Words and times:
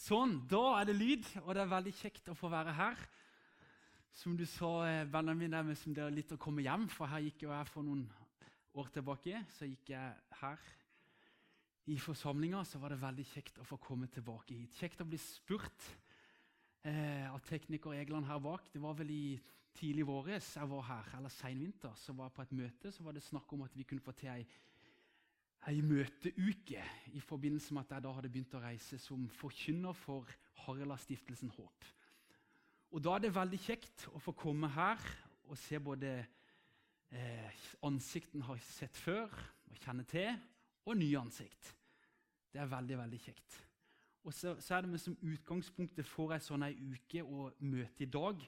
Sånn, 0.00 0.38
da 0.48 0.78
er 0.78 0.86
det 0.88 0.94
lyd, 0.96 1.26
og 1.42 1.52
det 1.52 1.60
er 1.60 1.74
veldig 1.74 1.92
kjekt 1.98 2.30
å 2.32 2.34
få 2.38 2.48
være 2.48 2.72
her. 2.72 3.00
Som 4.16 4.32
du 4.38 4.46
sa, 4.48 4.70
Benjamin, 5.12 5.52
det 5.52 5.58
er 5.90 5.98
det 5.98 6.06
litt 6.14 6.32
å 6.32 6.38
komme 6.40 6.64
hjem, 6.64 6.86
for 6.88 7.10
her 7.10 7.20
gikk 7.26 7.44
jo 7.44 7.50
jeg 7.52 7.68
for 7.68 7.84
noen 7.84 8.06
år 8.80 8.88
tilbake. 8.94 9.42
Så 9.52 9.68
gikk 9.68 9.92
jeg 9.92 10.38
her 10.40 10.64
i 11.92 11.98
forsamlinga, 12.00 12.62
så 12.64 12.80
var 12.80 12.94
det 12.94 13.02
veldig 13.02 13.26
kjekt 13.28 13.60
å 13.60 13.66
få 13.68 13.76
komme 13.82 14.08
tilbake 14.08 14.56
hit. 14.56 14.80
Kjekt 14.80 15.04
å 15.04 15.08
bli 15.10 15.20
spurt 15.20 15.90
eh, 16.88 17.28
av 17.28 17.44
tekniker 17.44 17.98
Egeland 17.98 18.30
her 18.30 18.40
bak. 18.40 18.72
Det 18.72 18.80
var 18.80 18.96
vel 19.02 19.12
i 19.12 19.24
tidlig 19.76 20.08
våres 20.08 20.48
jeg 20.56 20.72
var 20.72 20.88
her, 20.88 21.12
eller 21.20 21.36
seinvinter. 21.36 21.92
Så 22.00 22.16
var 22.16 22.30
jeg 22.30 22.38
på 22.38 22.48
et 22.48 22.58
møte, 22.62 22.96
så 22.96 23.04
var 23.04 23.20
det 23.20 23.26
snakk 23.28 23.52
om 23.52 23.68
at 23.68 23.76
vi 23.76 23.84
kunne 23.84 24.08
få 24.08 24.16
til 24.16 24.32
ei 24.32 24.48
ei 25.68 25.82
møteuke 25.84 26.82
i 27.12 27.20
forbindelse 27.20 27.74
med 27.74 27.84
at 27.84 27.96
jeg 27.96 28.04
da 28.04 28.12
hadde 28.16 28.30
begynt 28.32 28.54
å 28.56 28.62
reise 28.62 28.98
som 29.00 29.26
forkynner 29.36 29.96
for 29.96 30.28
Harald-stiftelsen 30.64 31.52
Håp. 31.56 31.88
Og 32.90 33.02
Da 33.04 33.14
er 33.14 33.26
det 33.26 33.34
veldig 33.34 33.58
kjekt 33.60 34.06
å 34.10 34.18
få 34.18 34.32
komme 34.32 34.70
her 34.72 35.02
og 35.50 35.58
se 35.58 35.78
både 35.78 36.14
eh, 37.12 37.66
ansikten 37.86 38.42
har 38.46 38.58
sett 38.64 38.96
før 38.96 39.28
og 39.70 39.76
kjenne 39.84 40.06
til, 40.08 40.32
og 40.88 40.96
nye 40.98 41.20
ansikt. 41.20 41.74
Det 42.50 42.58
er 42.58 42.70
veldig, 42.70 42.96
veldig 42.98 43.20
kjekt. 43.20 43.58
Og 44.24 44.34
så, 44.34 44.56
så 44.60 44.74
er 44.74 44.82
det 44.82 44.90
med 44.90 45.00
som 45.00 45.16
utgangspunktet 45.22 46.08
for 46.08 46.34
ei 46.34 46.40
sånn 46.42 46.64
ei 46.66 46.74
uke 46.74 47.22
og 47.22 47.60
møte 47.62 48.04
i 48.04 48.10
dag. 48.10 48.42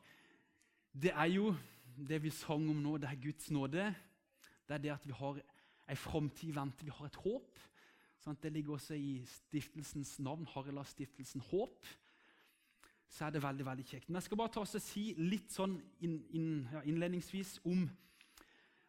Det 0.92 1.12
er 1.12 1.30
jo 1.33 1.52
det 1.97 2.19
vi 2.24 2.33
sang 2.34 2.66
om 2.72 2.83
nå, 2.83 2.97
det 2.98 3.08
er 3.08 3.20
Guds 3.20 3.50
nåde. 3.55 3.86
Det 4.66 4.74
er 4.77 4.83
det 4.83 4.94
at 4.97 5.06
vi 5.06 5.16
har 5.16 5.41
ei 5.91 5.96
framtid 5.98 6.52
i. 6.52 6.84
Vi 6.84 6.95
har 6.95 7.09
et 7.09 7.20
håp. 7.24 7.60
Sånn 8.22 8.38
det 8.38 8.52
ligger 8.54 8.77
også 8.77 8.95
i 8.95 9.16
stiftelsens 9.27 10.14
navn, 10.22 10.46
Harila-stiftelsen 10.52 11.42
Håp. 11.48 11.88
Så 13.10 13.27
er 13.27 13.34
det 13.34 13.42
veldig 13.42 13.66
veldig 13.66 13.86
kjekt. 13.88 14.08
Men 14.08 14.20
jeg 14.20 14.28
skal 14.28 14.38
bare 14.38 14.52
ta 14.55 14.62
oss 14.62 14.77
og 14.78 14.84
si 14.84 15.08
litt 15.19 15.50
sånn 15.53 15.75
inn, 16.06 16.20
inn, 16.38 16.53
innledningsvis 16.86 17.56
om, 17.69 17.83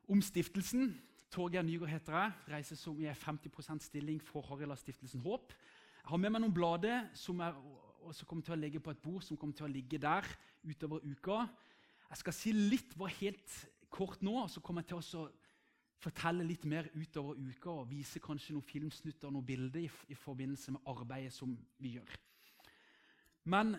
om, 0.05 0.21
stiftelsen. 0.21 0.93
Torgeir 1.33 1.65
Nygaard 1.65 1.95
heter 1.95 2.19
jeg. 2.19 2.35
Reiser 2.53 2.79
som 2.79 2.99
i 3.01 3.09
50% 3.09 3.87
stilling 3.89 4.21
for 4.21 4.45
Harila-stiftelsen 4.51 5.25
Håp. 5.25 5.55
Jeg 6.03 6.11
har 6.11 6.21
med 6.21 6.35
meg 6.35 6.43
noen 6.43 6.55
blader 6.55 7.09
som 7.17 7.41
jeg 7.41 7.57
også 8.03 8.27
kommer 8.29 8.45
til 8.45 8.53
å 8.53 8.59
legge 8.59 8.83
på 8.83 8.93
et 8.93 9.01
bord, 9.01 9.23
som 9.25 9.39
kommer 9.39 9.57
til 9.57 9.65
å 9.65 9.73
ligge 9.73 9.97
der 10.03 10.27
utover 10.61 11.01
uka. 11.09 11.47
Jeg 12.11 12.21
skal 12.21 12.35
si 12.37 12.53
litt 12.53 12.93
bare 12.99 13.17
helt 13.17 13.61
kort 13.93 14.21
nå, 14.21 14.43
og 14.43 14.51
så 14.51 14.61
kommer 14.61 14.83
jeg 14.83 14.93
til 14.93 15.01
å 15.01 15.29
fortelle 16.03 16.45
litt 16.45 16.65
mer 16.69 16.89
utover 16.95 17.39
uka 17.39 17.71
og 17.71 17.89
vise 17.91 18.21
kanskje 18.23 18.55
noen 18.55 18.67
filmsnutter 18.67 19.29
og 19.29 19.37
noen 19.37 19.47
bilder 19.47 19.85
i, 19.85 19.89
i, 20.11 20.17
forbindelse 20.17 20.75
med 20.75 20.91
arbeidet 20.91 21.33
som 21.35 21.55
vi 21.81 21.95
gjør. 21.97 22.13
Men 23.53 23.75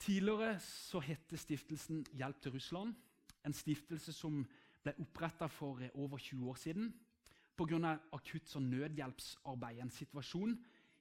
tidligere 0.00 0.58
så 0.64 1.00
het 1.04 1.36
stiftelsen 1.36 2.04
Hjelp 2.16 2.40
til 2.40 2.56
Russland. 2.56 2.94
En 3.44 3.56
stiftelse 3.56 4.12
som 4.12 4.42
ble 4.84 4.94
oppretta 5.02 5.48
for 5.52 5.80
eh, 5.84 5.92
over 5.94 6.18
20 6.18 6.48
år 6.48 6.60
siden 6.60 6.90
pga. 7.60 7.98
akutt 8.16 8.48
sånn 8.48 8.70
nødhjelpsarbeid. 8.72 9.80
En 9.82 9.92
situasjon 9.92 10.56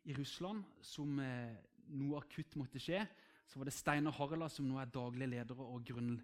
i 0.10 0.16
Russland 0.18 0.64
som 0.84 1.20
eh, 1.24 1.56
noe 1.96 2.20
akutt 2.20 2.58
måtte 2.60 2.82
skje. 2.84 3.06
Så 3.50 3.60
var 3.60 3.70
det 3.70 3.74
Steinar 3.74 4.16
Harla, 4.18 4.50
som 4.52 4.68
nå 4.68 4.78
er 4.80 4.92
daglig 4.94 5.30
leder 5.32 5.60
og 5.64 5.82
grunn, 5.88 6.20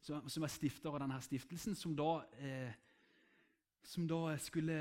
som, 0.00 0.22
som 0.30 0.46
er 0.46 0.52
stifter 0.52 0.94
av 0.94 1.02
denne 1.02 1.18
stiftelsen, 1.22 1.76
som 1.78 1.96
da 1.98 2.22
eh, 2.38 2.72
som, 3.82 4.06
skulle, 4.38 4.76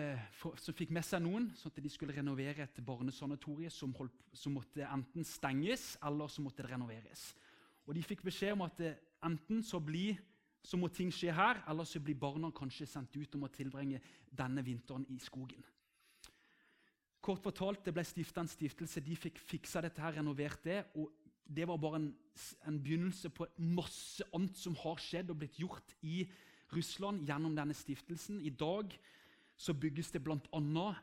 som, 0.62 0.76
fikk 0.78 0.92
med 0.94 1.06
seg 1.06 1.24
noen, 1.26 1.50
sånn 1.58 1.74
at 1.74 1.82
de 1.82 1.90
skulle 1.92 2.16
renovere 2.16 2.68
et 2.68 2.82
barnesanatorium 2.86 3.74
som, 3.74 3.94
som, 4.34 4.54
måtte 4.54 4.86
enten 4.86 5.26
stenges 5.26 5.96
eller 6.06 6.30
så 6.30 6.44
måtte 6.46 6.62
det 6.64 6.72
renoveres. 6.72 7.32
Og 7.88 7.96
De 7.98 8.04
fikk 8.06 8.22
beskjed 8.28 8.54
om 8.54 8.66
at 8.68 8.82
eh, 8.86 9.00
enten 9.26 9.64
så, 9.66 9.82
bli, 9.82 10.12
så 10.64 10.78
må 10.78 10.92
ting 10.94 11.10
skje 11.14 11.34
her, 11.34 11.64
eller 11.70 11.88
så 11.90 12.02
blir 12.04 12.20
barna 12.20 12.52
kanskje 12.54 12.88
sendt 12.90 13.18
ut 13.18 13.36
og 13.36 13.44
må 13.44 13.50
tilbringe 13.54 14.02
denne 14.30 14.64
vinteren 14.66 15.08
i 15.10 15.18
skogen. 15.22 15.66
Kort 17.22 17.42
fortalt, 17.44 17.84
Det 17.86 17.94
ble 17.94 18.06
stifta 18.06 18.42
en 18.42 18.50
stiftelse. 18.50 19.02
De 19.02 19.18
fikk 19.18 19.42
fiksa 19.42 19.82
dette, 19.82 20.02
her, 20.02 20.18
renovert 20.18 20.62
det. 20.64 20.86
og 20.96 21.12
Det 21.46 21.68
var 21.68 21.78
bare 21.78 22.00
en, 22.00 22.08
en 22.70 22.80
begynnelse 22.82 23.30
på 23.30 23.50
masse 23.58 24.26
annet 24.34 24.58
som 24.58 24.78
har 24.78 25.02
skjedd 25.02 25.30
og 25.30 25.42
blitt 25.42 25.60
gjort 25.62 25.98
i 26.02 26.24
Russland 26.76 27.26
gjennom 27.28 27.56
denne 27.56 27.76
stiftelsen. 27.76 28.42
I 28.42 28.50
dag 28.50 28.94
så 29.62 29.74
bygges 29.78 30.12
det 30.12 30.24
bl.a. 30.24 30.38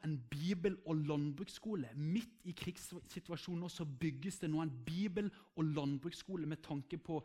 en 0.05 0.17
bibel- 0.31 0.81
og 0.87 0.97
landbruksskole. 0.97 1.91
Midt 1.95 2.43
i 2.45 2.53
krigssituasjonen 2.53 3.71
så 3.71 3.85
bygges 3.85 4.41
det 4.43 4.51
nå 4.51 4.63
en 4.63 4.73
bibel- 4.87 5.31
og 5.57 5.65
landbruksskole 5.65 6.47
med 6.47 6.63
tanke 6.63 6.99
på, 6.99 7.21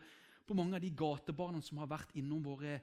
på 0.45 0.53
mange 0.53 0.75
av 0.75 0.81
de 0.81 0.91
gatebarna 0.91 1.61
som 1.61 1.81
har 1.81 1.89
vært 1.89 2.13
innom 2.19 2.43
våre 2.43 2.79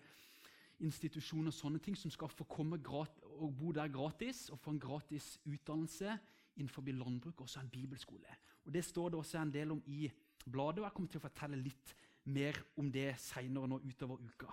institusjoner, 0.81 1.53
sånne 1.53 1.79
ting, 1.79 1.97
som 1.97 2.11
skal 2.11 2.33
få 2.33 2.47
komme 2.49 2.81
og 2.81 3.53
bo 3.57 3.73
der 3.73 3.93
gratis 3.93 4.49
og 4.51 4.59
få 4.59 4.75
en 4.75 4.81
gratis 4.81 5.39
utdannelse 5.45 6.17
innenfor 6.57 6.83
landbruk, 6.83 7.41
også 7.41 7.61
en 7.61 7.71
bibelskole. 7.71 8.29
Og 8.65 8.73
Det 8.73 8.85
står 8.85 9.11
det 9.11 9.19
også 9.19 9.39
en 9.39 9.53
del 9.53 9.71
om 9.71 9.83
i 9.87 10.11
bladet, 10.45 10.81
og 10.81 10.85
jeg 10.85 10.93
kommer 10.93 11.11
til 11.11 11.21
å 11.21 11.29
fortelle 11.29 11.57
litt 11.57 11.95
mer 12.25 12.57
om 12.77 12.91
det 12.91 13.15
seinere 13.19 13.81
utover 13.85 14.19
uka. 14.19 14.51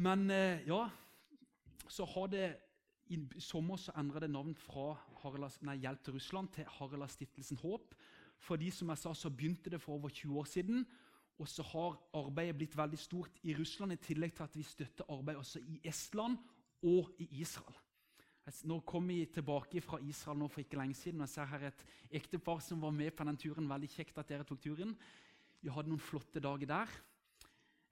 Men 0.00 0.30
eh, 0.30 0.62
ja, 0.66 0.86
så 1.88 2.06
har 2.08 2.30
det 2.32 2.46
i 3.12 3.18
sommer 3.42 3.76
så 3.76 3.92
endra 4.00 4.22
det 4.22 4.30
navn 4.32 4.54
fra 4.56 4.94
Haralds, 5.20 5.58
nei, 5.66 5.76
Hjelp 5.82 6.04
til 6.04 6.16
Russland 6.16 6.48
til 6.54 6.68
Haraldstiftelsen 6.78 7.60
Håp. 7.60 7.94
Fordi 8.42 8.70
som 8.74 8.90
jeg 8.90 9.02
sa, 9.02 9.12
så 9.14 9.30
begynte 9.30 9.70
det 9.70 9.82
for 9.82 9.98
over 9.98 10.08
20 10.08 10.38
år 10.40 10.48
siden. 10.48 10.86
Og 11.38 11.48
så 11.48 11.64
har 11.66 11.98
arbeidet 12.16 12.56
blitt 12.58 12.76
veldig 12.78 12.98
stort 12.98 13.38
i 13.42 13.54
Russland, 13.58 13.94
i 13.94 14.00
tillegg 14.00 14.34
til 14.36 14.46
at 14.46 14.56
vi 14.56 14.64
støtter 14.66 15.08
arbeid 15.12 15.40
også 15.40 15.60
i 15.60 15.80
Estland 15.88 16.38
og 16.88 17.12
i 17.22 17.28
Israel. 17.42 17.78
Nå 18.66 18.80
kom 18.86 19.06
vi 19.06 19.20
tilbake 19.30 19.80
fra 19.84 20.00
Israel 20.02 20.40
nå 20.40 20.48
for 20.50 20.64
ikke 20.64 20.80
lenge 20.80 20.98
siden. 20.98 21.20
og 21.20 21.28
Jeg 21.28 21.34
ser 21.36 21.50
her 21.52 21.68
et 21.68 21.84
ektepar 22.10 22.58
som 22.64 22.80
var 22.82 22.90
med 22.90 23.12
på 23.14 23.24
den 23.28 23.38
turen. 23.38 23.68
Veldig 23.70 23.90
kjekt 23.92 24.18
at 24.18 24.32
dere 24.32 24.46
tok 24.46 24.60
turen. 24.64 24.96
Vi 25.62 25.70
hadde 25.70 25.92
noen 25.92 26.02
flotte 26.02 26.42
dager 26.42 26.66
der 26.66 27.00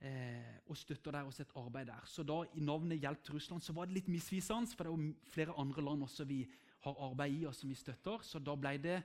eh, 0.01 0.57
og 0.67 0.77
støtter 0.77 1.13
der 1.13 1.29
også 1.29 1.43
et 1.43 1.55
arbeid 1.57 1.87
der. 1.87 2.07
Så 2.07 2.25
da 2.27 2.43
i 2.55 2.65
navnet 2.65 3.01
Hjelp 3.01 3.23
til 3.25 3.35
Russland 3.35 3.63
så 3.63 3.73
var 3.77 3.89
det 3.89 3.99
litt 3.99 4.09
misvisende, 4.09 4.71
for 4.75 4.85
det 4.85 4.93
er 4.93 4.97
jo 4.97 5.31
flere 5.35 5.57
andre 5.59 5.85
land 5.85 6.03
også 6.07 6.25
vi 6.25 6.43
har 6.85 7.03
arbeid 7.11 7.41
i 7.41 7.47
og 7.49 7.55
som 7.55 7.69
vi 7.69 7.77
støtter. 7.79 8.23
Så 8.23 8.39
da 8.39 8.57
ble 8.57 8.77
det 8.81 8.99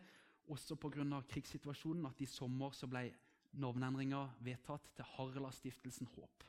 også 0.48 0.76
pga. 0.76 1.22
krigssituasjonen 1.30 2.06
at 2.06 2.22
i 2.22 2.26
sommer 2.26 2.72
så 2.72 2.88
ble 2.88 3.10
navneendringa 3.56 4.28
vedtatt 4.44 4.92
til 4.96 5.08
Harla-stiftelsen 5.16 6.08
Håp. 6.16 6.44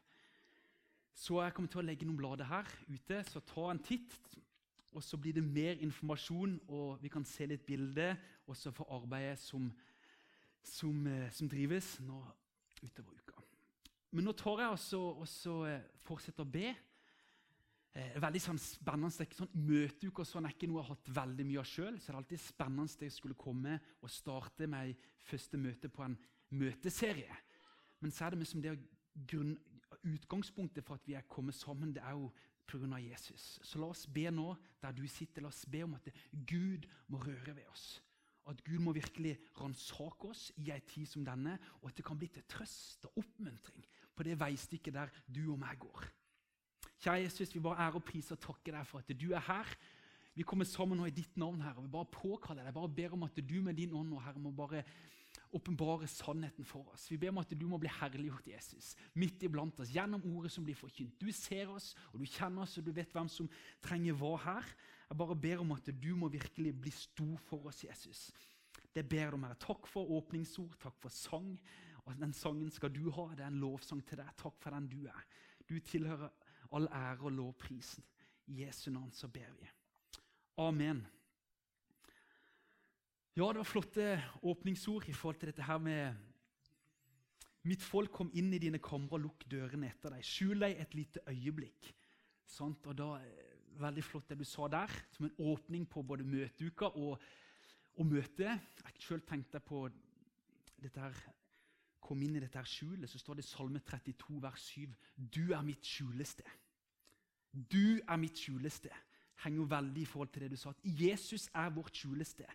Så 1.17 1.41
jeg 1.43 1.55
kommer 1.55 1.71
til 1.73 1.81
å 1.81 1.87
legge 1.87 2.07
noen 2.07 2.19
blader 2.19 2.49
her 2.51 2.69
ute, 2.91 3.23
så 3.25 3.41
ta 3.41 3.71
en 3.71 3.81
titt. 3.81 4.13
Og 4.93 5.03
så 5.05 5.17
blir 5.21 5.37
det 5.37 5.45
mer 5.45 5.81
informasjon, 5.85 6.59
og 6.69 7.03
vi 7.03 7.09
kan 7.13 7.25
se 7.25 7.47
litt 7.49 7.65
bilde 7.67 8.15
også 8.49 8.73
for 8.73 8.89
arbeidet 8.97 9.39
som, 9.41 9.71
som, 10.65 11.07
eh, 11.07 11.31
som 11.33 11.49
drives 11.49 11.99
nå 12.05 12.21
utover 12.83 13.17
uka. 13.17 13.46
Men 14.17 14.25
nå 14.25 14.33
tar 14.33 14.63
jeg 14.63 14.73
også, 14.73 14.99
også 15.21 15.55
fortsette 15.61 16.07
fortsetter 16.07 16.47
å 16.47 16.49
be. 16.49 16.71
Eh, 17.97 18.17
veldig 18.21 18.41
sånn 18.45 18.59
spennende, 18.61 19.13
det 19.21 19.37
sånn 19.37 19.53
Møteuke 19.57 20.23
og 20.23 20.29
sånn 20.29 20.49
er 20.49 20.55
ikke 20.55 20.69
noe 20.69 20.83
jeg 20.83 20.87
har 20.89 20.97
hatt 20.97 21.11
veldig 21.19 21.47
mye 21.49 21.61
av 21.61 21.69
sjøl. 21.69 21.99
Så 22.01 22.09
det 22.09 22.15
er 22.15 22.19
alltid 22.23 22.43
spennende 22.43 22.87
at 22.89 23.05
jeg 23.07 23.15
skulle 23.17 23.37
komme 23.41 23.79
og 24.01 24.13
starte 24.13 24.69
med 24.73 25.07
første 25.29 25.61
møte 25.61 25.91
på 25.93 26.05
en 26.07 26.17
møteserie. 26.57 27.39
Men 28.01 28.13
så 28.13 28.27
er 28.27 28.35
det 28.35 28.43
liksom 28.43 28.65
det 28.65 28.75
grunn, 29.33 29.55
utgangspunktet 30.07 30.85
for 30.87 31.01
at 31.01 31.09
vi 31.09 31.17
er 31.19 31.29
kommet 31.29 31.57
sammen, 31.57 31.93
det 31.97 32.05
er 32.05 32.17
jo 32.17 32.31
pga. 32.69 33.01
Jesus. 33.01 33.59
Så 33.63 33.81
la 33.81 33.89
oss 33.93 34.07
be 34.09 34.31
nå 34.33 34.55
der 34.83 34.97
du 34.97 35.05
sitter. 35.09 35.45
La 35.45 35.53
oss 35.53 35.65
be 35.69 35.85
om 35.85 35.97
at 35.97 36.09
Gud 36.33 36.89
må 37.09 37.21
røre 37.25 37.57
ved 37.57 37.69
oss. 37.73 38.01
At 38.47 38.61
Gud 38.65 38.79
må 38.85 38.93
virkelig 38.95 39.39
ransake 39.59 40.29
oss 40.29 40.49
i 40.63 40.71
ei 40.71 40.81
tid 40.87 41.09
som 41.11 41.25
denne, 41.27 41.57
og 41.81 41.91
at 41.91 41.97
det 41.99 42.05
kan 42.07 42.19
bli 42.19 42.29
til 42.31 42.45
trøst 42.47 43.09
og 43.09 43.25
oppmuntring 43.25 43.87
på 44.17 44.27
det 44.27 44.39
veistykket 44.41 44.97
der 44.97 45.13
du 45.29 45.45
og 45.53 45.61
meg 45.61 45.79
går. 45.83 46.09
Kjære 47.03 47.27
Jesus, 47.27 47.53
vi 47.55 47.61
bare 47.61 47.87
ære 47.87 48.01
og 48.01 48.07
pris 48.09 48.33
og 48.33 48.41
takker 48.41 48.79
deg 48.79 48.89
for 48.89 49.05
at 49.05 49.13
du 49.21 49.29
er 49.37 49.45
her. 49.45 49.75
Vi 50.37 50.45
kommer 50.45 50.69
sammen 50.69 50.99
nå 51.01 51.09
i 51.09 51.15
ditt 51.17 51.37
navn, 51.41 51.61
Herre. 51.65 51.81
og 51.81 51.87
Vi 51.87 51.93
bare 51.93 52.09
påkaller 52.13 52.65
deg, 52.65 52.75
bare 52.77 52.93
ber 52.93 53.15
om 53.17 53.23
at 53.25 53.37
du 53.37 53.61
med 53.65 53.77
din 53.77 53.93
ånd 53.97 54.11
nå, 54.13 54.19
Herre, 54.21 54.41
må 54.41 54.53
bare 54.53 54.83
åpenbare 55.57 56.09
sannheten 56.09 56.65
for 56.65 56.89
oss. 56.93 57.07
Vi 57.11 57.17
ber 57.21 57.33
om 57.33 57.41
at 57.41 57.53
du 57.53 57.65
må 57.69 57.79
bli 57.81 57.91
herliggjort, 57.93 58.49
Jesus, 58.51 58.95
midt 59.15 59.45
iblant 59.47 59.81
oss, 59.81 59.93
gjennom 59.93 60.25
ordet 60.35 60.53
som 60.53 60.65
blir 60.65 60.77
forkynt. 60.77 61.17
Du 61.21 61.31
ser 61.33 61.71
oss, 61.73 61.95
og 62.13 62.21
du 62.21 62.27
kjenner 62.29 62.65
oss, 62.65 62.77
og 62.77 62.85
du 62.85 62.93
vet 62.97 63.13
hvem 63.13 63.29
som 63.33 63.49
trenger 63.85 64.17
hva 64.19 64.35
her. 64.45 64.71
Jeg 65.07 65.21
bare 65.23 65.39
ber 65.47 65.63
om 65.63 65.73
at 65.77 65.89
du 65.93 66.13
må 66.19 66.29
virkelig 66.33 66.75
bli 66.81 66.93
stor 66.93 67.37
for 67.49 67.69
oss, 67.71 67.85
Jesus. 67.85 68.31
Det 68.93 69.05
ber 69.09 69.27
jeg 69.27 69.37
om, 69.37 69.45
Herre. 69.47 69.61
Takk 69.61 69.89
for 69.89 70.17
åpningsord, 70.19 70.77
takk 70.83 70.97
for 71.01 71.13
sang. 71.13 71.55
Og 72.07 72.21
Den 72.21 72.33
sangen 72.33 72.71
skal 72.71 72.93
du 72.95 73.11
ha. 73.11 73.29
Det 73.35 73.45
er 73.45 73.51
en 73.51 73.63
lovsang 73.63 74.03
til 74.07 74.21
deg. 74.21 74.31
Takk 74.39 74.61
for 74.63 74.75
den 74.75 74.87
du 74.91 75.01
er. 75.11 75.25
Du 75.67 75.79
tilhører 75.83 76.31
all 76.73 76.87
ære 76.87 77.27
og 77.27 77.35
lovprisen. 77.35 78.05
I 78.47 78.63
Jesu 78.63 78.91
navn 78.91 79.11
så 79.13 79.29
ber 79.29 79.51
vi. 79.59 79.69
Amen. 80.63 81.03
Ja, 83.37 83.51
det 83.53 83.61
var 83.61 83.69
flotte 83.69 84.23
åpningsord 84.43 85.09
i 85.11 85.13
forhold 85.13 85.41
til 85.41 85.51
dette 85.51 85.67
her 85.67 85.79
med 85.79 86.15
Mitt 87.67 87.83
folk, 87.83 88.13
kom 88.15 88.29
inn 88.39 88.53
i 88.55 88.61
dine 88.63 88.79
kamre 88.79 89.17
og 89.19 89.25
lukk 89.25 89.45
dørene 89.51 89.89
etter 89.91 90.13
deg. 90.15 90.23
Skjul 90.23 90.61
deg 90.63 90.77
et 90.79 90.93
lite 90.95 91.23
øyeblikk. 91.27 91.89
Sant? 92.47 92.87
Og 92.87 92.95
da, 92.95 93.17
eh, 93.19 93.43
Veldig 93.77 94.05
flott 94.05 94.31
det 94.31 94.39
du 94.41 94.45
sa 94.49 94.69
der, 94.73 94.89
som 95.13 95.27
en 95.27 95.35
åpning 95.37 95.83
på 95.85 96.01
både 96.01 96.25
møteuka 96.25 96.87
og, 96.97 97.21
og 97.99 98.07
møtet. 98.07 98.63
Jeg 98.81 99.03
sjøl 99.05 99.21
tenkte 99.21 99.61
på 99.61 99.83
dette 100.81 100.97
her, 100.97 101.13
kom 102.07 102.23
inn 102.23 102.39
i 102.39 102.43
dette 102.43 102.59
her 102.59 102.69
skjulet, 102.69 103.11
så 103.11 103.19
står 103.19 103.39
det 103.39 103.45
i 103.45 103.49
Salme 103.51 103.83
32, 103.83 104.39
vers 104.43 104.69
7. 104.71 104.95
Du 105.35 105.53
er 105.57 105.67
mitt 105.67 105.85
skjulested. 105.85 106.49
Du 107.73 107.99
er 107.99 108.17
mitt 108.21 108.39
skjulested. 108.39 108.95
Henger 109.45 109.63
jo 109.63 109.69
veldig 109.71 110.03
i 110.03 110.09
forhold 110.09 110.33
til 110.33 110.47
det 110.47 110.55
du 110.55 110.57
sa. 110.61 110.71
at 110.71 110.85
Jesus 110.85 111.49
er 111.55 111.71
vårt 111.71 111.97
skjulested. 111.97 112.49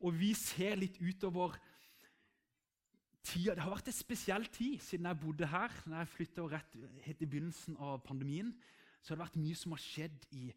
Og 0.00 0.14
vi 0.20 0.32
ser 0.34 0.78
litt 0.78 1.00
utover 1.00 1.56
tida. 3.22 3.54
Det 3.54 3.64
har 3.64 3.74
vært 3.74 3.90
en 3.90 3.96
spesiell 3.96 4.46
tid 4.52 4.78
siden 4.84 5.08
jeg 5.10 5.20
bodde 5.22 5.50
her. 5.50 5.74
Når 5.86 6.02
jeg 6.02 6.12
flytta 6.14 6.46
rett 6.52 6.76
helt 7.06 7.22
i 7.22 7.26
begynnelsen 7.28 7.78
av 7.82 8.02
pandemien, 8.06 8.52
så 9.02 9.12
har 9.12 9.18
det 9.18 9.26
vært 9.26 9.40
mye 9.42 9.58
som 9.58 9.74
har 9.74 9.82
skjedd 9.82 10.28
i, 10.36 10.50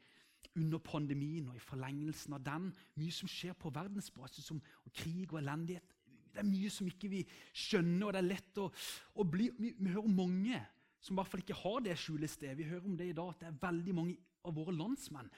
under 0.60 0.82
pandemien 0.84 1.48
og 1.48 1.56
i 1.56 1.64
forlengelsen 1.64 2.36
av 2.38 2.46
den. 2.46 2.70
Mye 3.00 3.16
som 3.16 3.30
skjer 3.32 3.58
på 3.58 3.74
verdensbasis, 3.74 4.46
som 4.46 4.62
krig 4.94 5.34
og 5.34 5.42
elendighet. 5.42 5.98
Det 6.32 6.42
er 6.42 6.48
mye 6.48 6.72
som 6.72 6.88
ikke 6.88 7.10
vi 7.12 7.22
skjønner, 7.52 8.08
og 8.08 8.14
det 8.16 8.22
er 8.22 8.30
lett 8.30 8.62
å, 8.62 8.70
å 9.20 9.26
bli 9.28 9.50
vi, 9.58 9.74
vi, 9.78 9.92
hører 9.92 10.16
mange 10.16 10.62
som 11.02 11.16
i 11.16 11.20
hvert 11.20 11.32
fall 11.32 11.44
ikke 11.44 11.60
har 11.64 11.84
det 11.86 11.98
skjulestedet. 12.00 12.58
Vi 12.60 12.70
hører 12.70 12.88
om 12.88 12.98
det 12.98 13.10
i 13.10 13.18
dag, 13.18 13.34
at 13.34 13.42
det 13.42 13.50
er 13.50 13.62
veldig 13.64 13.96
mange 13.98 14.18
av 14.48 14.56
våre 14.58 14.76
landsmenn 14.76 15.32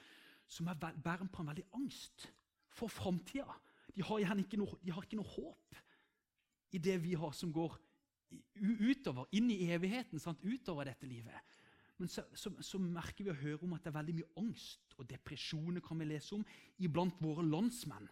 som 0.50 0.68
er 0.68 0.76
bærer 0.78 1.24
på 1.32 1.42
en 1.42 1.50
veldig 1.50 1.64
angst 1.76 2.28
for 2.74 2.92
framtida. 2.92 3.56
De 3.94 4.04
har 4.04 4.22
ikke 4.36 4.60
noe, 4.60 4.78
de 4.82 4.92
har 4.92 5.06
ikke 5.06 5.18
noe 5.18 5.34
håp 5.34 5.80
i 6.74 6.80
det 6.82 6.98
vi 7.04 7.14
har 7.18 7.32
som 7.36 7.52
går 7.54 7.76
utover, 8.58 9.28
inn 9.36 9.50
i 9.54 9.70
evigheten, 9.70 10.18
sant? 10.18 10.42
utover 10.42 10.88
dette 10.88 11.06
livet. 11.06 11.54
Men 12.00 12.10
så, 12.10 12.24
så, 12.34 12.50
så, 12.58 12.80
merker 12.82 13.24
vi 13.24 13.30
og 13.30 13.38
hører 13.38 13.64
om 13.66 13.76
at 13.76 13.84
det 13.84 13.92
er 13.92 13.98
veldig 14.00 14.14
mye 14.18 14.32
angst 14.42 14.96
og 14.98 15.06
depresjoner 15.10 15.84
kan 15.84 16.00
vi 16.00 16.08
lese 16.10 16.34
om 16.34 16.42
iblant 16.82 17.20
våre 17.22 17.44
landsmenn. 17.46 18.08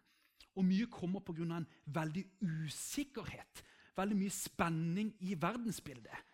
Og 0.55 0.65
mye 0.65 0.87
kommer 0.91 1.21
pga. 1.21 1.43
en 1.57 1.67
veldig 1.87 2.25
usikkerhet. 2.41 3.65
Veldig 3.97 4.17
mye 4.17 4.31
spenning 4.31 5.17
i 5.21 5.35
verdensbildet. 5.35 6.29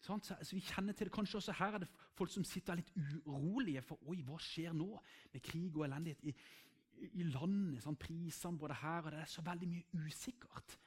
Så, 0.00 0.16
vi 0.52 0.60
kjenner 0.64 0.92
til 0.96 1.06
det 1.06 1.12
kanskje 1.12 1.36
også 1.36 1.52
Her 1.52 1.74
er 1.74 1.78
det 1.78 1.88
folk 2.16 2.30
som 2.32 2.44
sitter 2.44 2.78
litt 2.78 2.90
urolige 2.96 3.82
for 3.84 4.00
Oi, 4.08 4.22
hva 4.24 4.38
skjer 4.40 4.72
nå 4.72 4.88
med 5.32 5.42
krig 5.44 5.76
og 5.76 5.84
elendighet 5.84 6.24
i, 6.24 6.34
i 7.20 7.26
landet. 7.28 7.82
Sånn, 7.84 7.98
prisene 8.00 8.58
både 8.58 8.78
her 8.80 9.04
og 9.04 9.12
det 9.12 9.20
er 9.20 9.30
så 9.30 9.44
veldig 9.44 9.68
mye 9.68 10.06
usikkert. 10.06 10.78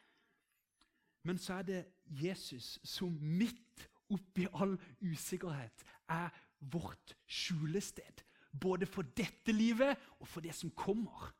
Men 1.23 1.39
så 1.39 1.59
er 1.61 1.67
det 1.67 1.81
Jesus 2.05 2.79
som 2.83 3.13
midt 3.21 3.85
oppi 4.11 4.47
all 4.51 4.75
usikkerhet 5.01 5.85
er 6.11 6.33
vårt 6.73 7.15
skjulested. 7.25 8.23
Både 8.51 8.85
for 8.85 9.07
dette 9.17 9.53
livet 9.55 9.97
og 10.19 10.27
for 10.27 10.43
det 10.45 10.53
som 10.55 10.71
kommer. 10.77 11.31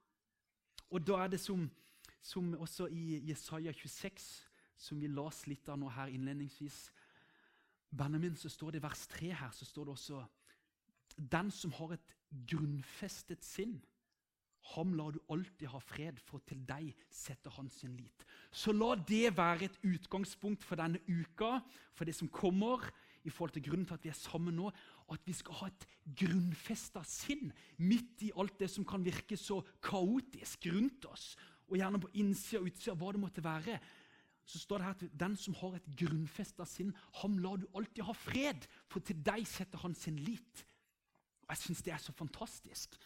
Og 0.93 1.01
da 1.01 1.23
er 1.23 1.31
det 1.33 1.39
som, 1.41 1.65
som 2.21 2.51
også 2.61 2.87
i 2.93 3.19
Jesaja 3.29 3.73
26, 3.73 4.27
som 4.77 4.99
vi 5.01 5.09
las 5.09 5.45
litt 5.49 5.69
av 5.69 5.79
nå 5.81 5.89
her 5.89 6.11
innledningsvis 6.13 6.85
Benjamin, 7.93 8.35
så 8.37 8.49
står 8.49 8.73
det 8.73 8.81
i 8.81 8.85
vers 8.85 9.07
3 9.09 9.31
her 9.37 9.51
så 9.53 9.65
står 9.65 9.89
det 9.89 9.93
også 9.93 10.21
Den 11.17 11.51
som 11.53 11.73
har 11.77 11.93
et 11.93 12.13
grunnfestet 12.49 13.45
sinn, 13.45 13.75
Ham 14.71 14.93
lar 14.95 15.11
du 15.11 15.19
alltid 15.29 15.67
ha 15.73 15.79
fred, 15.83 16.19
for 16.23 16.39
til 16.47 16.61
deg 16.67 16.93
setter 17.11 17.51
han 17.57 17.67
sin 17.69 17.97
lit. 17.99 18.23
Så 18.47 18.71
la 18.71 18.93
det 18.95 19.35
være 19.35 19.67
et 19.67 19.79
utgangspunkt 19.83 20.63
for 20.63 20.79
denne 20.79 21.01
uka, 21.09 21.57
for 21.91 22.07
det 22.07 22.15
som 22.15 22.31
kommer, 22.31 22.85
i 23.23 23.31
forhold 23.31 23.53
til 23.55 23.63
grunnen 23.63 23.85
til 23.87 23.95
at 23.95 24.03
vi 24.03 24.11
er 24.11 24.19
sammen 24.19 24.55
nå, 24.59 24.71
at 25.15 25.25
vi 25.27 25.35
skal 25.37 25.57
ha 25.61 25.69
et 25.71 25.87
grunnfesta 26.19 27.03
sinn 27.07 27.51
midt 27.81 28.25
i 28.27 28.31
alt 28.39 28.57
det 28.59 28.69
som 28.71 28.85
kan 28.87 29.03
virke 29.05 29.37
så 29.39 29.61
kaotisk 29.83 30.67
rundt 30.73 31.07
oss, 31.09 31.33
og 31.69 31.77
gjerne 31.79 32.01
på 32.03 32.11
innsida 32.21 32.61
og 32.61 32.69
utsida, 32.69 32.95
hva 32.99 33.13
det 33.15 33.21
måtte 33.23 33.43
være. 33.43 33.79
Så 34.45 34.59
står 34.59 34.81
det 34.81 34.87
her 34.87 34.97
at 34.97 35.19
den 35.21 35.35
som 35.39 35.55
har 35.61 35.77
et 35.77 35.89
grunnfesta 35.97 36.67
sinn, 36.67 36.91
ham 37.21 37.37
lar 37.41 37.61
du 37.61 37.67
alltid 37.71 38.03
ha 38.03 38.15
fred, 38.17 38.67
for 38.91 39.05
til 39.05 39.21
deg 39.23 39.47
setter 39.47 39.81
han 39.85 39.95
sin 39.95 40.19
lit. 40.19 40.65
Og 41.45 41.53
Jeg 41.55 41.63
syns 41.63 41.83
det 41.85 41.93
er 41.93 42.03
så 42.03 42.15
fantastisk 42.15 42.99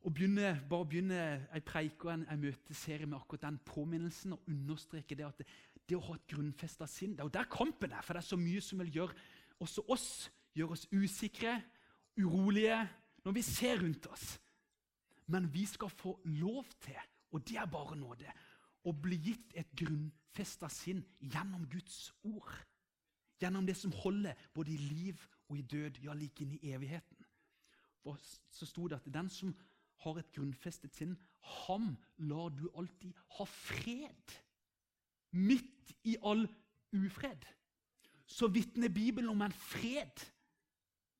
å 0.00 0.10
begynne, 0.12 0.54
bare 0.70 0.86
begynne 0.88 1.24
ei 1.52 1.60
preike 1.64 2.08
og 2.08 2.14
en, 2.14 2.22
en 2.32 2.40
møteserie 2.40 3.08
med 3.08 3.18
akkurat 3.18 3.44
den 3.50 3.58
påminnelsen 3.68 4.32
og 4.36 4.46
understreke 4.48 5.18
det 5.18 5.26
at 5.26 5.42
det, 5.42 5.46
det 5.90 5.98
å 5.98 6.04
ha 6.06 6.16
et 6.16 6.28
grunnfesta 6.30 6.86
sinn 6.88 7.16
Det 7.16 7.24
er 7.24 7.28
jo 7.28 7.34
der 7.34 7.50
kampen 7.50 7.92
er, 7.92 8.04
for 8.06 8.16
det 8.16 8.22
er 8.22 8.30
så 8.30 8.38
mye 8.40 8.62
som 8.64 8.80
vil 8.80 8.94
gjøre 8.94 9.16
også 9.60 9.84
oss 9.92 10.10
gjøre 10.60 10.76
oss 10.76 10.88
usikre, 10.92 11.58
urolige, 12.20 12.78
når 13.24 13.36
vi 13.36 13.42
ser 13.44 13.80
rundt 13.82 14.06
oss. 14.10 14.38
Men 15.30 15.48
vi 15.52 15.64
skal 15.66 15.90
få 15.90 16.16
lov 16.24 16.64
til, 16.82 16.98
og 17.30 17.48
det 17.48 17.58
er 17.60 17.70
bare 17.70 17.96
nåde, 17.98 18.32
å 18.84 18.92
bli 18.96 19.18
gitt 19.20 19.54
et 19.60 19.72
grunnfesta 19.76 20.70
sinn 20.72 21.02
gjennom 21.20 21.66
Guds 21.70 22.10
ord. 22.24 22.52
Gjennom 23.40 23.66
det 23.66 23.76
som 23.78 23.92
holder 24.02 24.38
både 24.54 24.72
i 24.74 24.78
liv 24.80 25.20
og 25.48 25.58
i 25.58 25.62
død, 25.62 26.00
ja, 26.04 26.14
like 26.16 26.44
inn 26.44 26.56
i 26.56 26.72
evigheten. 26.72 27.26
For 28.00 28.18
så 28.52 28.68
sto 28.68 28.88
det 28.88 29.00
at 29.00 29.12
den 29.12 29.28
som 29.32 29.52
har 30.04 30.18
et 30.18 30.32
grunnfestet 30.32 30.96
sinn, 30.96 31.16
ham 31.66 31.92
lar 32.24 32.52
du 32.56 32.66
alltid 32.76 33.16
ha 33.36 33.46
fred. 33.48 34.36
Midt 35.36 35.92
i 36.08 36.16
all 36.26 36.46
ufred. 36.96 37.44
Så 38.26 38.48
vitner 38.48 38.88
Bibelen 38.88 39.30
om 39.30 39.42
en 39.42 39.52
fred 39.52 40.24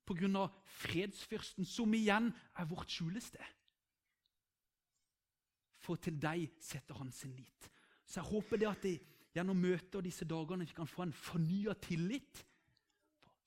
pga. 0.05 0.47
fredsfyrsten, 0.65 1.65
som 1.65 1.93
igjen 1.93 2.31
er 2.57 2.65
vårt 2.65 2.91
skjulested. 2.91 3.43
For 5.81 5.97
til 5.97 6.19
deg 6.21 6.51
setter 6.61 6.99
han 6.99 7.11
sin 7.11 7.33
lit. 7.33 7.69
Så 8.05 8.19
jeg 8.19 8.29
håper 8.29 8.57
det 8.57 8.69
at 8.69 8.85
de, 8.85 8.99
gjennom 9.31 9.57
møtet 9.57 9.95
og 9.95 10.03
disse 10.03 10.27
dagene 10.27 10.67
vi 10.67 10.75
kan 10.75 10.89
få 10.89 11.05
en 11.05 11.15
fornya 11.15 11.73
tillit. 11.79 12.43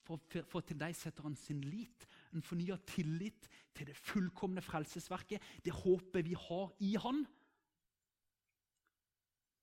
For, 0.04 0.20
for, 0.28 0.44
for, 0.48 0.64
til 0.64 0.78
deg 0.80 0.96
setter 0.96 1.26
han 1.26 1.36
sin 1.36 1.60
lit. 1.64 2.06
En 2.34 2.44
fornya 2.44 2.76
tillit 2.88 3.48
til 3.76 3.88
det 3.88 3.96
fullkomne 3.96 4.62
frelsesverket, 4.64 5.42
det 5.64 5.74
håpet 5.76 6.26
vi 6.26 6.36
har 6.38 6.72
i 6.84 6.94
Han. 7.00 7.24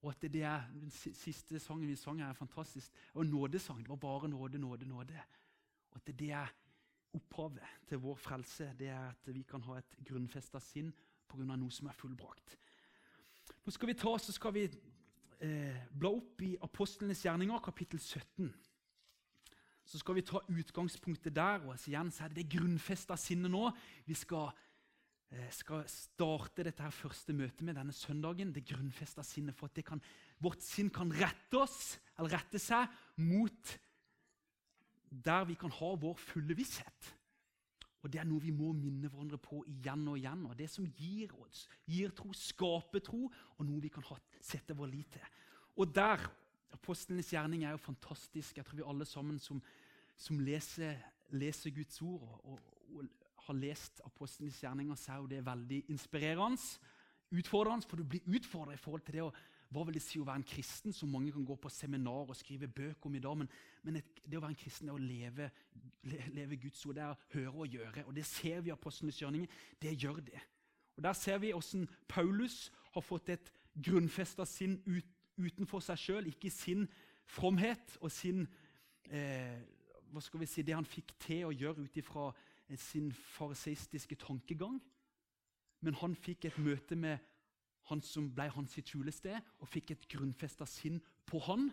Og 0.02 0.10
at 0.10 0.26
det 0.34 0.42
er, 0.42 0.66
Den 0.74 0.90
siste 0.90 1.60
sangen 1.60 1.88
vi 1.88 1.96
sang, 1.96 2.22
er 2.22 2.34
fantastisk. 2.34 2.92
Og 3.14 3.26
nådesang. 3.26 3.84
Det 3.84 3.90
var 3.90 3.96
bare 3.96 4.30
nåde, 4.30 4.58
nåde, 4.58 4.86
nåde. 4.86 5.20
Og 5.92 6.02
at 6.02 6.20
det 6.20 6.32
er 6.32 6.48
opphavet 7.18 7.78
til 7.90 8.02
vår 8.04 8.18
frelse. 8.20 8.72
Det 8.80 8.90
er 8.92 9.12
at 9.12 9.30
vi 9.34 9.44
kan 9.48 9.64
ha 9.68 9.78
et 9.80 9.98
grunnfesta 10.08 10.60
sinn 10.64 10.92
pga. 11.32 11.56
noe 11.56 11.72
som 11.72 11.88
er 11.88 11.98
fullbrakt. 11.98 12.58
Nå 13.66 13.72
skal 13.72 13.92
vi 13.92 14.00
ta, 14.00 14.18
så 14.18 14.34
skal 14.34 14.54
vi 14.54 14.66
eh, 14.68 15.88
bla 15.92 16.10
opp 16.10 16.42
i 16.42 16.56
Apostlenes 16.62 17.24
gjerninger, 17.26 17.60
kapittel 17.64 18.00
17 18.00 18.52
så 19.92 20.00
skal 20.00 20.18
vi 20.18 20.26
ta 20.26 20.40
utgangspunktet 20.48 21.36
der. 21.36 21.66
og 21.68 21.76
igjen 21.88 22.12
så 22.12 22.26
er 22.26 22.32
det 22.32 22.44
det 22.44 22.54
grunnfesta 22.56 23.18
sinnet 23.20 23.52
nå. 23.52 23.70
Vi 24.06 24.16
skal, 24.16 24.52
eh, 25.32 25.50
skal, 25.52 25.84
starte 25.88 26.64
dette 26.64 26.84
her 26.84 26.92
første 26.92 27.34
møtet 27.34 27.62
med 27.62 27.76
denne 27.76 27.94
søndagen. 27.94 28.54
Det 28.54 28.66
grunnfesta 28.66 29.24
sinnet 29.24 29.56
for 29.56 29.68
at 29.68 29.84
kan, 29.86 30.02
vårt 30.40 30.62
sinn 30.64 30.90
kan 30.90 31.12
rette 31.12 31.58
oss, 31.58 32.00
eller 32.18 32.38
rette 32.38 32.60
seg 32.60 32.88
mot 33.18 33.78
der 35.12 35.46
vi 35.50 35.58
kan 35.60 35.74
ha 35.76 35.92
vår 36.00 36.16
fulle 36.20 36.56
visshet. 36.58 37.12
Og 38.02 38.10
Det 38.10 38.18
er 38.18 38.26
noe 38.26 38.42
vi 38.42 38.50
må 38.50 38.72
minne 38.74 39.12
hverandre 39.12 39.38
på 39.38 39.62
igjen 39.70 40.08
og 40.10 40.18
igjen. 40.18 40.46
og 40.48 40.58
Det 40.58 40.70
som 40.70 40.88
gir 40.98 41.36
oss, 41.44 41.68
gir 41.86 42.10
tro, 42.18 42.32
skaper 42.34 43.04
tro, 43.06 43.28
og 43.58 43.66
noe 43.68 43.82
vi 43.84 43.92
kan 43.94 44.04
ha, 44.10 44.18
sette 44.42 44.74
vår 44.74 44.90
lit 44.90 45.12
til. 45.18 45.42
Og 45.78 45.94
der, 45.94 46.30
Apostlenes 46.72 47.28
gjerning 47.30 47.66
er 47.66 47.76
jo 47.76 47.82
fantastisk. 47.84 48.58
Jeg 48.58 48.66
tror 48.66 48.78
vi 48.80 48.84
alle 48.88 49.06
sammen 49.06 49.40
som 49.40 49.62
som 50.22 50.40
leser, 50.44 51.00
leser 51.34 51.74
Guds 51.76 52.02
ord 52.06 52.22
og, 52.22 52.40
og, 52.54 52.60
og, 52.96 53.10
har 53.42 53.58
lest 53.58 54.04
apostlenes 54.06 54.60
gjerninger, 54.62 54.96
så 54.96 55.16
er 55.16 55.22
jo 55.24 55.30
det 55.32 55.40
veldig 55.46 55.80
inspirerende. 55.90 56.62
Utfordrende, 57.34 57.88
for 57.90 57.98
du 57.98 58.04
blir 58.06 58.28
utfordra 58.30 58.76
i 58.76 58.78
forhold 58.78 59.02
til 59.08 59.16
det 59.18 59.24
å 59.26 59.32
hva 59.72 59.86
vil 59.88 59.96
det 59.96 60.04
si 60.04 60.20
å 60.20 60.26
være 60.28 60.42
en 60.42 60.48
kristen, 60.48 60.94
som 60.94 61.12
mange 61.12 61.32
kan 61.32 61.46
gå 61.48 61.56
på 61.56 61.70
seminar 61.72 62.28
og 62.28 62.36
skrive 62.36 62.68
bøker 62.68 63.08
om 63.08 63.16
i 63.16 63.22
dag. 63.24 63.38
Men, 63.40 63.50
men 63.88 64.00
et, 64.02 64.18
det 64.26 64.36
å 64.36 64.44
være 64.44 64.52
en 64.52 64.60
kristen 64.60 64.92
er 64.92 64.98
å 64.98 65.02
leve, 65.02 65.48
leve 66.36 66.60
Guds 66.60 66.84
ord, 66.86 66.98
det 66.98 67.06
er 67.06 67.14
å 67.14 67.20
høre 67.38 67.54
og 67.54 67.78
gjøre. 67.78 68.04
Og 68.04 68.16
Det 68.18 68.26
ser 68.28 68.60
vi 68.62 68.72
i 68.72 68.76
apostlenes 68.76 69.22
gjerninger. 69.22 69.62
Det 69.82 69.96
gjør 69.96 70.20
det. 70.28 70.44
Og 70.98 71.06
Der 71.08 71.16
ser 71.16 71.40
vi 71.40 71.54
hvordan 71.56 71.88
Paulus 72.12 72.66
har 72.92 73.06
fått 73.08 73.32
et 73.32 73.52
grunnfesta 73.72 74.46
sinn 74.46 74.82
ut, 74.86 75.08
utenfor 75.40 75.80
seg 75.82 75.98
sjøl, 75.98 76.28
ikke 76.28 76.52
sin 76.52 76.84
fromhet 77.32 77.96
og 78.04 78.12
sin 78.12 78.44
eh, 79.08 79.62
hva 80.12 80.20
skal 80.20 80.42
vi 80.44 80.50
si, 80.50 80.64
det 80.68 80.76
han 80.76 80.88
fikk 80.88 81.14
til 81.24 81.48
å 81.48 81.56
gjøre 81.56 81.86
ut 81.88 81.98
ifra 81.98 82.28
sin 82.80 83.12
fariseistiske 83.12 84.18
tankegang. 84.20 84.80
Men 85.82 85.98
han 86.04 86.16
fikk 86.20 86.50
et 86.50 86.60
møte 86.62 86.98
med 87.00 87.31
han 87.92 88.02
som 88.06 88.30
ble 88.34 88.48
hans 88.56 88.76
sitt 88.76 88.92
skjulested, 88.92 89.38
og 89.62 89.70
fikk 89.70 89.94
et 89.94 90.10
grunnfesta 90.12 90.68
sinn 90.70 91.00
på 91.28 91.42
han. 91.48 91.70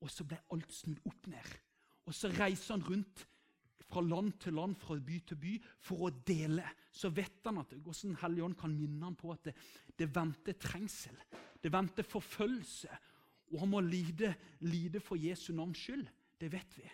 Og 0.00 0.10
så 0.12 0.24
ble 0.26 0.38
alt 0.54 0.72
snudd 0.72 1.00
opp 1.08 1.28
ned. 1.30 1.50
Og 2.08 2.16
så 2.16 2.30
reiser 2.32 2.76
han 2.76 2.86
rundt 2.86 3.26
fra 3.90 4.02
land 4.04 4.32
til 4.40 4.54
land, 4.54 4.76
fra 4.78 4.96
by 5.02 5.18
til 5.26 5.38
by, 5.40 5.56
for 5.82 6.06
å 6.06 6.10
dele. 6.26 6.64
Så 6.92 7.10
vet 7.14 7.42
han 7.46 7.60
at 7.62 7.74
hvordan 7.74 8.16
Helligånd 8.22 8.56
kan 8.58 8.74
minne 8.76 9.08
han 9.08 9.18
på 9.18 9.32
at 9.34 9.50
det, 9.50 9.56
det 9.98 10.10
venter 10.14 10.58
trengsel. 10.60 11.16
Det 11.60 11.72
venter 11.72 12.06
forfølgelse. 12.06 13.00
Og 13.50 13.62
han 13.64 13.72
må 13.72 13.82
lide, 13.82 14.32
lide 14.62 15.02
for 15.02 15.18
Jesu 15.18 15.52
navns 15.56 15.82
skyld. 15.82 16.06
Det 16.40 16.50
vet 16.52 16.78
vi. 16.78 16.86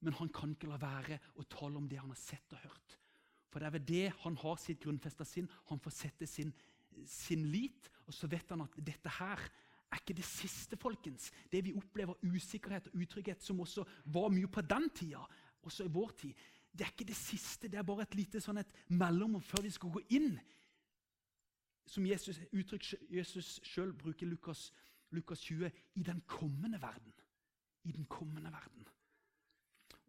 Men 0.00 0.16
han 0.18 0.30
kan 0.34 0.54
ikke 0.54 0.70
la 0.70 0.78
være 0.80 1.18
å 1.38 1.44
tale 1.50 1.78
om 1.78 1.88
det 1.90 1.98
han 2.00 2.12
har 2.14 2.20
sett 2.20 2.56
og 2.56 2.64
hørt. 2.64 2.96
For 3.48 3.60
det 3.60 3.68
er 3.68 3.76
ved 3.78 3.86
det 3.88 4.08
han 4.22 4.36
har 4.38 4.58
sitt 4.60 4.80
grunnfesta 4.82 5.24
sinn. 5.26 5.48
Han 5.70 5.80
får 5.82 5.94
sette 5.96 6.28
sin, 6.28 6.52
sin 7.06 7.46
lit, 7.46 7.90
og 8.06 8.14
så 8.14 8.28
vet 8.30 8.50
han 8.50 8.64
at 8.64 8.76
dette 8.84 9.10
her 9.18 9.42
er 9.88 10.00
ikke 10.00 10.16
det 10.18 10.26
siste, 10.26 10.76
folkens. 10.76 11.30
Det 11.52 11.62
vi 11.64 11.74
opplever, 11.76 12.18
usikkerhet 12.22 12.90
og 12.90 13.02
utrygghet, 13.02 13.42
som 13.42 13.60
også 13.60 13.84
var 14.04 14.28
mye 14.32 14.48
på 14.48 14.60
den 14.60 14.88
tida, 14.94 15.22
også 15.62 15.84
i 15.84 15.92
vår 15.92 16.12
tid, 16.18 16.34
det 16.72 16.84
er 16.84 16.92
ikke 16.92 17.08
det 17.08 17.16
siste. 17.16 17.68
Det 17.68 17.78
er 17.78 17.86
bare 17.86 18.04
et 18.04 18.14
lite 18.14 18.40
sånn 18.40 18.60
et 18.60 18.76
mellomrom 18.88 19.42
før 19.42 19.64
vi 19.64 19.72
skal 19.74 19.92
gå 19.96 20.02
inn. 20.14 20.36
Som 21.88 22.06
Jesus, 22.06 22.38
uttrykk 22.52 23.08
Jesus 23.10 23.56
sjøl 23.64 23.94
bruker 23.96 24.28
Lukas, 24.28 24.68
Lukas 25.16 25.40
20 25.48 25.72
i 25.96 26.04
den 26.04 26.20
kommende 26.28 26.80
verden. 26.82 27.14
I 27.88 27.92
den 27.96 28.04
kommende 28.04 28.52
verden. 28.52 28.84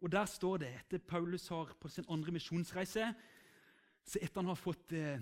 Og 0.00 0.12
Der 0.12 0.24
står 0.24 0.58
det, 0.58 0.68
etter 0.74 0.98
Paulus 0.98 1.48
har 1.48 1.74
på 1.80 1.88
sin 1.88 2.04
andre 2.08 2.32
misjonsreise 2.32 3.14
så 4.04 4.18
Etter 4.22 4.40
han 4.40 4.48
har 4.48 4.56
fått, 4.58 4.92
eh, 4.92 5.20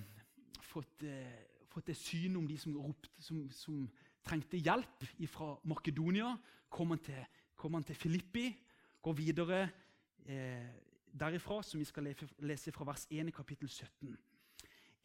fått, 0.63 1.03
eh, 1.03 1.58
fått 1.79 1.93
det 1.93 1.99
syn 1.99 2.37
om 2.39 2.47
de 2.49 2.57
som, 2.59 2.75
ropte, 2.75 3.11
som, 3.23 3.45
som 3.55 3.85
trengte 4.27 4.59
hjelp 4.59 5.05
fra 5.31 5.53
Makedonia, 5.71 6.33
kom 6.69 6.95
han 6.95 7.03
til, 7.03 7.21
kom 7.59 7.77
han 7.79 7.87
til 7.87 7.99
Filippi, 7.99 8.49
går 9.03 9.17
videre 9.17 9.61
eh, 10.27 10.67
derifra, 11.15 11.63
som 11.63 11.81
vi 11.81 11.87
skal 11.89 12.11
lese 12.45 12.75
fra 12.75 12.89
vers 12.89 13.07
1 13.11 13.31
i 13.31 13.35
kapittel 13.35 13.71
17. 13.71 14.17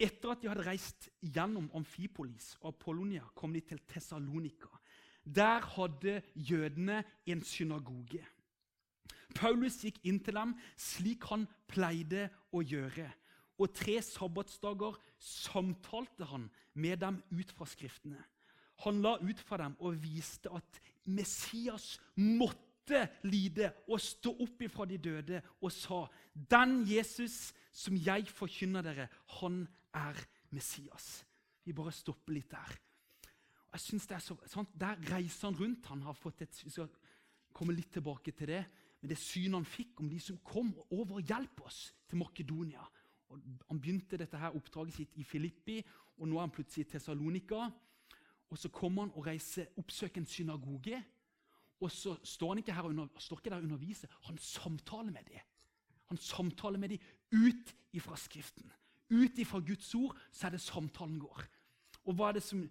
Etter 0.02 0.34
at 0.34 0.42
de 0.42 0.50
hadde 0.50 0.66
reist 0.66 1.10
gjennom 1.22 1.70
Amfipolis 1.78 2.56
og 2.64 2.74
Apollonia, 2.74 3.24
kom 3.38 3.54
de 3.54 3.62
til 3.62 3.84
Tessalonika. 3.88 4.72
Der 5.24 5.64
hadde 5.78 6.22
jødene 6.36 7.04
en 7.30 7.44
synagoge. 7.46 8.26
Paulus 9.38 9.80
gikk 9.86 10.02
inn 10.10 10.20
til 10.26 10.36
dem 10.38 10.58
slik 10.78 11.30
han 11.30 11.46
pleide 11.70 12.28
å 12.54 12.62
gjøre. 12.66 13.08
Og 13.62 13.74
tre 13.76 14.00
sabbatsdager 14.02 14.98
samtalte 15.22 16.26
han 16.26 16.50
med 16.74 17.02
dem 17.04 17.22
ut 17.32 17.52
fra 17.54 17.68
Skriftene. 17.70 18.22
Han 18.84 19.02
la 19.04 19.18
ut 19.22 19.40
fra 19.40 19.60
dem 19.62 19.76
og 19.80 20.00
viste 20.02 20.52
at 20.52 20.80
Messias 21.06 22.00
måtte 22.18 23.06
lide 23.24 23.70
og 23.88 24.02
stå 24.02 24.34
opp 24.44 24.64
ifra 24.66 24.88
de 24.90 24.98
døde, 24.98 25.42
og 25.62 25.72
sa, 25.72 26.08
'Den 26.34 26.84
Jesus 26.88 27.54
som 27.72 27.96
jeg 27.96 28.28
forkynner 28.28 28.82
dere, 28.82 29.08
han 29.40 29.68
er 29.94 30.16
Messias.' 30.52 31.24
Vi 31.64 31.74
bare 31.74 31.92
stopper 31.92 32.34
litt 32.34 32.52
der. 32.52 32.80
Jeg 33.74 33.80
synes 33.80 34.08
det 34.08 34.16
er 34.16 34.20
så, 34.20 34.36
sant? 34.46 34.70
Der 34.80 34.96
reiser 35.10 35.48
han 35.48 35.58
rundt. 35.60 35.86
Han 35.86 36.02
har 36.02 36.14
fått 36.14 36.42
et, 36.42 36.64
Vi 36.64 36.70
skal 36.70 36.90
komme 37.54 37.74
litt 37.74 37.92
tilbake 37.94 38.32
til 38.32 38.48
det 38.48 38.66
Men 39.02 39.10
det 39.10 39.18
synet 39.18 39.54
han 39.54 39.66
fikk 39.66 40.00
om 40.00 40.10
de 40.10 40.20
som 40.20 40.38
kom 40.38 40.70
over 40.90 41.18
og 41.20 41.22
hjalp 41.28 41.62
oss 41.66 41.94
til 42.08 42.18
Makedonia. 42.18 42.86
Han 43.70 43.80
begynte 43.82 44.18
dette 44.18 44.38
her 44.38 44.56
oppdraget 44.56 44.94
sitt 44.94 45.18
i 45.20 45.24
Filippi, 45.24 45.80
og 46.18 46.28
nå 46.28 46.38
er 46.38 46.46
han 46.46 46.54
plutselig 46.54 46.86
i 46.86 46.92
Tessalonika. 46.92 47.70
Og 48.50 48.58
Så 48.58 48.70
kommer 48.70 49.08
han 49.08 49.16
og 49.16 49.26
reiser, 49.26 49.72
oppsøker 49.78 50.22
en 50.22 50.30
synagoge. 50.30 51.04
Og 51.82 51.92
så 51.92 52.16
står 52.24 52.54
han 52.54 52.62
ikke 52.62 52.74
her 52.74 52.84
under, 52.88 53.08
står 53.18 53.40
ikke 53.40 53.50
der 53.50 53.58
og 53.58 53.64
underviser, 53.64 54.08
han 54.24 54.38
samtaler 54.38 55.12
med 55.12 55.24
dem. 55.28 55.40
Han 56.06 56.18
samtaler 56.18 56.80
med 56.80 56.90
dem 56.90 57.00
ut 57.32 57.74
ifra 57.94 58.16
Skriften. 58.18 58.72
Ut 59.12 59.38
ifra 59.38 59.60
Guds 59.60 59.96
ord 59.96 60.18
så 60.32 60.48
er 60.48 60.56
det 60.56 60.62
samtalen 60.62 61.20
går. 61.20 61.42
Og 62.06 62.16
hva 62.16 62.30
er 62.30 62.38
det 62.38 62.44
som, 62.44 62.64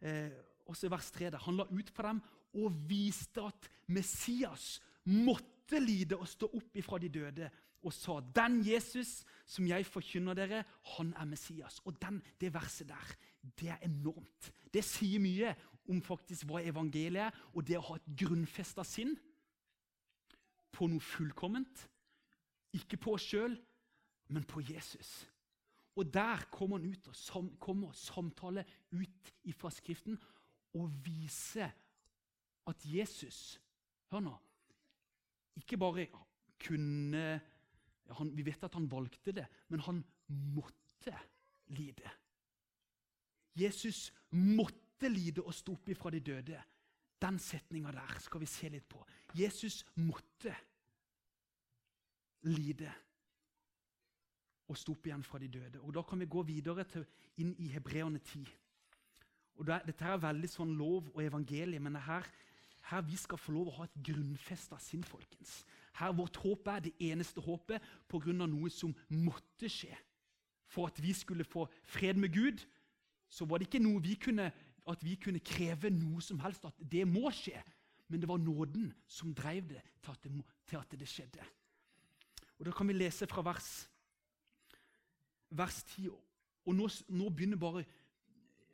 eh, 0.00 0.30
også 0.66 0.88
vers 0.88 1.10
3 1.10 1.30
der, 1.30 1.38
Han 1.38 1.56
la 1.56 1.64
ut 1.70 1.90
for 1.90 2.02
dem 2.02 2.20
og 2.54 2.88
viste 2.88 3.40
at 3.42 3.70
Messias 3.86 4.80
måtte 5.04 5.80
lide 5.80 6.16
og 6.16 6.28
stå 6.28 6.46
opp 6.46 6.76
ifra 6.76 6.98
de 6.98 7.08
døde 7.08 7.50
og 7.86 7.94
sa 7.94 8.18
den 8.34 8.60
Jesus 8.66 9.22
som 9.48 9.66
jeg 9.68 9.86
forkynner 9.86 10.36
dere, 10.36 10.64
han 10.96 11.12
er 11.16 11.28
Messias. 11.28 11.78
Og 11.86 11.96
den, 12.02 12.20
det 12.40 12.52
verset 12.54 12.88
der, 12.90 13.14
det 13.58 13.70
er 13.72 13.84
enormt. 13.86 14.50
Det 14.74 14.82
sier 14.84 15.22
mye 15.22 15.54
om 15.88 16.02
faktisk 16.04 16.48
hva 16.48 16.60
evangeliet 16.66 17.28
er, 17.28 17.38
og 17.54 17.64
det 17.64 17.78
å 17.78 17.86
ha 17.86 17.96
et 17.96 18.10
grunnfesta 18.18 18.84
sinn 18.84 19.14
på 20.74 20.88
noe 20.90 21.02
fullkomment. 21.02 21.86
Ikke 22.76 22.98
på 23.00 23.14
oss 23.16 23.28
sjøl, 23.30 23.54
men 24.28 24.44
på 24.44 24.60
Jesus. 24.68 25.22
Og 25.96 26.10
der 26.12 26.44
kommer 26.52 26.78
han 26.78 26.90
ut 26.92 27.08
og 27.08 27.16
sam, 27.16 27.48
kommer 27.58 27.94
samtale 27.96 28.66
ut 28.92 29.32
fra 29.56 29.70
Skriften 29.72 30.18
og 30.76 30.92
viser 31.02 31.72
at 32.68 32.84
Jesus 32.84 33.56
Hør 34.12 34.22
nå 34.24 34.36
ikke 35.58 35.76
bare 35.76 36.06
kunne 36.62 37.40
han, 38.16 38.30
Vi 38.36 38.44
vet 38.46 38.64
at 38.64 38.74
han 38.74 38.88
valgte 38.90 39.32
det, 39.32 39.46
men 39.68 39.80
han 39.80 40.04
måtte 40.28 41.14
lide. 41.76 42.10
Jesus 43.58 44.12
måtte 44.30 45.10
lide 45.10 45.42
og 45.42 45.54
stå 45.54 45.74
opp 45.74 45.88
ifra 45.92 46.12
de 46.14 46.20
døde. 46.20 46.62
Den 47.18 47.38
setninga 47.42 47.92
der 47.92 48.20
skal 48.22 48.40
vi 48.40 48.46
se 48.46 48.70
litt 48.70 48.86
på. 48.88 49.02
Jesus 49.34 49.84
måtte 49.96 50.54
lide 52.46 52.90
og 54.68 54.76
stå 54.78 54.94
opp 54.94 55.08
igjen 55.08 55.24
fra 55.26 55.40
de 55.42 55.48
døde. 55.48 55.80
Og 55.80 55.94
Da 55.94 56.02
kan 56.02 56.20
vi 56.20 56.26
gå 56.26 56.42
videre 56.42 56.84
til, 56.84 57.06
inn 57.38 57.54
i 57.58 57.68
Hebreerne 57.72 58.18
10. 58.18 58.46
Og 59.58 59.66
det, 59.66 59.80
Dette 59.86 60.04
er 60.04 60.20
veldig 60.22 60.50
sånn 60.50 60.76
lov 60.78 61.08
og 61.14 61.24
evangelie, 61.24 61.80
men 61.80 61.96
det 61.96 62.04
her 62.06 62.28
her 62.88 63.04
vi 63.04 63.16
skal 63.20 63.40
få 63.40 63.52
lov 63.52 63.68
å 63.68 63.76
ha 63.80 63.86
et 63.88 63.96
grunnfesta 64.08 64.78
sinn, 64.80 65.04
folkens. 65.04 65.60
Her 65.98 66.14
vårt 66.14 66.36
håp 66.36 66.68
er 66.70 66.84
det 66.84 66.94
eneste 67.02 67.42
håpet 67.42 67.82
pga. 68.08 68.32
noe 68.32 68.70
som 68.70 68.94
måtte 69.08 69.68
skje. 69.68 69.94
For 70.68 70.86
at 70.86 71.00
vi 71.02 71.12
skulle 71.12 71.44
få 71.44 71.66
fred 71.84 72.14
med 72.14 72.32
Gud, 72.32 72.64
så 73.28 73.44
var 73.44 73.58
det 73.58 73.68
ikke 73.68 73.82
noe 73.82 74.02
vi 74.02 74.14
kunne, 74.14 74.52
at 74.88 75.04
vi 75.04 75.16
kunne 75.16 75.40
kreve 75.40 75.90
noe 75.90 76.20
som 76.22 76.38
helst, 76.40 76.64
at 76.64 76.76
det 76.78 77.06
må 77.08 77.30
skje. 77.30 77.60
Men 78.08 78.20
det 78.20 78.28
var 78.28 78.38
nåden 78.38 78.92
som 79.06 79.34
drev 79.34 79.68
det 79.68 79.82
til 80.02 80.10
at 80.10 80.22
det, 80.24 80.44
til 80.66 80.76
at 80.76 80.98
det 81.00 81.08
skjedde. 81.08 81.44
Og 82.58 82.66
Da 82.66 82.72
kan 82.72 82.88
vi 82.88 82.92
lese 82.92 83.26
fra 83.26 83.42
vers, 83.42 83.88
vers 85.50 85.82
10. 85.82 86.08
Og 86.66 86.74
nå, 86.74 86.88
nå 87.08 87.28
begynner 87.28 87.56
bare 87.56 87.84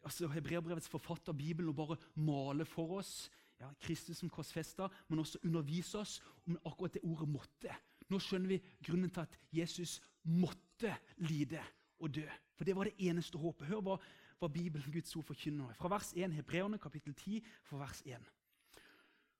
altså 0.04 0.28
Hebreerbrevets 0.28 0.88
forfatter 0.88 1.32
Bibelen 1.32 1.72
å 1.72 1.76
bare 1.76 1.96
male 2.14 2.64
for 2.68 2.98
oss 3.00 3.30
ja, 3.64 3.72
Kristus 3.80 4.20
som 4.20 4.30
korsfester, 4.30 4.92
men 5.08 5.22
også 5.22 5.40
undervise 5.44 5.98
oss 5.98 6.18
om 6.46 6.58
akkurat 6.64 6.94
det 6.94 7.04
ordet 7.04 7.28
'måtte'. 7.28 7.76
Nå 8.10 8.18
skjønner 8.20 8.48
vi 8.48 8.62
grunnen 8.84 9.10
til 9.10 9.20
at 9.20 9.38
Jesus 9.52 10.00
måtte 10.22 10.96
lide 11.16 11.62
og 11.98 12.14
dø. 12.14 12.26
For 12.54 12.64
det 12.64 12.76
var 12.76 12.84
det 12.84 12.98
eneste 12.98 13.38
håpet. 13.38 13.66
Hør 13.66 13.80
hva, 13.80 13.96
hva 14.38 14.48
Bibelen, 14.48 14.92
Guds 14.92 15.16
ord, 15.16 15.24
forkynner. 15.24 15.72
Fra 15.78 15.88
vers 15.88 16.12
1, 16.16 16.32
Hebreerne 16.36 16.78
kapittel 16.78 17.14
10, 17.14 17.40
fra 17.64 17.80
vers 17.80 18.02
1. 18.06 18.30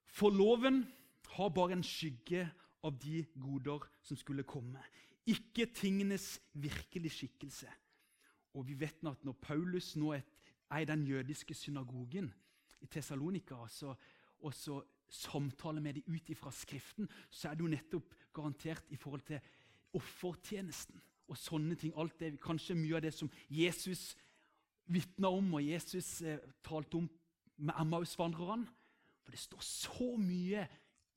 For 0.07 0.31
loven 0.31 0.85
har 1.37 1.49
bare 1.49 1.73
en 1.73 1.83
skygge 1.83 2.49
av 2.85 2.99
de 3.03 3.25
goder 3.41 3.85
som 4.03 4.17
skulle 4.17 4.47
komme. 4.47 4.81
Ikke 5.27 5.67
tingenes 5.67 6.41
virkelige 6.53 7.11
skikkelse. 7.11 7.69
Og 8.55 8.67
vi 8.69 8.77
vet 8.79 9.03
nå 9.03 9.11
at 9.11 9.25
når 9.25 9.37
Paulus 9.43 9.95
nå 9.97 10.13
er 10.15 10.81
i 10.81 10.89
den 10.89 11.07
jødiske 11.07 11.55
synagogen, 11.55 12.33
i 12.81 12.87
Tessalonika 12.87 13.57
og 14.45 14.55
så 14.57 14.83
samtale 15.09 15.81
med 15.81 15.99
dem 15.99 16.15
ut 16.17 16.31
ifra 16.31 16.53
Skriften, 16.53 17.09
så 17.31 17.49
er 17.49 17.57
det 17.57 17.65
jo 17.65 17.73
nettopp 17.73 18.15
garantert 18.35 18.91
i 18.93 18.99
forhold 18.99 19.25
til 19.29 19.41
offertjenesten 19.95 21.01
og 21.31 21.39
sånne 21.39 21.77
ting. 21.79 21.95
Alt 21.97 22.19
det, 22.21 22.35
Kanskje 22.43 22.77
mye 22.79 22.99
av 22.99 23.05
det 23.07 23.15
som 23.17 23.31
Jesus 23.49 24.13
vitna 24.91 25.31
om, 25.33 25.55
og 25.57 25.65
Jesus 25.65 26.21
eh, 26.23 26.43
talte 26.67 27.01
om 27.01 27.07
med 27.57 27.77
Emmaus-vandrerne. 27.81 28.67
For 29.25 29.33
det 29.33 29.41
står 29.41 29.63
så 29.65 30.09
mye 30.21 30.67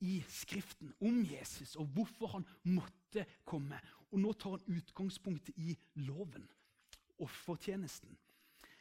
i 0.05 0.19
Skriften 0.29 0.93
om 1.01 1.23
Jesus 1.25 1.75
og 1.81 1.89
hvorfor 1.95 2.35
han 2.35 2.45
måtte 2.69 3.25
komme. 3.47 3.79
Og 4.13 4.21
nå 4.21 4.31
tar 4.37 4.55
han 4.55 4.77
utgangspunktet 4.77 5.57
i 5.57 5.73
loven, 6.05 6.45
offertjenesten. 7.19 8.13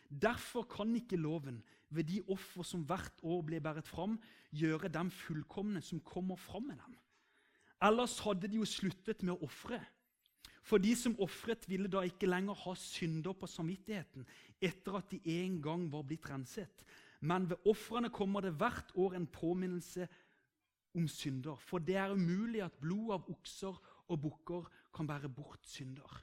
Derfor 0.07 0.69
kan 0.71 0.93
ikke 0.95 1.19
loven 1.19 1.63
ved 1.91 2.09
de 2.09 2.23
offer 2.33 2.67
som 2.67 2.83
hvert 2.87 3.23
år 3.23 3.43
ble 3.47 3.61
båret 3.63 3.87
fram, 3.87 4.17
gjøre 4.51 4.91
dem 4.93 5.11
fullkomne 5.11 5.83
som 5.85 6.01
kommer 6.01 6.37
fram 6.41 6.69
med 6.71 6.81
dem. 6.83 6.97
Ellers 7.83 8.19
hadde 8.25 8.49
de 8.49 8.59
jo 8.61 8.67
sluttet 8.69 9.23
med 9.23 9.37
å 9.37 9.47
ofre. 9.47 9.81
For 10.67 10.83
de 10.83 10.97
som 10.99 11.15
ofret, 11.23 11.69
ville 11.71 11.91
da 11.91 12.03
ikke 12.03 12.27
lenger 12.27 12.59
ha 12.65 12.73
synder 12.81 13.37
på 13.39 13.47
samvittigheten 13.47 14.27
etter 14.65 14.99
at 14.99 15.13
de 15.13 15.21
en 15.37 15.61
gang 15.63 15.85
var 15.93 16.03
blitt 16.09 16.27
renset. 16.27 16.83
Men 17.21 17.47
ved 17.51 17.69
ofrene 17.71 18.11
kommer 18.11 18.43
det 18.43 18.57
hvert 18.59 18.91
år 18.99 19.15
en 19.15 19.29
påminnelse 19.31 20.09
om 20.97 21.07
synder. 21.09 21.61
For 21.63 21.79
det 21.79 21.97
er 22.01 22.17
umulig 22.17 22.65
at 22.65 22.81
blod 22.81 23.15
av 23.15 23.31
okser 23.31 23.79
og 24.09 24.21
bukker 24.25 24.67
kan 24.95 25.07
bære 25.07 25.31
bort 25.31 25.63
synder. 25.71 26.19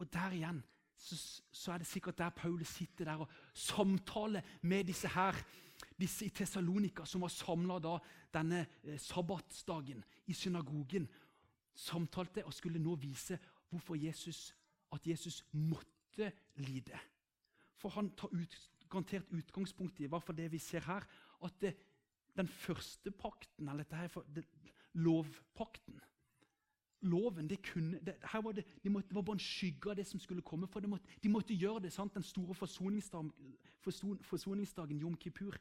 Og 0.00 0.10
der 0.10 0.34
igjen 0.34 0.62
så, 0.96 1.42
så, 1.50 1.72
er 1.72 1.78
det 1.78 1.86
sikkert 1.86 2.18
der 2.18 2.30
Paulus 2.30 2.68
sitter 2.68 3.04
der 3.04 3.22
og 3.24 3.28
samtaler 3.54 4.40
med 4.62 4.84
disse 4.84 5.08
her, 5.08 5.34
disse 5.98 6.26
i 6.26 6.28
Tessalonika, 6.28 7.04
som 7.04 7.20
var 7.20 7.32
samla 7.32 7.78
denne 8.34 8.66
eh, 8.84 8.98
sabbatsdagen 9.00 10.04
i 10.26 10.32
synagogen. 10.32 11.08
Samtalte 11.74 12.44
og 12.44 12.54
skulle 12.54 12.78
nå 12.78 12.94
vise 12.94 13.38
hvorfor 13.70 13.98
Jesus, 13.98 14.54
at 14.92 15.06
Jesus 15.06 15.44
måtte 15.52 16.32
lide. 16.54 16.98
For 17.74 17.88
han 17.88 18.12
tar 18.16 18.30
ut, 18.32 18.70
garantert 18.88 19.32
utgangspunkt 19.34 20.00
i 20.00 20.06
hvert 20.06 20.36
det 20.36 20.52
vi 20.52 20.58
ser 20.58 20.86
her, 20.86 21.06
at 21.44 21.60
det, 21.60 21.74
den 22.36 22.48
første 22.48 23.10
pakten, 23.10 23.68
eller 23.68 23.82
dette 23.82 23.96
her, 23.96 24.44
lovpakten 24.94 26.00
Loven, 27.04 27.48
det 27.50 27.60
kunne, 27.62 27.98
det, 28.00 28.16
var 28.32 28.52
det, 28.52 28.64
de 28.82 28.90
måtte, 28.90 29.08
det 29.08 29.16
var 29.16 29.22
bare 29.22 29.36
en 29.36 29.44
skygge 29.44 29.90
av 29.90 29.96
det 29.96 30.06
som 30.08 30.20
skulle 30.20 30.42
komme. 30.42 30.66
for 30.66 30.80
de 30.80 30.88
måtte, 30.88 31.04
de 31.22 31.28
måtte 31.28 31.54
gjøre 31.54 31.84
det, 31.84 31.92
sant? 31.92 32.14
Den 32.14 32.22
store 32.22 32.54
forsoningsdagen, 32.54 33.32
forsoningsdagen 34.22 34.98
Jom 34.98 35.16
Kippur. 35.16 35.58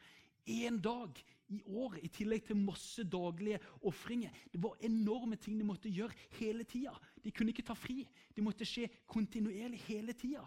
Én 0.47 0.81
dag 0.81 1.19
i 1.47 1.61
året, 1.65 2.03
i 2.03 2.09
tillegg 2.11 2.43
til 2.47 2.57
masse 2.59 3.03
daglige 3.03 3.59
ofringer. 3.81 4.31
Det 4.51 4.63
var 4.63 4.75
enorme 4.83 5.35
ting 5.35 5.59
de 5.59 5.63
måtte 5.63 5.89
gjøre 5.89 6.11
hele 6.39 6.63
tida. 6.63 6.91
De 7.23 7.31
kunne 7.31 7.53
ikke 7.53 7.63
ta 7.63 7.73
fri. 7.73 8.03
Det 8.35 8.43
måtte 8.43 8.67
skje 8.67 8.89
kontinuerlig 9.07 9.79
hele 9.87 10.13
tida. 10.13 10.43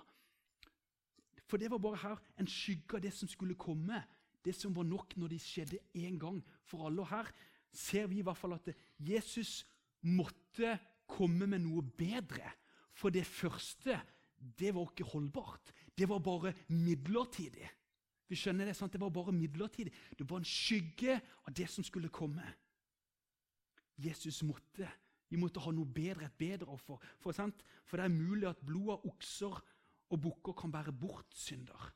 For 1.47 1.57
det 1.57 1.71
var 1.71 1.79
bare 1.79 2.03
her 2.03 2.23
en 2.41 2.49
skygge 2.51 2.99
av 2.99 3.05
det 3.05 3.15
som 3.15 3.29
skulle 3.29 3.55
komme. 3.55 4.03
Det 4.45 4.55
som 4.55 4.75
var 4.77 4.85
nok 4.85 5.17
når 5.17 5.33
det 5.33 5.43
skjedde 5.43 5.79
én 5.95 6.19
gang 6.19 6.43
for 6.65 6.87
alle. 6.87 7.01
Og 7.01 7.09
her 7.09 7.31
ser 7.73 8.07
vi 8.07 8.21
i 8.21 8.27
hvert 8.27 8.39
fall 8.39 8.57
at 8.57 8.69
Jesus 8.99 9.65
måtte 10.03 10.77
komme 11.07 11.47
med 11.47 11.63
noe 11.65 11.83
bedre. 11.83 12.51
For 12.97 13.13
det 13.13 13.27
første, 13.29 13.99
det 14.37 14.75
var 14.75 14.91
ikke 14.91 15.09
holdbart. 15.13 15.73
Det 15.97 16.09
var 16.09 16.21
bare 16.25 16.55
midlertidig. 16.69 17.69
Vi 18.27 18.37
skjønner 18.37 18.67
Det 18.67 18.77
sant? 18.77 18.93
Det 18.93 19.01
var 19.01 19.11
bare 19.11 19.33
midlertidig. 19.33 19.93
Det 20.19 20.31
var 20.31 20.39
en 20.39 20.45
skygge 20.45 21.21
av 21.47 21.55
det 21.55 21.69
som 21.71 21.85
skulle 21.85 22.09
komme. 22.09 22.45
Jesus 23.97 24.43
måtte. 24.43 24.89
Vi 25.29 25.37
måtte 25.37 25.61
ha 25.61 25.73
noe 25.73 25.87
bedre, 25.87 26.27
et 26.27 26.39
bedre 26.39 26.71
offer. 26.71 26.99
For, 27.19 27.33
for 27.33 27.97
det 27.97 28.05
er 28.05 28.13
mulig 28.13 28.49
at 28.49 28.63
blod 28.63 28.93
av 28.95 29.07
okser 29.07 29.55
og 30.11 30.21
bukker 30.23 30.55
kan 30.59 30.73
bære 30.75 30.93
bort 30.93 31.35
synder. 31.35 31.93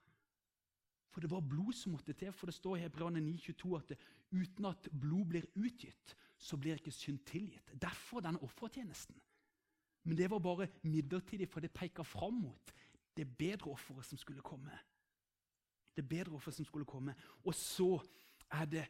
For 1.10 1.22
det 1.22 1.30
var 1.30 1.42
blod 1.42 1.74
som 1.74 1.94
måtte 1.94 2.14
til. 2.14 2.32
For 2.32 2.50
det 2.50 2.56
står 2.56 2.78
i 2.78 2.84
Hebreane 2.84 3.22
9,22 3.22 3.76
at 3.78 3.92
det, 3.92 3.98
uten 4.30 4.70
at 4.70 4.88
blod 4.92 5.30
blir 5.32 5.46
utgitt, 5.58 6.14
så 6.40 6.56
blir 6.56 6.78
ikke 6.78 6.92
synd 6.94 7.20
tilgitt. 7.28 7.72
Derfor 7.82 8.24
denne 8.24 8.40
offertjenesten. 8.42 9.16
Men 10.08 10.16
det 10.16 10.30
var 10.30 10.40
bare 10.40 10.68
midlertidig, 10.82 11.48
for 11.48 11.60
det 11.60 11.72
peker 11.72 12.02
fram 12.02 12.40
mot 12.40 12.72
det 13.16 13.26
bedre 13.38 13.70
offeret 13.70 14.06
som 14.06 14.18
skulle 14.18 14.40
komme. 14.40 14.78
Det 15.96 16.08
bedre 16.08 16.32
offeret 16.32 16.56
som 16.56 16.64
skulle 16.64 16.88
komme. 16.88 17.14
Og 17.44 17.54
så 17.54 18.00
er 18.50 18.64
det 18.64 18.86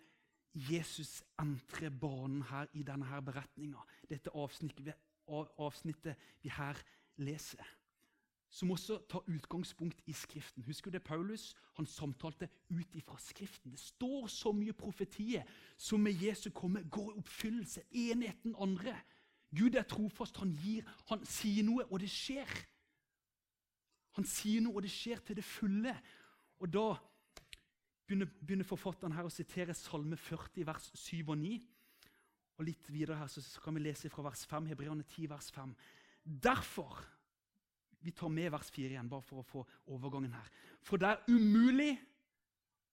Jesus 0.54 1.22
entrer 1.38 1.90
banen 1.90 2.42
her 2.42 2.66
i 2.72 2.82
denne 2.82 3.06
her 3.06 3.20
beretninga. 3.20 3.82
Dette 4.08 4.30
avsnittet, 4.34 4.94
avsnittet 5.58 6.16
vi 6.42 6.50
her 6.54 6.78
leser 7.16 7.79
som 8.50 8.70
også 8.70 8.98
tar 9.08 9.22
utgangspunkt 9.30 10.00
i 10.06 10.12
Skriften. 10.12 10.64
Husker 10.66 10.90
du 10.90 10.96
det 10.98 11.04
Paulus? 11.06 11.54
Han 11.78 11.86
samtalte 11.86 12.48
ut 12.70 12.94
ifra 12.94 13.18
Skriften. 13.18 13.70
Det 13.70 13.78
står 13.78 14.26
så 14.26 14.52
mye 14.52 14.72
profetier 14.72 15.46
som 15.76 16.00
med 16.00 16.18
Jesu 16.18 16.50
komme 16.50 16.82
går 16.90 17.12
i 17.12 17.18
oppfyllelse. 17.18 17.82
enheten 17.92 18.56
andre. 18.58 18.96
Gud 19.56 19.74
er 19.74 19.82
trofast. 19.82 20.36
Han, 20.36 20.52
gir, 20.52 20.82
han 21.08 21.24
sier 21.26 21.62
noe, 21.66 21.86
og 21.90 22.00
det 22.00 22.10
skjer. 22.10 22.50
Han 24.18 24.26
sier 24.26 24.60
noe, 24.60 24.74
og 24.74 24.82
det 24.82 24.90
skjer 24.90 25.22
til 25.26 25.38
det 25.38 25.44
fulle. 25.44 25.94
Og 26.58 26.72
Da 26.72 26.94
begynner, 28.06 28.26
begynner 28.26 28.66
forfatteren 28.66 29.14
her 29.14 29.26
å 29.26 29.30
sitere 29.30 29.74
Salme 29.74 30.16
40, 30.16 30.66
vers 30.66 30.90
7 30.94 31.22
og 31.28 31.38
9. 31.38 31.54
Og 32.58 32.66
Litt 32.66 32.90
videre 32.90 33.16
her 33.16 33.30
så 33.30 33.62
kan 33.62 33.74
vi 33.74 33.86
lese 33.86 34.10
fra 34.10 34.26
vers 34.26 34.42
5, 34.46 34.66
Hebreane 34.66 35.06
10, 35.06 35.30
vers 35.30 35.50
5. 35.54 35.74
Derfor 36.24 36.98
vi 38.00 38.12
tar 38.16 38.28
med 38.32 38.50
vers 38.52 38.70
4 38.72 38.94
igjen, 38.94 39.08
bare 39.10 39.24
for 39.24 39.42
å 39.42 39.46
få 39.46 39.64
overgangen 39.92 40.32
her. 40.32 40.46
For 40.82 41.00
det 41.00 41.08
er 41.10 41.24
umulig 41.28 41.92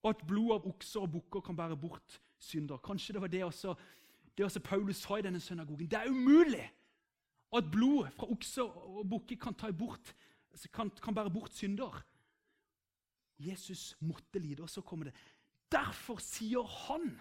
at 0.08 0.24
blod 0.28 0.58
av 0.58 0.68
okser 0.70 1.06
og 1.06 1.14
bukker 1.16 1.44
kan 1.46 1.58
bære 1.58 1.78
bort 1.80 2.20
synder. 2.40 2.82
Kanskje 2.84 3.16
det 3.16 3.22
var 3.24 3.32
det 3.32 3.44
også, 3.46 3.76
det 4.38 4.46
også 4.46 4.64
Paulus 4.64 5.02
sa 5.04 5.18
i 5.18 5.26
denne 5.26 5.40
synagogen. 5.40 5.88
Det 5.90 6.00
er 6.00 6.12
umulig 6.12 6.66
at 7.56 7.72
blod 7.72 8.12
fra 8.18 8.28
okser 8.32 8.68
og 8.68 9.08
bukker 9.10 9.40
kan, 9.40 9.56
kan, 10.74 10.92
kan 10.92 11.16
bære 11.16 11.34
bort 11.34 11.56
synder. 11.56 12.04
Jesus 13.40 13.96
måtte 14.00 14.40
lide, 14.40 14.64
og 14.64 14.70
så 14.70 14.82
kommer 14.82 15.10
det. 15.10 15.16
Derfor 15.72 16.20
sier 16.24 16.64
han, 16.88 17.12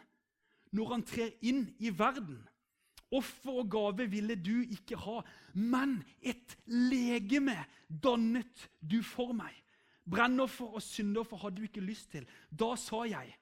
når 0.72 0.92
han 0.92 1.04
trer 1.06 1.34
inn 1.46 1.66
i 1.78 1.90
verden 1.98 2.40
Offer 3.14 3.60
og 3.62 3.70
gave 3.70 4.08
ville 4.10 4.34
du 4.34 4.64
ikke 4.64 4.98
ha, 4.98 5.20
men 5.54 6.00
et 6.22 6.56
legeme 6.66 7.54
dannet 7.88 8.66
du 8.82 8.98
for 9.06 9.34
meg. 9.36 9.54
Brennoffer 10.06 10.74
og 10.78 10.82
syndoffer 10.82 11.38
hadde 11.42 11.60
du 11.60 11.66
ikke 11.66 11.84
lyst 11.84 12.10
til. 12.14 12.26
Da 12.50 12.74
sa 12.78 13.04
jeg 13.06 13.34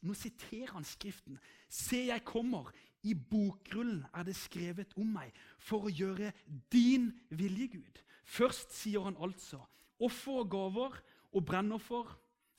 Nå 0.00 0.14
siterer 0.16 0.72
han 0.72 0.84
Skriften. 0.84 1.36
Se, 1.68 2.06
jeg 2.08 2.24
kommer. 2.24 2.70
I 3.04 3.12
bokrullen 3.14 4.06
er 4.16 4.24
det 4.24 4.36
skrevet 4.36 4.94
om 4.96 5.08
meg 5.12 5.32
for 5.60 5.88
å 5.88 5.92
gjøre 5.92 6.32
din 6.72 7.10
vilje, 7.32 7.66
Gud. 7.76 8.00
Først 8.24 8.72
sier 8.76 9.04
han 9.04 9.16
altså 9.20 9.60
offer 10.00 10.40
og 10.42 10.50
gaver 10.52 10.98
og 11.32 11.44
brennoffer 11.44 12.12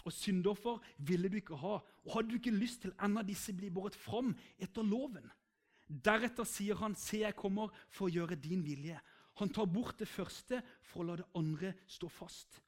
og 0.05 0.13
syndoffer 0.13 0.81
ville 0.97 1.29
du 1.29 1.37
ikke 1.37 1.57
ha. 1.61 1.77
Og 2.05 2.15
hadde 2.15 2.31
du 2.31 2.39
ikke 2.39 2.53
lyst 2.55 2.81
til 2.85 2.93
en 3.01 3.19
av 3.21 3.27
disse 3.27 3.53
blir 3.53 3.73
båret 3.73 3.97
fram 3.97 4.33
etter 4.61 4.85
loven? 4.85 5.29
Deretter 5.91 6.47
sier 6.47 6.75
han, 6.79 6.95
'Se, 6.95 7.19
jeg 7.19 7.35
kommer 7.35 7.71
for 7.89 8.07
å 8.07 8.13
gjøre 8.13 8.35
din 8.35 8.63
vilje.' 8.63 8.99
Han 9.39 9.49
tar 9.49 9.65
bort 9.65 9.97
det 9.99 10.07
første 10.07 10.61
for 10.81 11.01
å 11.01 11.07
la 11.07 11.15
det 11.15 11.27
andre 11.35 11.73
stå 11.87 12.07
fast. 12.07 12.61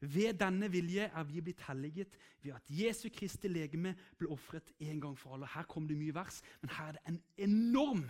Ved 0.00 0.38
denne 0.40 0.70
vilje 0.70 1.06
er 1.06 1.24
vi 1.24 1.40
blitt 1.40 1.60
helliget 1.66 2.16
ved 2.42 2.54
at 2.54 2.70
Jesu 2.70 3.08
Kristi 3.10 3.48
legeme 3.48 3.94
ble 4.18 4.28
ofret 4.32 4.72
en 4.78 5.00
gang 5.00 5.16
for 5.18 5.34
alle. 5.34 5.46
Her 5.46 5.66
kom 5.68 5.88
det 5.88 5.96
mye 5.98 6.14
vers, 6.14 6.40
men 6.62 6.70
her 6.70 6.88
er 6.88 6.92
det 6.92 7.02
en 7.08 7.20
enorm 7.36 8.04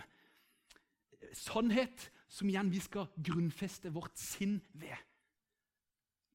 sannhet 1.33 2.09
som 2.27 2.49
igjen 2.49 2.71
vi 2.71 2.81
skal 2.83 3.09
grunnfeste 3.17 3.91
vårt 3.93 4.17
sinn 4.19 4.59
ved. 4.73 4.95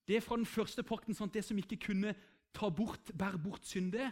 Det 0.09 0.17
er 0.17 0.25
fra 0.25 0.37
den 0.37 0.49
første 0.49 0.83
pakten, 0.83 1.15
sånn 1.15 1.33
det 1.33 1.45
som 1.47 1.59
ikke 1.61 1.79
kunne 1.91 2.15
ta 2.57 2.71
bort, 2.71 3.13
bære 3.15 3.39
bort 3.39 3.67
synde. 3.69 4.11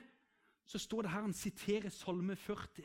Så 0.68 0.78
står 0.78 1.06
det 1.06 1.10
her, 1.10 1.24
han 1.24 1.34
siterer 1.34 1.90
Salme 1.90 2.36
40. 2.36 2.84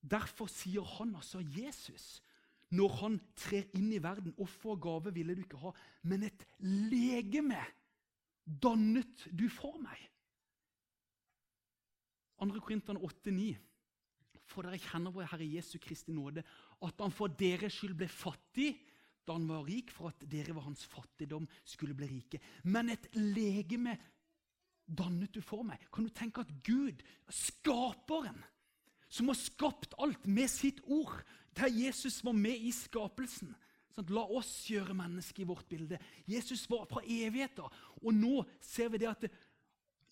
Derfor 0.00 0.48
sier 0.48 0.84
han, 0.96 1.14
altså 1.16 1.42
Jesus, 1.44 2.22
når 2.70 2.94
han 3.02 3.18
trer 3.36 3.66
inn 3.76 3.90
i 3.92 4.02
verden 4.02 4.34
Offer 4.40 4.76
og 4.76 4.82
gave 4.84 5.12
ville 5.14 5.34
du 5.34 5.42
ikke 5.44 5.60
ha, 5.60 5.72
men 6.08 6.24
et 6.28 6.46
legeme 6.62 7.60
dannet 8.44 9.26
du 9.36 9.48
for 9.52 9.76
meg. 9.82 9.98
2. 12.40 12.54
Korintene 12.64 13.02
8,9. 13.04 13.50
For 14.50 14.66
dere 14.66 14.80
kjenner 14.80 15.12
vår 15.14 15.28
Herre 15.30 15.46
Jesu 15.46 15.76
Kristi 15.82 16.14
nåde, 16.14 16.42
at 16.80 17.02
han 17.02 17.12
for 17.14 17.30
deres 17.38 17.76
skyld 17.76 17.98
ble 17.98 18.08
fattig 18.10 18.72
da 19.28 19.36
han 19.36 19.46
var 19.46 19.66
rik, 19.68 19.92
for 19.94 20.10
at 20.10 20.24
dere 20.30 20.54
ved 20.56 20.64
hans 20.64 20.86
fattigdom 20.90 21.44
skulle 21.68 21.94
bli 21.94 22.08
rike. 22.08 22.40
Men 22.64 22.90
et 22.90 23.04
legeme 23.14 23.94
dannet 24.88 25.34
du 25.36 25.42
for 25.44 25.62
meg. 25.66 25.84
Kan 25.92 26.08
du 26.08 26.10
tenke 26.14 26.42
at 26.42 26.50
Gud, 26.66 27.04
skaperen, 27.28 28.40
som 29.10 29.30
har 29.30 29.38
skapt 29.38 29.96
alt 29.98 30.26
med 30.26 30.50
sitt 30.50 30.80
ord, 30.86 31.18
der 31.58 31.72
Jesus 31.72 32.20
var 32.24 32.36
med 32.36 32.62
i 32.62 32.70
skapelsen. 32.74 33.52
Sånn, 33.90 34.10
la 34.14 34.22
oss 34.22 34.52
gjøre 34.70 34.94
mennesket 34.94 35.42
i 35.42 35.48
vårt 35.48 35.66
bilde. 35.70 35.98
Jesus 36.30 36.62
var 36.70 36.86
fra 36.90 37.02
evigheter. 37.02 37.66
Og 38.04 38.14
nå 38.14 38.44
ser 38.62 38.92
vi 38.92 39.00
det 39.02 39.08
at 39.10 39.24
det, 39.26 39.32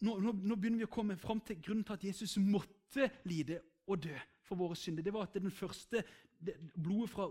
nå, 0.02 0.16
nå, 0.22 0.32
nå, 0.34 0.56
begynner 0.56 0.82
vi 0.82 0.88
å 0.88 0.94
komme 0.94 1.18
fram 1.18 1.40
til 1.46 1.60
grunnen 1.62 1.86
til 1.86 1.94
at 1.94 2.08
Jesus 2.10 2.36
måtte 2.42 3.08
lide 3.26 3.60
og 3.88 4.02
dø 4.02 4.16
for 4.46 4.58
våre 4.58 4.76
synder. 4.78 5.06
Det 5.06 5.14
var 5.14 5.28
at 5.28 5.38
den 5.38 5.54
første 5.54 6.02
det, 6.38 6.56
blodet 6.74 7.12
fra 7.12 7.28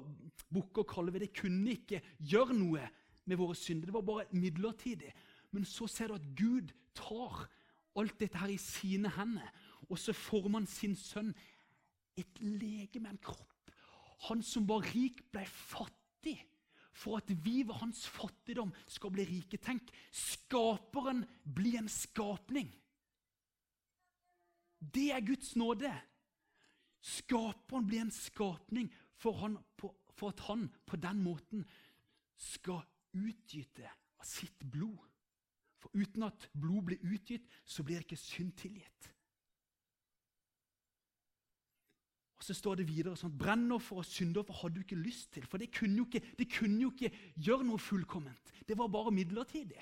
bukker 0.54 0.84
og 0.84 0.90
kalver 0.92 1.24
det 1.24 1.34
kunne 1.36 1.76
ikke 1.76 2.02
gjøre 2.20 2.56
noe 2.56 2.88
med 3.28 3.40
våre 3.40 3.56
synder. 3.60 3.90
Det 3.90 3.98
var 3.98 4.08
bare 4.08 4.28
midlertidig. 4.36 5.12
Men 5.56 5.68
så 5.68 5.88
ser 5.92 6.12
du 6.12 6.18
at 6.18 6.32
Gud 6.38 6.72
tar 6.96 7.46
alt 7.98 8.20
dette 8.20 8.40
her 8.40 8.52
i 8.54 8.60
sine 8.62 9.10
hender, 9.16 9.48
og 9.88 9.98
så 10.00 10.14
former 10.14 10.60
han 10.60 10.68
sin 10.70 10.96
sønn 11.00 11.32
et 12.18 12.42
legeme, 12.42 13.10
en 13.10 13.22
kropp. 13.22 13.72
Han 14.30 14.42
som 14.44 14.66
var 14.70 14.86
rik, 14.94 15.22
ble 15.32 15.46
fattig 15.46 16.38
for 16.98 17.20
at 17.20 17.30
vi 17.46 17.62
ved 17.62 17.78
hans 17.78 18.08
fattigdom 18.10 18.74
skal 18.90 19.14
bli 19.14 19.26
rike. 19.30 19.60
Tenk, 19.62 19.92
skaperen 20.12 21.24
blir 21.46 21.78
en 21.82 21.92
skapning. 21.92 22.72
Det 24.80 25.12
er 25.14 25.26
Guds 25.26 25.56
nåde. 25.56 25.92
Skaperen 27.02 27.86
blir 27.88 28.02
en 28.02 28.14
skapning 28.14 28.90
for, 29.14 29.38
han, 29.44 29.60
for 29.78 30.34
at 30.34 30.42
han 30.50 30.68
på 30.86 30.98
den 31.02 31.22
måten 31.22 31.66
skal 32.38 32.82
utgyte 33.14 33.86
av 34.18 34.26
sitt 34.26 34.66
blod. 34.66 35.06
For 35.78 35.94
uten 35.94 36.26
at 36.26 36.50
blod 36.58 36.90
blir 36.90 37.14
utgitt, 37.14 37.46
så 37.66 37.86
blir 37.86 38.02
ikke 38.02 38.18
synd 38.18 38.56
tilgitt. 38.58 39.12
Og 42.38 42.44
Så 42.46 42.54
står 42.54 42.80
det 42.80 42.88
videre 42.90 43.18
sånn 43.18 43.34
Brennoffer 43.38 44.02
og 44.02 44.06
syndoffer 44.06 44.60
hadde 44.60 44.78
du 44.78 44.86
ikke 44.86 45.00
lyst 45.00 45.32
til. 45.34 45.46
For 45.50 45.62
det 45.62 45.72
kunne, 45.74 46.06
ikke, 46.06 46.22
det 46.38 46.50
kunne 46.54 46.82
jo 46.84 46.92
ikke 46.94 47.12
gjøre 47.36 47.66
noe 47.66 47.82
fullkomment. 47.82 48.54
Det 48.68 48.78
var 48.78 48.92
bare 48.94 49.14
midlertidig. 49.16 49.82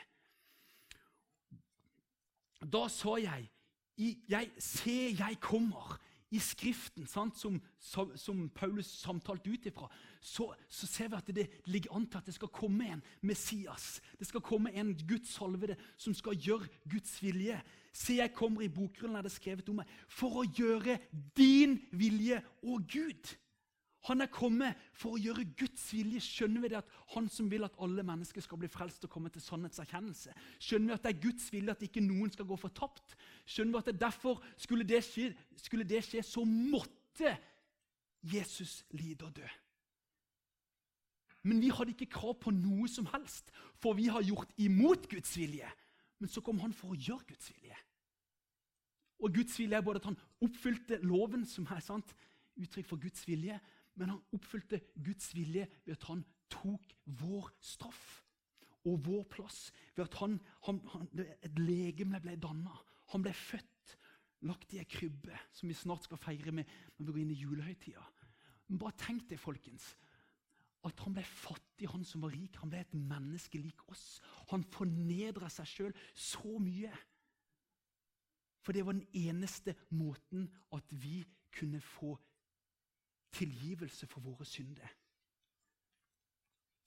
Da 2.65 2.87
sa 2.89 3.17
jeg, 3.21 3.49
jeg 3.97 4.51
Se, 4.59 5.15
jeg 5.15 5.39
kommer 5.43 5.97
i 6.33 6.39
Skriften, 6.41 7.05
sant, 7.07 7.37
som, 7.37 7.59
som, 7.79 8.11
som, 8.17 8.39
Paulus 8.49 8.87
samtalte 8.99 9.51
ut 9.51 9.67
ifra, 9.69 9.87
så, 10.19 10.49
så, 10.67 10.87
ser 10.89 11.11
vi 11.11 11.19
at 11.19 11.29
det 11.37 11.45
ligger 11.69 11.93
an 11.95 12.07
til 12.09 12.19
at 12.19 12.27
det 12.27 12.35
skal 12.35 12.51
komme 12.51 12.87
en 12.91 13.03
Messias. 13.21 14.01
Det 14.19 14.27
skal 14.27 14.43
komme 14.43 14.73
en 14.73 14.95
Guds 15.07 15.35
salvede 15.35 15.77
som 15.97 16.15
skal 16.17 16.35
gjøre 16.35 16.67
Guds 16.91 17.13
vilje. 17.23 17.59
Se, 17.95 18.17
jeg 18.19 18.34
kommer 18.36 18.65
i 18.65 18.71
bokrullen, 18.71 19.15
er 19.15 19.23
det 19.23 19.31
skrevet 19.31 19.69
om 19.71 19.79
meg, 19.79 19.89
for 20.12 20.41
å 20.41 20.45
gjøre 20.45 20.97
din 21.38 21.77
vilje, 21.95 22.41
og 22.67 22.84
Gud. 22.91 23.36
Han 24.05 24.21
er 24.21 24.29
kommet 24.29 24.77
for 24.93 25.15
å 25.15 25.21
gjøre 25.21 25.47
Guds 25.58 25.88
vilje. 25.95 26.19
Skjønner 26.21 26.62
vi 26.62 26.69
det 26.73 26.77
at 26.77 26.91
han 27.15 27.29
som 27.31 27.47
vil 27.49 27.65
at 27.65 27.77
alle 27.81 28.03
mennesker 28.05 28.43
skal 28.43 28.60
bli 28.62 28.69
frelst 28.69 29.08
og 29.08 29.13
komme 29.15 29.31
til 29.34 29.41
sannhetserkjennelse? 29.41 30.36
Skjønner 30.62 30.91
vi 30.91 30.97
at 30.97 31.08
det 31.08 31.13
er 31.13 31.23
Guds 31.23 31.47
vilje 31.53 31.73
at 31.73 31.86
ikke 31.88 32.03
noen 32.05 32.34
skal 32.34 32.49
gå 32.49 32.58
fortapt? 32.60 33.15
Skjønner 33.49 33.77
vi 33.77 33.81
at 33.81 33.89
det 33.89 34.03
derfor 34.03 34.43
skulle 34.62 34.86
det 34.86 35.01
skje, 35.08 35.31
skulle 35.58 35.88
det 35.89 36.03
skje 36.05 36.21
så 36.27 36.43
måtte 36.45 37.31
Jesus 38.25 38.84
lide 38.93 39.25
og 39.25 39.39
dø. 39.39 39.47
Men 41.45 41.62
vi 41.62 41.71
hadde 41.73 41.93
ikke 41.95 42.12
krav 42.13 42.38
på 42.41 42.53
noe 42.53 42.89
som 42.89 43.08
helst, 43.13 43.49
for 43.81 43.97
vi 43.97 44.10
har 44.10 44.25
gjort 44.25 44.53
imot 44.62 45.10
Guds 45.10 45.34
vilje. 45.38 45.69
Men 46.21 46.29
så 46.29 46.41
kom 46.45 46.62
han 46.62 46.73
for 46.73 46.93
å 46.93 46.99
gjøre 46.99 47.31
Guds 47.34 47.51
vilje. 47.53 47.77
Og 49.25 49.33
Guds 49.33 49.57
vilje 49.57 49.77
er 49.79 49.85
både 49.85 50.01
at 50.03 50.09
han 50.11 50.19
oppfylte 50.45 50.99
loven, 51.01 51.45
som 51.49 51.65
er 51.73 51.81
sant, 51.81 52.13
uttrykk 52.61 52.88
for 52.91 53.01
Guds 53.01 53.25
vilje, 53.27 53.57
men 53.97 54.11
han 54.13 54.21
oppfylte 54.35 54.81
Guds 55.01 55.31
vilje 55.35 55.65
ved 55.85 55.95
at 55.95 56.05
han 56.11 56.21
tok 56.53 56.93
vår 57.21 57.49
straff 57.63 58.21
og 58.85 58.99
vår 59.07 59.23
plass. 59.33 59.71
Ved 59.95 60.05
at 60.05 60.17
han, 60.21 60.38
han, 60.67 60.81
han, 60.93 61.07
et 61.41 61.57
legeme 61.59 62.21
ble 62.21 62.35
danna. 62.38 62.75
Han 63.15 63.25
ble 63.25 63.33
født, 63.33 63.95
lagt 64.45 64.75
i 64.75 64.81
ei 64.81 64.85
krybbe, 64.85 65.33
som 65.55 65.71
vi 65.71 65.77
snart 65.77 66.05
skal 66.05 66.21
feire 66.21 66.53
med 66.53 66.69
når 66.97 67.05
vi 67.07 67.11
går 67.11 67.21
inn 67.23 67.33
i 67.33 67.39
julehøytida. 67.39 68.03
Men 68.69 68.81
bare 68.81 68.97
tenk 68.99 69.25
det, 69.29 69.39
folkens, 69.41 69.95
at 70.85 71.01
han 71.01 71.15
ble 71.15 71.23
fattig, 71.25 71.89
han 71.89 72.05
som 72.05 72.21
var 72.25 72.33
rik. 72.35 72.59
Han 72.61 72.69
ble 72.69 72.83
et 72.83 72.93
menneske 72.93 73.57
lik 73.57 73.81
oss. 73.89 74.19
Han 74.51 74.65
fornedra 74.75 75.49
seg 75.49 75.69
sjøl 75.71 75.95
så 76.13 76.59
mye. 76.61 76.93
For 78.65 78.73
det 78.73 78.86
var 78.86 78.97
den 78.97 79.08
eneste 79.13 79.75
måten 79.93 80.47
at 80.73 80.89
vi 80.89 81.19
kunne 81.54 81.82
få 81.82 82.15
tilgivelse 83.36 84.08
for 84.10 84.25
våre 84.25 84.47
synder. 84.47 84.89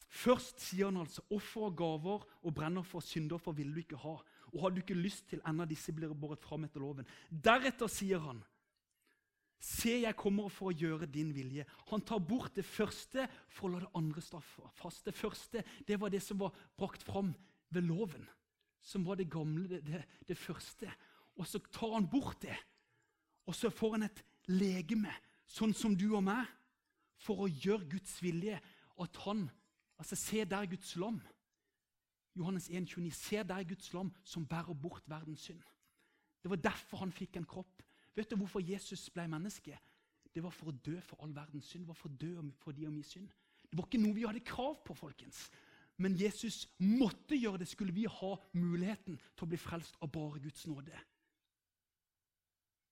Først 0.09 0.63
sier 0.65 0.89
han 0.89 1.03
altså 1.03 1.23
offer 1.37 1.69
og 1.69 1.77
gaver 1.79 2.25
og 2.43 2.55
brennoffer 2.57 2.99
og 2.99 3.05
syndoffer 3.07 3.55
vil 3.55 3.75
du 3.75 3.83
ikke 3.83 4.01
ha. 4.03 4.17
Og 4.55 4.63
har 4.63 4.73
du 4.73 4.81
ikke 4.81 4.97
lyst 4.97 5.29
til, 5.29 5.43
enda 5.47 5.67
disse 5.69 5.93
blir 5.93 6.15
båret 6.17 6.43
fram 6.43 6.65
etter 6.65 6.81
loven. 6.81 7.07
Deretter 7.29 7.91
sier 7.93 8.23
han, 8.25 8.41
se, 9.61 9.99
jeg 10.07 10.17
kommer 10.19 10.49
for 10.53 10.71
å 10.71 10.79
gjøre 10.79 11.11
din 11.13 11.35
vilje. 11.37 11.67
Han 11.93 12.03
tar 12.09 12.23
bort 12.25 12.57
det 12.57 12.65
første 12.67 13.27
for 13.53 13.69
å 13.69 13.75
la 13.75 13.85
det 13.85 13.93
andre 14.01 14.25
stå 14.25 14.41
fast. 14.81 15.05
Det 15.05 15.15
første 15.19 15.63
det 15.87 16.01
var 16.01 16.15
det 16.15 16.23
som 16.25 16.41
var 16.41 16.57
brakt 16.79 17.05
fram 17.05 17.35
ved 17.75 17.85
loven, 17.85 18.25
som 18.81 19.05
var 19.05 19.21
det 19.21 19.29
gamle, 19.31 19.69
det, 19.69 19.83
det, 19.85 20.03
det 20.31 20.39
første. 20.41 20.89
Og 21.39 21.47
så 21.47 21.61
tar 21.73 21.95
han 21.95 22.09
bort 22.11 22.43
det, 22.43 22.57
og 23.47 23.55
så 23.55 23.71
får 23.71 23.97
han 23.97 24.09
et 24.09 24.23
legeme 24.51 25.13
sånn 25.49 25.73
som 25.77 25.95
du 25.97 26.11
og 26.11 26.25
meg, 26.27 26.45
for 27.19 27.45
å 27.45 27.51
gjøre 27.51 27.89
Guds 27.95 28.19
vilje. 28.23 28.59
At 28.99 29.17
han 29.25 29.47
altså 29.99 30.17
Se 30.19 30.45
der 30.47 30.67
Guds 30.71 30.95
lam. 30.99 31.21
Johannes 32.39 32.69
1, 32.71 32.87
29, 32.87 33.11
Se 33.15 33.43
der 33.43 33.67
Guds 33.67 33.93
lam 33.95 34.13
som 34.23 34.47
bærer 34.47 34.75
bort 34.75 35.07
verdens 35.11 35.47
synd. 35.49 35.63
Det 36.43 36.51
var 36.51 36.61
derfor 36.63 37.03
han 37.03 37.15
fikk 37.15 37.37
en 37.37 37.47
kropp. 37.49 37.83
Vet 38.15 38.31
du 38.31 38.37
hvorfor 38.39 38.63
Jesus 38.63 39.09
ble 39.11 39.27
menneske? 39.31 39.79
Det 40.35 40.43
var 40.43 40.55
for 40.55 40.71
å 40.71 40.77
dø 40.87 40.99
for 41.03 41.23
all 41.25 41.35
verdens 41.35 41.67
synd. 41.71 41.87
Det 41.87 41.91
var 41.91 41.99
for 41.99 42.11
å 42.11 42.19
dø 42.21 42.31
for 42.63 42.77
de 42.77 42.87
og 42.87 42.95
min 42.95 43.07
synd. 43.07 43.31
Det 43.69 43.79
var 43.79 43.89
ikke 43.89 44.01
noe 44.03 44.17
vi 44.17 44.27
hadde 44.27 44.45
krav 44.47 44.79
på, 44.87 44.95
folkens. 44.95 45.49
Men 45.99 46.15
Jesus 46.19 46.69
måtte 46.79 47.37
gjøre 47.37 47.65
det, 47.65 47.69
skulle 47.69 47.95
vi 47.95 48.07
ha 48.07 48.35
muligheten 48.55 49.19
til 49.19 49.47
å 49.47 49.51
bli 49.51 49.59
frelst 49.59 49.99
av 50.03 50.13
bare 50.15 50.39
Guds 50.43 50.67
nåde. 50.71 50.95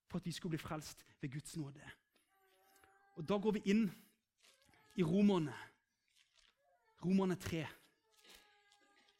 For 0.06 0.20
at 0.20 0.26
vi 0.26 0.32
skulle 0.32 0.56
bli 0.56 0.62
frelst 0.62 1.04
ved 1.20 1.32
Guds 1.32 1.56
nåde. 1.56 1.82
Og 3.16 3.28
Da 3.28 3.38
går 3.38 3.56
vi 3.56 3.62
inn 3.72 3.86
i 4.96 5.02
Romerne. 5.02 5.54
Romerne 7.04 7.36
3. 7.36 7.66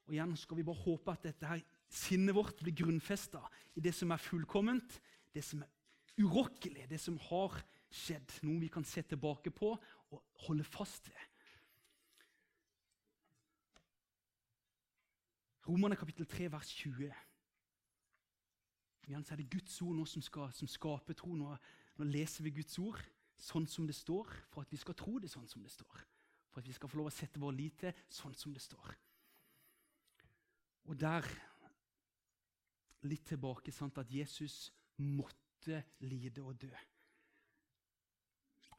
Og 0.07 0.15
igjen 0.15 0.37
skal 0.39 0.57
vi 0.57 0.67
bare 0.67 0.85
håpe 0.85 1.13
at 1.13 1.25
dette 1.27 1.47
her 1.47 1.63
sinnet 1.91 2.35
vårt 2.35 2.61
blir 2.63 2.77
grunnfesta 2.77 3.41
i 3.77 3.83
det 3.83 3.95
som 3.95 4.11
er 4.11 4.23
fullkomment, 4.23 5.01
det 5.35 5.45
som 5.45 5.63
er 5.63 5.71
urokkelig, 6.23 6.87
det 6.89 7.01
som 7.01 7.19
har 7.29 7.57
skjedd. 7.91 8.39
Noe 8.47 8.61
vi 8.63 8.71
kan 8.73 8.85
se 8.87 9.03
tilbake 9.03 9.53
på 9.55 9.75
og 9.75 10.23
holde 10.47 10.65
fast 10.65 11.11
ved. 11.11 11.25
Romerne 15.67 15.99
kapittel 15.99 16.27
3, 16.31 16.53
vers 16.53 16.69
20. 16.79 17.11
Igjen 19.07 19.25
så 19.25 19.35
er 19.35 19.43
det 19.43 19.51
Guds 19.53 19.77
ord 19.83 19.95
nå 19.97 20.05
som, 20.11 20.23
skal, 20.25 20.51
som 20.55 20.69
skaper 20.71 21.17
tro. 21.19 21.35
Nå, 21.39 21.55
nå 21.99 22.09
leser 22.11 22.47
vi 22.47 22.57
Guds 22.59 22.79
ord 22.83 23.03
sånn 23.39 23.67
som 23.71 23.87
det 23.87 23.95
står, 23.95 24.31
for 24.51 24.65
at 24.65 24.73
vi 24.73 24.81
skal 24.81 24.97
tro 24.99 25.19
det 25.23 25.31
sånn 25.31 25.49
som 25.51 25.63
det 25.63 25.71
står. 25.71 26.01
For 26.51 26.63
at 26.63 26.69
vi 26.69 26.75
skal 26.75 26.91
få 26.91 26.99
lov 26.99 27.11
å 27.11 27.15
sette 27.15 27.41
vår 27.43 27.55
lit 27.55 27.77
til 27.85 28.07
sånn 28.11 28.35
som 28.39 28.55
det 28.57 28.65
står. 28.65 28.97
Og 30.87 30.99
der 30.99 31.27
Litt 33.07 33.27
tilbake 33.29 33.71
sant, 33.71 33.99
at 34.01 34.11
Jesus 34.11 34.73
måtte 35.05 35.83
lide 36.09 36.43
og 36.43 36.57
dø. 36.59 36.73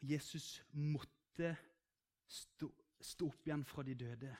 Jesus 0.01 0.63
måtte 0.73 1.53
stå, 2.27 2.67
stå 2.99 3.29
opp 3.29 3.47
igjen 3.47 3.63
fra 3.67 3.85
de 3.87 3.95
døde. 3.97 4.33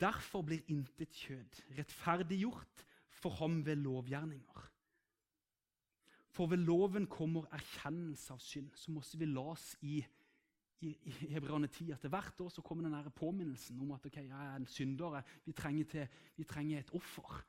Derfor 0.00 0.42
blir 0.46 0.62
intet 0.70 1.12
kjød 1.12 1.62
rettferdiggjort 1.78 2.86
for 3.22 3.30
ham 3.40 3.60
ved 3.66 3.76
lovgjerninger. 3.76 4.68
For 6.32 6.48
ved 6.48 6.64
loven 6.64 7.06
kommer 7.06 7.48
erkjennelse 7.52 8.32
av 8.32 8.40
synd. 8.40 8.70
Så 8.74 8.92
må 8.92 9.02
vi 9.18 9.28
las 9.28 9.74
i, 9.84 9.98
i, 10.80 10.92
i 10.96 11.32
Hebreane 11.34 11.68
10 11.68 11.92
at 11.92 12.06
hvert 12.08 12.40
år 12.40 12.48
så 12.54 12.64
kommer 12.64 12.88
den 12.88 13.12
påminnelsen 13.16 13.80
om 13.80 13.92
at 13.92 14.06
okay, 14.06 14.24
jeg 14.30 14.46
er 14.46 14.56
en 14.56 14.66
synder. 14.66 15.20
Vi 15.44 15.52
trenger, 15.52 15.84
til, 15.84 16.08
vi 16.36 16.44
trenger 16.48 16.80
et 16.80 16.94
offer. 16.96 17.42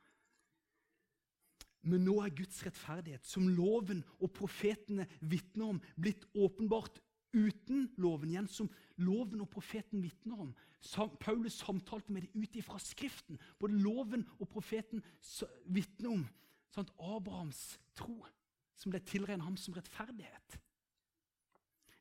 Men 1.84 2.04
nå 2.04 2.18
er 2.24 2.36
Guds 2.36 2.62
rettferdighet, 2.64 3.24
som 3.28 3.48
loven 3.48 4.02
og 4.20 4.30
profetene 4.36 5.06
vitner 5.20 5.74
om, 5.74 5.80
blitt 6.00 6.24
åpenbart 6.32 7.00
uten 7.34 7.88
loven. 8.00 8.30
Igjen 8.30 8.48
som 8.48 8.70
loven 9.02 9.42
og 9.44 9.50
profeten 9.52 10.02
vitner 10.04 10.46
om. 10.46 10.54
Paulus 11.20 11.58
samtalte 11.60 12.12
med 12.12 12.26
dem 12.26 12.42
ut 12.42 12.56
ifra 12.56 12.78
Skriften. 12.78 13.40
Både 13.58 13.78
loven 13.80 14.26
og 14.38 14.48
profeten 14.48 15.04
vitner 15.66 16.16
om 16.18 16.26
sant? 16.74 16.90
Abrahams 16.98 17.78
tro 17.98 18.18
som 18.74 18.92
ble 18.92 19.00
tilregnet 19.06 19.46
ham 19.46 19.56
som 19.60 19.74
rettferdighet. 19.76 20.58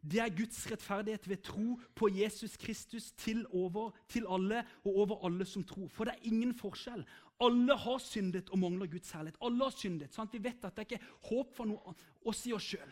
Det 0.03 0.19
er 0.19 0.33
Guds 0.35 0.65
rettferdighet 0.67 1.29
ved 1.29 1.43
tro 1.47 1.77
på 1.95 2.09
Jesus 2.11 2.57
Kristus 2.59 3.11
til, 3.15 3.45
over, 3.55 3.93
til 4.11 4.25
alle 4.27 4.65
og 4.83 4.97
over 5.05 5.21
alle 5.25 5.45
som 5.47 5.63
tror. 5.63 5.87
For 5.87 6.03
det 6.03 6.17
er 6.17 6.27
ingen 6.27 6.51
forskjell. 6.59 7.05
Alle 7.43 7.77
har 7.77 8.01
syndet 8.03 8.51
og 8.51 8.59
mangler 8.59 8.89
Guds 8.91 9.11
herlighet. 9.15 9.39
Alle 9.41 9.63
har 9.63 9.77
syndet. 9.77 10.13
Sant? 10.13 10.33
Vi 10.33 10.43
vet 10.43 10.65
at 10.65 10.75
det 10.75 10.83
er 10.83 10.89
ikke 10.91 11.13
håp 11.29 11.55
for 11.55 11.69
noe 11.69 11.95
oss 12.27 12.43
i 12.49 12.53
oss 12.55 12.67
sjøl. 12.73 12.91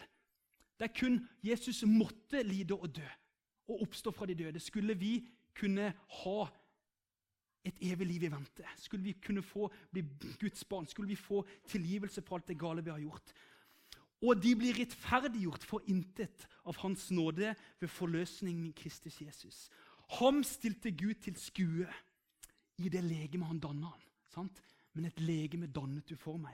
Det 0.82 0.88
er 0.90 0.98
kun 0.98 1.20
Jesus 1.46 1.84
måtte 1.86 2.42
lide 2.42 2.74
og 2.74 2.90
dø 2.96 3.06
og 3.70 3.84
oppstå 3.86 4.12
fra 4.12 4.26
de 4.26 4.34
døde. 4.36 4.60
Skulle 4.60 4.96
vi 4.98 5.28
kunne 5.54 5.92
ha 6.24 6.40
et 7.64 7.78
evig 7.86 8.08
liv 8.08 8.24
i 8.26 8.32
vente, 8.34 8.66
skulle 8.82 9.04
vi 9.04 9.14
kunne 9.22 9.44
få 9.46 9.68
bli 9.92 10.02
Guds 10.42 10.64
barn, 10.66 10.88
skulle 10.88 11.12
vi 11.14 11.16
få 11.16 11.44
tilgivelse 11.70 12.24
for 12.26 12.40
alt 12.40 12.48
det 12.48 12.58
gale 12.60 12.84
vi 12.84 12.90
har 12.90 13.00
gjort, 13.00 13.34
Og 14.22 14.38
de 14.38 14.52
blir 14.56 14.78
rettferdiggjort 14.78 15.64
for 15.66 15.82
intet 15.90 16.44
av 16.70 16.78
Hans 16.84 17.08
nåde 17.12 17.56
ved 17.82 17.90
forløsningen 17.90 18.68
i 18.68 18.76
Kristus 18.78 19.18
Jesus. 19.22 19.70
Ham 20.20 20.44
stilte 20.46 20.92
Gud 20.92 21.18
til 21.26 21.38
skue 21.42 21.88
i 22.78 22.90
det 22.90 23.02
legemet 23.04 23.48
han 23.48 23.60
danna 23.60 23.90
han. 24.36 24.52
Men 24.94 25.06
et 25.06 25.20
legeme 25.20 25.68
dannet 25.68 26.10
du 26.10 26.16
for 26.16 26.38
meg. 26.38 26.54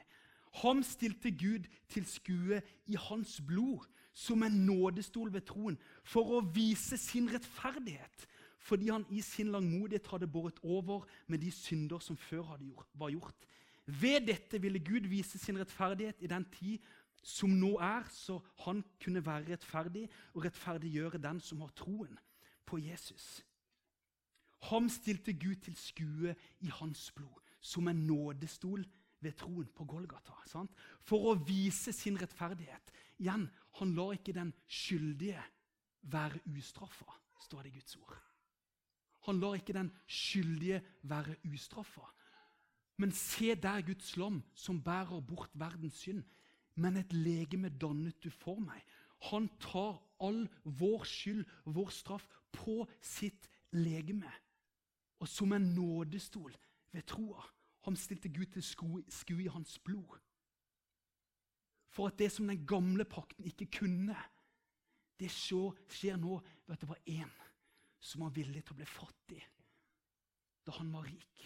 Ham 0.62 0.80
stilte 0.84 1.32
Gud 1.32 1.68
til 1.90 2.06
skue 2.06 2.62
i 2.88 2.96
hans 3.10 3.42
blod, 3.42 3.84
som 4.18 4.44
en 4.44 4.66
nådestol 4.66 5.30
ved 5.34 5.46
troen, 5.46 5.78
for 6.04 6.38
å 6.38 6.42
vise 6.54 6.98
sin 6.98 7.30
rettferdighet, 7.30 8.26
fordi 8.58 8.90
han 8.90 9.06
i 9.14 9.22
sin 9.22 9.52
langmodighet 9.54 10.10
hadde 10.10 10.30
båret 10.32 10.58
over 10.64 11.06
med 11.28 11.44
de 11.44 11.52
synder 11.54 12.02
som 12.02 12.18
før 12.18 12.56
var 12.98 13.12
gjort. 13.14 13.46
Ved 13.86 14.26
dette 14.28 14.60
ville 14.62 14.82
Gud 14.84 15.06
vise 15.08 15.38
sin 15.40 15.60
rettferdighet 15.60 16.26
i 16.26 16.32
den 16.32 16.48
tid 16.58 16.82
som 17.24 17.54
nå 17.60 17.76
er, 17.84 18.08
så 18.10 18.40
han 18.66 18.82
kunne 19.04 19.24
være 19.26 19.54
rettferdig 19.54 20.08
og 20.34 20.46
rettferdiggjøre 20.48 21.22
den 21.22 21.40
som 21.44 21.62
har 21.62 21.72
troen 21.78 22.18
på 22.66 22.82
Jesus. 22.82 23.46
Ham 24.72 24.90
stilte 24.90 25.34
Gud 25.34 25.62
til 25.62 25.78
skue 25.78 26.36
i 26.66 26.72
hans 26.80 27.12
blod, 27.16 27.44
som 27.62 27.88
en 27.88 28.08
nådestol 28.08 28.86
ved 29.20 29.38
troen 29.38 29.68
på 29.76 29.86
Golgata. 29.86 30.36
Sant? 30.46 30.72
For 31.06 31.32
å 31.32 31.38
vise 31.48 31.94
sin 31.96 32.18
rettferdighet. 32.20 32.92
Igjen, 33.22 33.48
han 33.80 33.94
lar 33.98 34.16
ikke 34.18 34.36
den 34.36 34.54
skyldige 34.68 35.42
være 36.08 36.42
ustraffa, 36.54 37.10
står 37.48 37.66
det 37.66 37.72
i 37.72 37.80
Guds 37.80 37.98
ord. 38.02 38.18
Han 39.28 39.42
lar 39.42 39.58
ikke 39.58 39.76
den 39.76 39.90
skyldige 40.08 40.82
være 41.04 41.36
ustraffa. 41.50 42.06
Men 42.98 43.12
se 43.14 43.54
der 43.56 43.82
Guds 43.86 44.16
lam 44.18 44.42
som 44.56 44.82
bærer 44.82 45.22
bort 45.22 45.52
verdens 45.54 46.00
synd. 46.02 46.24
Men 46.76 46.98
et 46.98 47.14
legeme 47.14 47.70
dannet 47.70 48.24
du 48.24 48.30
for 48.30 48.62
meg. 48.62 48.82
Han 49.30 49.50
tar 49.60 49.98
all 50.22 50.46
vår 50.64 51.06
skyld, 51.10 51.46
vår 51.66 51.90
straff, 51.94 52.28
på 52.54 52.86
sitt 53.02 53.50
legeme. 53.74 54.32
Og 55.20 55.28
som 55.28 55.54
en 55.54 55.74
nådestol 55.74 56.54
ved 56.94 57.06
troa 57.10 57.44
han 57.88 57.96
stilte 57.96 58.30
Gud 58.30 58.52
til 58.52 58.64
skue 59.10 59.44
i 59.44 59.48
hans 59.48 59.78
blod. 59.80 60.18
For 61.88 62.12
at 62.12 62.18
det 62.20 62.28
som 62.32 62.50
den 62.50 62.66
gamle 62.68 63.06
pakten 63.08 63.48
ikke 63.48 63.70
kunne, 63.80 64.16
det 65.20 65.30
skjer 65.32 66.20
nå 66.20 66.42
ved 66.68 66.76
at 66.76 66.82
det 66.84 66.90
var 66.90 67.00
én 67.08 67.32
som 68.04 68.26
var 68.26 68.36
villig 68.36 68.66
til 68.66 68.76
å 68.76 68.82
bli 68.82 68.90
fattig 68.92 69.40
da 70.68 70.76
han 70.76 70.92
var 70.92 71.08
rik. 71.08 71.46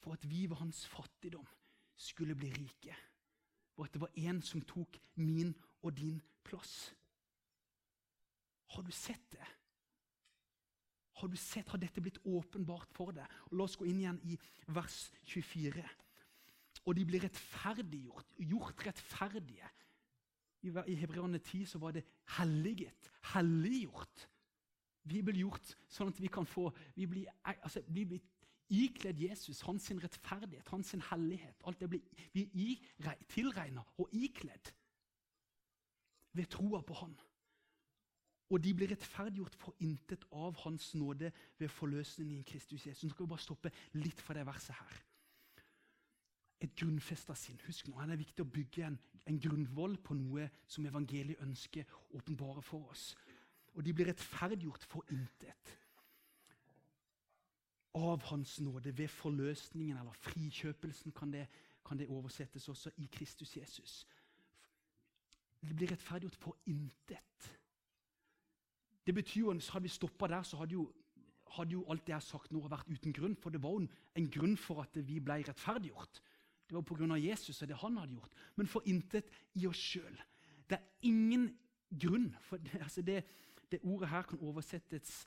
For 0.00 0.16
at 0.16 0.24
vi 0.24 0.46
ved 0.48 0.56
hans 0.56 0.86
fattigdom 0.88 1.46
skulle 2.00 2.34
bli 2.34 2.48
rike. 2.56 2.96
For 3.76 3.84
at 3.84 3.92
det 3.92 4.00
var 4.00 4.16
én 4.16 4.40
som 4.40 4.64
tok 4.64 4.96
min 5.20 5.52
og 5.82 5.92
din 5.98 6.16
plass. 6.48 6.94
Har 8.72 8.82
du 8.82 8.90
sett 8.90 9.28
det? 9.36 9.44
Har 11.20 11.28
du 11.28 11.36
sett, 11.36 11.68
har 11.68 11.78
dette 11.78 12.00
blitt 12.00 12.20
åpenbart 12.24 12.90
for 12.96 13.12
deg? 13.16 13.28
Og 13.50 13.58
La 13.58 13.66
oss 13.66 13.76
gå 13.76 13.86
inn 13.88 14.00
igjen 14.00 14.20
i 14.24 14.38
vers 14.72 15.04
24. 15.28 15.84
Og 16.82 16.96
de 16.98 17.04
blir 17.06 17.22
rettferdiggjort, 17.22 18.34
gjort 18.50 18.86
rettferdige. 18.86 19.70
I, 20.62 20.70
i 20.70 20.98
Hebreerne 20.98 21.38
10 21.38 21.66
så 21.74 21.80
var 21.82 21.94
det 21.94 22.04
helliget, 22.38 23.10
helliggjort. 23.34 24.28
Vi 25.10 25.22
blir 25.26 25.42
gjort 25.44 25.74
sånn 25.90 26.12
at 26.12 26.20
vi 26.22 26.30
kan 26.30 26.46
få 26.46 26.68
Vi 26.94 27.08
blir, 27.10 27.26
altså, 27.42 27.82
vi 27.88 28.04
blir 28.06 28.22
ikledd 28.72 29.18
Jesus, 29.20 29.60
hans 29.66 29.90
rettferdighet, 29.90 30.68
hans 30.72 30.94
hellighet. 31.10 31.58
Alt 31.66 31.82
det 31.82 31.90
blir 31.92 32.28
vi 32.32 32.78
tilregna 33.28 33.84
og 33.98 34.14
ikledd 34.16 34.72
ved 36.32 36.48
troa 36.48 36.80
på 36.80 36.96
Han. 37.02 37.16
Og 38.52 38.60
de 38.60 38.74
blir 38.76 38.90
rettferdiggjort 38.92 39.54
for 39.56 39.74
intet 39.80 40.26
av 40.36 40.58
Hans 40.66 40.90
nåde 40.94 41.30
ved 41.58 41.70
forløsningen 41.72 42.42
i 42.42 42.46
Kristus 42.46 42.86
Jesus. 42.86 43.06
Nå 43.06 43.14
skal 43.14 43.24
vi 43.24 43.32
bare 43.32 43.44
stoppe 43.46 43.72
litt 43.96 44.20
fra 44.20 44.36
det 44.36 44.44
verset 44.46 44.76
her. 44.76 44.98
Et 46.60 46.74
grunnfesta 46.76 47.34
sinn. 47.34 47.60
Husk 47.66 47.88
nå, 47.88 47.96
Det 48.04 48.12
er 48.12 48.20
viktig 48.20 48.44
å 48.44 48.52
bygge 48.58 48.84
en, 48.86 48.98
en 49.26 49.38
grunnvoll 49.40 49.96
på 50.04 50.14
noe 50.14 50.50
som 50.66 50.86
evangeliet 50.86 51.40
ønsker 51.40 51.88
åpenbare 52.12 52.62
for 52.62 52.92
oss. 52.92 53.14
Og 53.72 53.84
de 53.84 53.94
blir 53.96 54.10
rettferdiggjort 54.12 54.84
for 54.84 55.08
intet 55.08 55.72
av 57.96 58.22
Hans 58.28 58.60
nåde 58.60 58.92
ved 58.98 59.08
forløsningen, 59.08 59.96
eller 59.96 60.12
frikjøpelsen, 60.12 61.12
kan 61.12 61.32
det, 61.32 61.46
kan 61.84 61.98
det 61.98 62.08
oversettes 62.08 62.68
også, 62.68 62.92
i 62.96 63.08
Kristus 63.12 63.56
Jesus. 63.56 64.06
De 65.62 65.74
blir 65.74 65.90
rettferdiggjort 65.90 66.36
for 66.36 66.56
intet. 66.66 67.52
Det 69.06 69.14
betyr 69.14 69.40
jo, 69.40 69.52
Hadde 69.52 69.82
vi 69.82 69.88
stoppa 69.88 70.26
der, 70.26 70.42
så 70.42 70.56
hadde 70.56 70.72
jo, 70.72 70.92
hadde 71.56 71.72
jo, 71.72 71.84
alt 71.90 72.06
det 72.06 72.08
jeg 72.08 72.16
har 72.16 72.26
sagt 72.26 72.52
nå 72.52 72.62
vært 72.68 72.88
uten 72.88 73.12
grunn. 73.12 73.36
For 73.36 73.50
det 73.50 73.62
var 73.62 73.74
jo 73.76 73.88
en 74.16 74.30
grunn 74.30 74.56
for 74.56 74.82
at 74.82 74.96
vi 75.06 75.20
ble 75.20 75.42
rettferdiggjort. 75.48 76.22
Det 76.68 76.76
var 76.76 76.82
pga. 76.86 77.18
Jesus 77.18 77.62
og 77.62 77.68
det 77.68 77.76
han 77.76 77.96
hadde 77.96 78.14
gjort. 78.14 78.32
Men 78.56 78.66
for 78.66 78.82
intet 78.86 79.28
i 79.54 79.66
oss 79.66 79.76
sjøl. 79.76 80.22
Det 80.68 80.78
er 80.78 81.08
ingen 81.08 81.50
grunn. 82.00 82.34
for 82.40 82.56
det, 82.56 82.80
altså 82.80 83.02
det, 83.02 83.24
det 83.70 83.80
ordet 83.82 84.08
her 84.08 84.22
kan 84.22 84.38
oversettes 84.40 85.26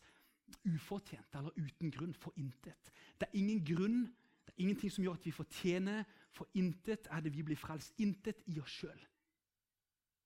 ufortjent 0.65 1.35
eller 1.35 1.51
uten 1.57 1.91
grunn. 1.91 2.13
For 2.13 2.33
intet. 2.37 2.91
Det 3.19 3.27
er 3.27 3.37
ingen 3.37 3.65
grunn, 3.65 4.05
det 4.45 4.53
er 4.53 4.61
ingenting 4.61 4.91
som 4.91 5.03
gjør 5.03 5.19
at 5.19 5.25
vi 5.25 5.31
fortjener. 5.31 6.03
For 6.31 6.47
intet 6.53 7.07
er 7.11 7.19
det 7.19 7.33
vi 7.35 7.43
blir 7.43 7.59
frelst. 7.59 7.93
Intet 7.97 8.41
i 8.47 8.59
oss 8.59 8.79
sjøl. 8.81 9.05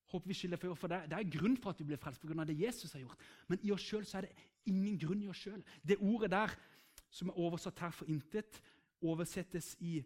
Håper 0.10 0.28
vi 0.28 0.34
skylder 0.34 0.58
for, 0.58 0.74
for 0.76 0.92
det, 0.92 1.04
det 1.12 1.18
er 1.18 1.32
grunn 1.38 1.58
for 1.58 1.74
at 1.74 1.80
vi 1.80 1.88
blir 1.92 2.02
frelst 2.02 2.22
pga. 2.22 2.44
det 2.44 2.60
Jesus 2.60 2.94
har 2.94 3.04
gjort. 3.04 3.26
Men 3.48 3.60
i 3.64 3.72
oss 3.72 3.86
sjøl 3.86 4.06
er 4.14 4.28
det 4.28 4.32
ingen 4.66 5.00
grunn 5.00 5.22
i 5.24 5.30
oss 5.30 5.44
sjøl. 5.46 5.64
Det 5.84 5.98
ordet 6.02 6.32
der 6.32 6.56
som 7.10 7.30
er 7.30 7.40
oversatt 7.40 7.80
her 7.80 7.92
for 7.92 8.10
intet, 8.10 8.62
oversettes 9.02 9.76
i, 9.80 10.04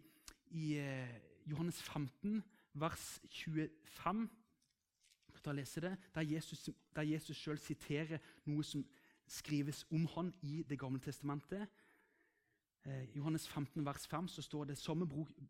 i 0.50 0.76
eh, 0.78 1.16
Johannes 1.46 1.82
15, 1.82 2.42
vers 2.74 3.20
25. 3.30 4.28
Da 5.44 5.52
leser 5.52 5.80
lese 5.80 5.80
det, 5.80 5.96
Der 6.14 6.22
Jesus, 6.22 6.70
der 6.96 7.02
Jesus 7.02 7.36
sjøl 7.36 7.58
siterer 7.58 8.18
noe 8.46 8.64
som 8.64 8.84
skrives 9.28 9.84
om 9.90 10.06
han 10.14 10.32
i 10.42 10.62
Det 10.62 10.78
gamle 10.78 11.00
testamentet. 11.00 11.68
Eh, 12.84 13.16
Johannes 13.16 13.48
15, 13.48 13.84
vers 13.84 14.06
5 14.06 14.28
så 14.28 14.42
står 14.42 14.64
det 14.64 14.78
samme 14.78 15.08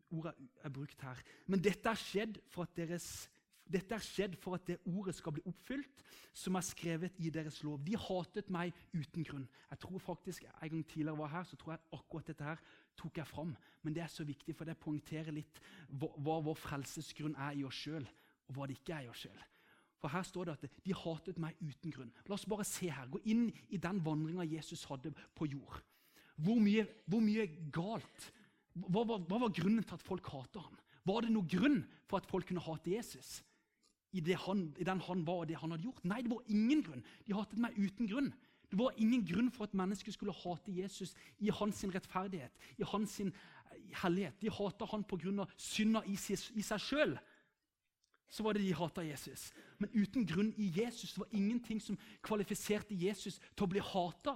ordet 0.09 0.33
er 0.63 0.69
brukt 0.69 1.01
her. 1.01 1.21
Men 1.47 1.63
dette 1.63 1.89
er 1.89 1.99
skjedd 1.99 2.39
for 2.47 2.63
at 2.63 2.75
deres 2.75 3.29
dette 3.65 3.95
er 3.97 4.03
skjedd 4.03 4.35
for 4.37 4.57
at 4.57 4.65
det 4.67 4.77
ordet 4.85 5.15
skal 5.17 5.33
bli 5.35 5.43
oppfylt, 5.49 6.03
som 6.35 6.57
er 6.59 6.65
skrevet 6.65 7.17
i 7.23 7.31
deres 7.33 7.61
lov. 7.65 7.79
De 7.81 7.95
hatet 7.97 8.51
meg 8.53 8.75
uten 8.93 9.25
grunn. 9.25 9.47
Jeg 9.71 9.79
tror 9.81 9.99
faktisk, 9.99 10.45
En 10.61 10.69
gang 10.69 10.85
tidligere 10.85 11.17
var 11.17 11.27
her, 11.27 11.43
så 11.43 11.55
tror 11.55 11.73
jeg 11.73 11.81
akkurat 11.93 12.27
dette 12.27 12.43
her 12.43 12.61
tok 12.97 13.17
jeg 13.17 13.27
fram. 13.27 13.55
Men 13.81 13.93
det 13.93 14.03
er 14.03 14.07
så 14.07 14.23
viktig, 14.23 14.55
for 14.55 14.65
det 14.65 14.77
poengterer 14.77 15.31
litt 15.31 15.59
hva, 15.89 16.11
hva 16.17 16.39
vår 16.41 16.55
frelsesgrunn 16.55 17.35
er 17.35 17.57
i 17.57 17.63
oss 17.63 17.75
sjøl, 17.75 18.05
og 18.47 18.55
hva 18.55 18.67
det 18.67 18.77
ikke 18.77 18.93
er 18.93 19.05
i 19.05 19.09
oss 19.09 19.25
sjøl. 19.25 19.43
For 19.97 20.13
her 20.13 20.23
står 20.23 20.45
det 20.45 20.53
at 20.53 20.79
de 20.85 20.93
hatet 20.93 21.39
meg 21.41 21.55
uten 21.63 21.91
grunn. 21.91 22.13
La 22.27 22.35
oss 22.35 22.45
bare 22.45 22.65
se 22.67 22.91
her. 22.91 23.07
Gå 23.09 23.23
inn 23.25 23.47
i 23.73 23.77
den 23.81 24.03
vandringa 24.05 24.45
Jesus 24.45 24.83
hadde 24.85 25.13
på 25.33 25.47
jord. 25.49 25.81
Hvor 26.35 26.59
mye, 26.59 26.85
hvor 27.07 27.23
mye 27.23 27.47
galt 27.73 28.31
hva, 28.75 29.05
hva, 29.07 29.17
hva, 29.23 29.39
var 29.39 29.53
grunnen 29.55 29.85
til 29.87 29.95
at 29.95 30.03
folk 30.03 30.27
hatet 30.33 30.59
ham? 30.59 30.75
Var 31.07 31.23
det 31.23 31.31
noen 31.31 31.47
grunn 31.47 31.77
for 32.09 32.19
at 32.19 32.27
folk 32.27 32.49
kunne 32.49 32.63
hate 32.65 32.91
Jesus? 32.91 33.37
I, 34.11 34.21
han, 34.45 34.73
i, 34.77 34.83
den 34.83 35.01
han 35.01 35.23
var 35.27 35.43
og 35.43 35.47
det 35.49 35.57
han 35.59 35.71
hadde 35.71 35.87
gjort. 35.87 36.03
Nei, 36.07 36.21
det 36.23 36.31
var 36.31 36.43
ingen 36.47 36.83
grunn. 36.85 37.03
De 37.27 37.35
hatet 37.35 37.59
meg 37.61 37.77
uten 37.77 38.09
grunn. 38.09 38.31
Det 38.71 38.79
var 38.79 38.95
ingen 38.97 39.25
grunn 39.25 39.51
for 39.53 39.67
at 39.67 39.75
mennesker 39.77 40.11
skulle 40.11 40.33
hate 40.33 40.73
Jesus 40.73 41.13
i 41.39 41.51
hans 41.53 41.83
rettferdighet, 41.83 42.51
i 42.77 42.87
hans 42.87 43.19
eh, 43.21 43.31
hellighet. 44.01 44.41
De 44.41 44.49
hata 44.49 44.87
han 44.91 45.03
pga. 45.03 45.45
synda 45.57 46.03
i, 46.05 46.15
i 46.15 46.61
seg 46.63 46.79
sjøl. 46.81 47.17
Så 48.29 48.43
var 48.43 48.53
det 48.53 48.63
de 48.65 48.73
hata 48.73 49.03
Jesus. 49.05 49.51
Men 49.77 49.89
uten 49.93 50.25
grunn 50.25 50.53
i 50.57 50.71
Jesus 50.75 51.13
det 51.13 51.19
var 51.19 51.31
ingenting 51.31 51.81
som 51.81 51.97
kvalifiserte 52.21 52.95
Jesus 52.95 53.39
til 53.55 53.67
å 53.67 53.69
bli 53.69 53.79
hata. 53.79 54.35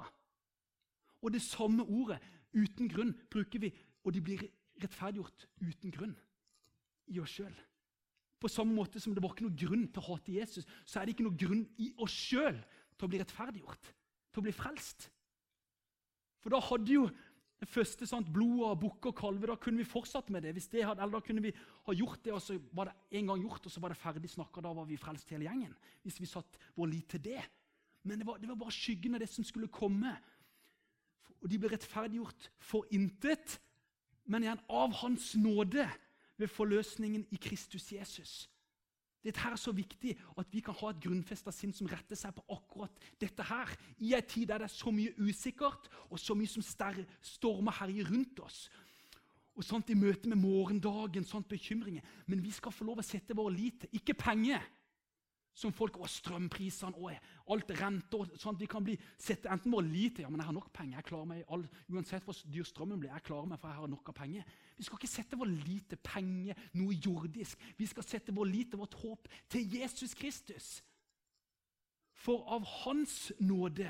Og 1.21 1.33
det 1.33 1.41
samme 1.41 1.83
ordet, 1.83 2.19
uten 2.53 2.87
grunn, 2.87 3.15
bruker 3.29 3.59
vi, 3.59 3.73
og 4.03 4.13
de 4.13 4.21
blir 4.21 4.45
rettferdiggjort 4.79 5.47
uten 5.61 5.91
grunn 5.91 6.15
i 7.07 7.19
oss 7.19 7.33
sjøl. 7.39 7.55
På 8.39 8.51
samme 8.51 8.75
måte 8.75 9.01
som 9.03 9.15
det 9.15 9.23
var 9.23 9.33
ikke 9.35 9.47
noe 9.47 9.59
grunn 9.59 9.87
til 9.91 10.01
å 10.01 10.13
hate 10.13 10.35
Jesus, 10.37 10.67
så 10.87 10.99
er 10.99 11.07
det 11.07 11.15
ikke 11.15 11.27
noe 11.27 11.39
grunn 11.39 11.65
i 11.81 11.89
oss 11.99 12.15
sjøl 12.15 12.59
til 12.95 13.07
å 13.07 13.11
bli 13.11 13.19
rettferdiggjort, 13.21 13.89
til 14.31 14.41
å 14.41 14.45
bli 14.45 14.55
frelst. 14.55 15.09
For 16.39 16.53
da 16.53 16.61
hadde 16.63 16.93
jo 16.93 17.09
det 17.59 17.67
første 17.67 18.07
sant, 18.07 18.29
blodet 18.31 18.69
av 18.69 18.77
bukker 18.79 19.11
og 19.11 19.17
kalver, 19.19 19.51
da 19.51 19.59
kunne 19.59 19.81
vi 19.81 19.87
fortsatt 19.87 20.29
med 20.31 20.45
det. 20.45 20.53
Hvis 20.55 20.69
det 20.71 20.85
hadde, 20.87 21.03
eller 21.03 21.19
Da 21.19 21.25
kunne 21.27 21.43
vi 21.43 21.51
ha 21.51 21.95
gjort 21.95 22.23
det, 22.23 22.31
og 22.31 22.41
så 22.41 22.55
var 22.71 22.87
det 22.87 23.17
en 23.19 23.31
gang 23.31 23.41
gjort, 23.43 23.65
og 23.67 23.73
så 23.73 23.81
var 23.83 23.91
det 23.91 23.99
ferdig 23.99 24.31
snakka. 24.31 24.63
Da 24.63 24.71
var 24.73 24.87
vi 24.87 24.99
frelst 24.99 25.31
hele 25.35 25.43
gjengen. 25.43 25.73
Hvis 26.03 26.21
vi 26.21 26.29
satt 26.31 26.59
vår 26.77 26.87
lit 26.87 27.09
til 27.11 27.23
det. 27.25 27.41
Men 28.07 28.21
det 28.21 28.27
var, 28.27 28.39
det 28.39 28.47
var 28.47 28.55
bare 28.55 28.71
skyggen 28.71 29.17
av 29.17 29.19
det 29.19 29.27
som 29.27 29.43
skulle 29.43 29.67
komme. 29.67 30.13
Og 31.41 31.51
de 31.51 31.59
ble 31.59 31.73
rettferdiggjort 31.73 32.47
for 32.63 32.87
intet, 32.95 33.59
men 34.23 34.45
igjen 34.45 34.63
av 34.71 34.95
Hans 35.01 35.33
nåde 35.35 35.83
ved 36.39 36.47
forløsningen 36.47 37.27
i 37.31 37.37
Kristus 37.41 37.91
Jesus. 37.91 38.49
Dette 39.23 39.43
er 39.43 39.57
så 39.59 39.73
viktig 39.75 40.13
at 40.39 40.47
vi 40.51 40.61
kan 40.63 40.77
ha 40.79 40.93
et 40.93 41.01
grunnfesta 41.03 41.51
sinn 41.51 41.73
som 41.75 41.89
retter 41.91 42.15
seg 42.15 42.31
på 42.37 42.45
akkurat 42.55 43.01
dette 43.19 43.43
her. 43.43 43.73
I 43.99 44.13
en 44.15 44.23
tid 44.23 44.47
der 44.47 44.63
det 44.63 44.69
er 44.69 44.77
så 44.77 44.93
mye 44.95 45.11
usikkert 45.19 45.89
og 46.07 46.21
så 46.23 46.37
mye 46.39 46.47
som 46.47 46.63
stormer 46.63 47.75
herjer 47.81 48.07
rundt 48.07 48.39
oss. 48.39 48.69
Og 49.59 49.65
sånt 49.67 49.91
I 49.91 49.97
møte 49.99 50.31
med 50.31 50.39
morgendagen, 50.39 51.27
sånt 51.27 51.49
bekymringer. 51.51 52.05
Men 52.27 52.39
vi 52.39 52.51
skal 52.55 52.71
få 52.71 52.87
lov 52.87 53.01
å 53.01 53.03
sette 53.03 53.35
vår 53.35 53.51
lit 53.51 53.81
til 53.83 53.99
ikke 53.99 54.15
penger 54.15 54.63
som 55.59 55.73
folk 55.75 55.97
og 55.99 56.07
strømprisene 56.07 56.95
og 56.95 57.51
alt 57.51 57.71
rente 57.79 58.15
og 58.15 58.31
sånn 58.39 58.55
at 58.55 58.63
Vi 58.63 58.69
kan 58.71 58.83
bli 58.85 58.95
sette 59.19 59.49
enten 59.51 59.73
vår 59.73 59.87
lite 59.87 60.23
ja, 60.23 60.29
men 60.31 60.39
jeg 60.39 60.47
har 60.47 60.55
nok 60.55 60.71
penger. 60.73 60.97
jeg 60.97 61.07
klarer 61.09 61.29
meg 61.29 61.43
all, 61.51 61.65
Uansett 61.91 62.23
hvor 62.23 62.37
dyr 62.47 62.67
strømmen 62.67 62.99
blir, 62.99 63.11
jeg 63.11 63.25
klarer 63.27 63.49
meg 63.49 63.59
for 63.59 63.71
jeg 63.71 63.81
har 63.81 63.91
nok 63.91 64.11
av 64.11 64.17
penger. 64.21 64.53
Vi 64.77 64.87
skal 64.87 64.99
ikke 64.99 65.11
sette 65.11 65.39
vår 65.39 65.51
lite 65.51 65.97
penger, 66.03 66.55
noe 66.79 66.95
jordisk. 66.95 67.59
Vi 67.77 67.87
skal 67.89 68.07
sette 68.07 68.35
vår 68.35 68.47
lite, 68.47 68.79
vårt 68.79 68.95
håp 69.01 69.27
til 69.51 69.75
Jesus 69.75 70.15
Kristus. 70.15 70.77
For 72.19 72.45
av 72.51 72.63
Hans 72.83 73.31
nåde, 73.39 73.89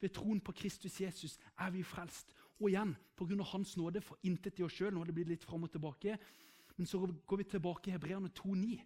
ved 0.00 0.12
troen 0.12 0.40
på 0.40 0.52
Kristus 0.52 1.00
Jesus, 1.00 1.38
er 1.58 1.70
vi 1.72 1.82
frelst. 1.82 2.34
Og 2.60 2.68
igjen, 2.70 2.96
pga. 3.16 3.42
Hans 3.52 3.76
nåde, 3.76 4.02
for 4.04 4.20
intet 4.22 4.58
i 4.60 4.64
oss 4.64 4.76
sjøl. 4.76 4.92
Nå 4.92 5.00
har 5.00 5.08
det 5.08 5.16
blitt 5.16 5.30
litt 5.32 5.44
fram 5.44 5.64
og 5.64 5.72
tilbake. 5.72 6.18
Men 6.76 6.86
så 6.86 7.00
går 7.00 7.40
vi 7.40 7.46
tilbake 7.48 7.90
i 7.90 7.94
Hebreerne 7.94 8.28
2,9. 8.36 8.80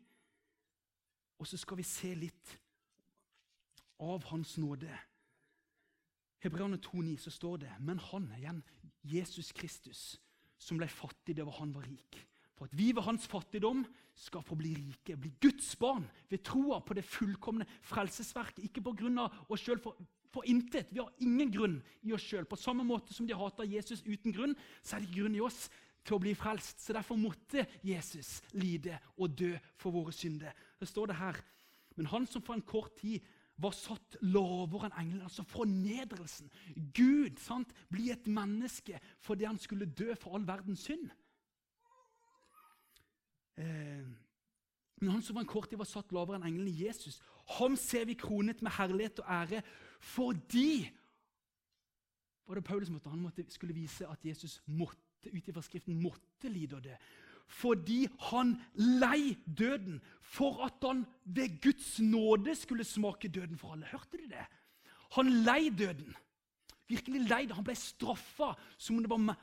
Og 1.38 1.46
så 1.46 1.58
skal 1.60 1.78
vi 1.78 1.86
se 1.86 2.14
litt 2.18 2.56
av 4.02 4.24
Hans 4.30 4.56
nåde. 4.58 4.90
Hebreane 6.42 6.78
2,9 6.78 7.16
så 7.18 7.30
står 7.34 7.62
det 7.64 7.70
Men 7.80 7.98
han, 7.98 8.30
igjen, 8.38 8.62
Jesus 9.02 9.52
Kristus, 9.52 10.18
som 10.58 10.78
ble 10.78 10.88
fattig 10.90 11.38
var 11.38 11.56
han 11.58 11.74
var 11.74 11.86
rik. 11.86 12.18
For 12.58 12.66
at 12.66 12.74
vi 12.74 12.90
ved 12.90 13.04
hans 13.06 13.26
fattigdom 13.30 13.84
skal 14.18 14.42
få 14.42 14.56
bli 14.58 14.72
rike, 14.74 15.14
bli 15.16 15.30
Guds 15.40 15.76
barn 15.78 16.08
ved 16.30 16.42
troa 16.42 16.80
på 16.82 16.96
det 16.98 17.04
fullkomne 17.06 17.66
frelsesverket. 17.86 18.64
Ikke 18.66 18.82
på 18.82 18.96
grunn 18.98 19.20
av 19.22 19.34
oss 19.46 19.62
sjøl, 19.62 19.78
for, 19.78 19.94
for 20.34 20.46
intet. 20.50 20.90
Vi 20.90 20.98
har 20.98 21.12
ingen 21.22 21.52
grunn 21.54 21.76
i 22.02 22.14
oss 22.16 22.26
sjøl. 22.26 22.48
På 22.50 22.58
samme 22.58 22.86
måte 22.86 23.14
som 23.14 23.28
de 23.28 23.38
hata 23.38 23.66
Jesus 23.66 24.02
uten 24.02 24.34
grunn, 24.34 24.56
så 24.82 24.96
er 24.96 25.04
det 25.04 25.10
ikke 25.12 25.20
grunn 25.20 25.38
i 25.38 25.44
oss 25.46 25.68
til 26.02 26.18
å 26.18 26.22
bli 26.24 26.34
frelst. 26.38 26.82
Så 26.82 26.96
Derfor 26.98 27.20
måtte 27.20 27.68
Jesus 27.86 28.40
lide 28.58 28.98
og 29.14 29.38
dø 29.38 29.52
for 29.78 29.94
våre 29.94 30.14
synder. 30.16 30.50
Det 30.80 30.88
står 30.88 31.10
det 31.10 31.18
her. 31.18 31.40
Men 31.96 32.06
han 32.06 32.26
som 32.26 32.42
for 32.42 32.54
en 32.54 32.62
kort 32.62 32.94
tid 33.00 33.24
var 33.58 33.74
satt 33.74 34.18
lavere 34.22 34.86
enn 34.86 34.98
englene, 35.00 35.26
altså 35.26 35.42
fornedrelsen. 35.50 36.50
Gud 36.94 37.40
sant, 37.42 37.72
bli 37.90 38.12
et 38.14 38.28
menneske 38.30 39.00
fordi 39.24 39.48
han 39.48 39.58
skulle 39.58 39.90
dø 39.90 40.14
for 40.14 40.38
all 40.38 40.46
verdens 40.46 40.86
synd. 40.86 41.08
Eh, 43.58 44.06
men 45.00 45.10
han 45.10 45.22
som 45.22 45.34
for 45.34 45.42
en 45.42 45.50
kort 45.50 45.68
tid 45.70 45.80
var 45.80 45.90
satt 45.90 46.14
lavere 46.14 46.38
enn 46.38 46.46
englene, 46.52 46.74
Jesus, 46.86 47.18
ham 47.58 47.74
ser 47.78 48.06
vi 48.06 48.18
kronet 48.18 48.62
med 48.62 48.76
herlighet 48.78 49.22
og 49.24 49.34
ære 49.40 49.62
fordi 49.98 50.86
var 52.48 52.54
det 52.56 52.64
Paulus 52.64 52.88
måtte, 52.90 53.10
Han 53.10 53.20
måtte, 53.20 53.44
skulle 53.52 53.74
vise 53.74 54.06
at 54.08 54.24
Jesus 54.24 54.62
måtte 54.66 55.28
ut 55.32 55.48
ifra 55.48 55.62
Skriften 55.62 55.98
måtte 56.00 56.48
lide 56.48 56.76
og 56.76 56.84
dø. 56.84 56.94
Fordi 57.48 58.04
han 58.28 58.54
lei 58.76 59.34
døden 59.46 60.02
for 60.20 60.60
at 60.66 60.84
han 60.84 61.06
ved 61.24 61.60
Guds 61.64 61.96
nåde 62.00 62.54
skulle 62.54 62.84
smake 62.84 63.28
døden 63.28 63.58
for 63.58 63.72
alle. 63.72 63.88
Hørte 63.88 64.20
du 64.20 64.26
det? 64.28 64.44
Han 65.16 65.32
lei 65.46 65.70
døden. 65.70 66.16
Virkelig 66.88 67.24
lei 67.28 67.46
det. 67.46 67.56
Han 67.56 67.64
ble 67.64 67.76
straffa 67.76 68.52
som, 68.76 69.00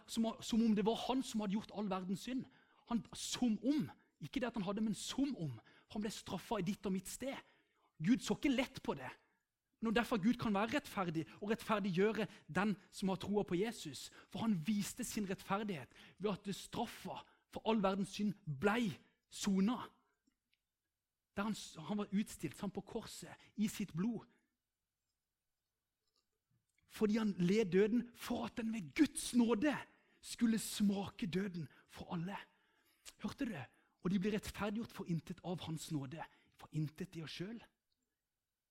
som, 0.07 0.29
som, 0.41 0.61
om 0.61 0.75
det 0.77 0.85
var 0.85 1.01
han 1.07 1.23
som 1.25 1.41
hadde 1.41 1.57
gjort 1.57 1.73
all 1.77 1.89
verdens 1.89 2.25
synd. 2.29 2.45
Han, 2.89 3.01
som 3.13 3.57
om. 3.65 3.89
Ikke 4.21 4.39
det 4.39 4.51
at 4.51 4.57
han 4.57 4.65
hadde, 4.65 4.85
men 4.85 4.97
som 4.97 5.33
om. 5.41 5.57
Han 5.93 6.05
ble 6.05 6.13
straffa 6.13 6.61
i 6.61 6.65
ditt 6.65 6.85
og 6.85 6.93
mitt 6.93 7.09
sted. 7.09 7.35
Gud 8.05 8.21
så 8.21 8.37
ikke 8.37 8.53
lett 8.53 8.81
på 8.85 8.93
det. 8.97 9.09
Når 9.81 9.97
derfor 9.97 10.21
Gud 10.21 10.37
kan 10.41 10.53
være 10.53 10.77
rettferdig 10.77 11.25
og 11.41 11.51
rettferdiggjøre 11.51 12.25
den 12.47 12.73
som 12.93 13.09
har 13.11 13.19
troa 13.21 13.43
på 13.45 13.57
Jesus. 13.59 14.09
For 14.29 14.45
han 14.45 14.57
viste 14.65 15.05
sin 15.05 15.27
rettferdighet 15.29 15.91
ved 16.17 16.31
at 16.31 16.45
det 16.45 16.57
straffa 16.57 17.19
for 17.55 17.63
all 17.71 17.79
verdens 17.79 18.11
synd 18.17 18.33
blei 18.59 18.89
sona. 19.31 19.77
Der 21.35 21.47
han, 21.47 21.55
han, 21.87 21.97
var 21.97 22.11
utstilt 22.11 22.57
sammen 22.57 22.75
på 22.75 22.83
korset 22.83 23.47
i 23.55 23.69
sitt 23.71 23.93
blod. 23.95 24.25
Fordi 26.95 27.17
han 27.17 27.31
led 27.39 27.71
døden 27.71 28.03
for 28.15 28.45
at 28.47 28.57
den 28.57 28.73
ved 28.73 28.91
Guds 28.95 29.33
nåde 29.35 29.75
skulle 30.21 30.59
smake 30.59 31.27
døden 31.27 31.67
for 31.89 32.13
alle. 32.15 32.35
Hørte 33.23 33.45
du 33.45 33.51
det? 33.51 33.65
Og 34.03 34.11
de 34.11 34.19
blir 34.19 34.35
rettferdiggjort 34.35 34.91
for 34.91 35.07
intet 35.09 35.39
av 35.43 35.63
Hans 35.65 35.89
nåde. 35.91 36.23
For 36.55 36.69
intet 36.71 37.15
i 37.15 37.23
oss 37.23 37.35
sjøl. 37.39 37.57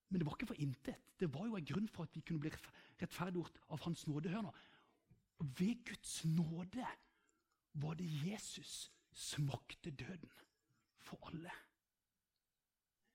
Men 0.09 0.21
det 0.21 0.27
var 0.27 0.37
ikke 0.37 0.53
for 0.53 0.61
intet. 0.61 1.01
Det 1.19 1.31
var 1.33 1.49
jo 1.49 1.57
en 1.57 1.65
grunn 1.65 1.89
for 1.89 2.05
at 2.05 2.13
vi 2.15 2.21
kunne 2.21 2.39
bli 2.45 2.53
rettferdiggjort 3.01 3.59
av 3.69 3.81
Hans 3.85 4.05
nåde. 4.07 4.31
Hør 4.31 4.45
nå. 4.45 4.53
Ved 5.57 5.83
Guds 5.85 6.21
nåde 6.25 6.87
var 7.75 7.97
det 7.99 8.07
Jesus 8.25 8.91
smakte 9.13 9.91
døden 9.91 10.31
for 10.99 11.19
alle. 11.27 11.51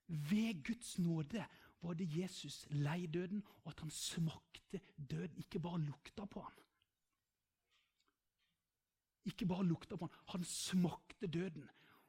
Ved 0.07 0.64
Guds 0.64 0.99
nåde 0.99 1.44
var 1.81 1.94
det 1.94 2.09
Jesus 2.16 2.66
lei 2.70 3.07
døden, 3.07 3.44
og 3.64 3.73
at 3.73 3.81
han 3.81 3.90
smakte 3.90 4.81
døden. 4.96 5.38
Ikke 5.38 5.61
bare 5.61 5.81
lukta 5.81 6.25
på 6.25 6.40
han. 6.40 6.57
Ikke 9.25 9.46
bare 9.46 9.64
lukta 9.64 9.96
på 9.96 10.07
han, 10.07 10.16
han 10.29 10.44
smakte 10.44 11.27
døden. 11.27 11.68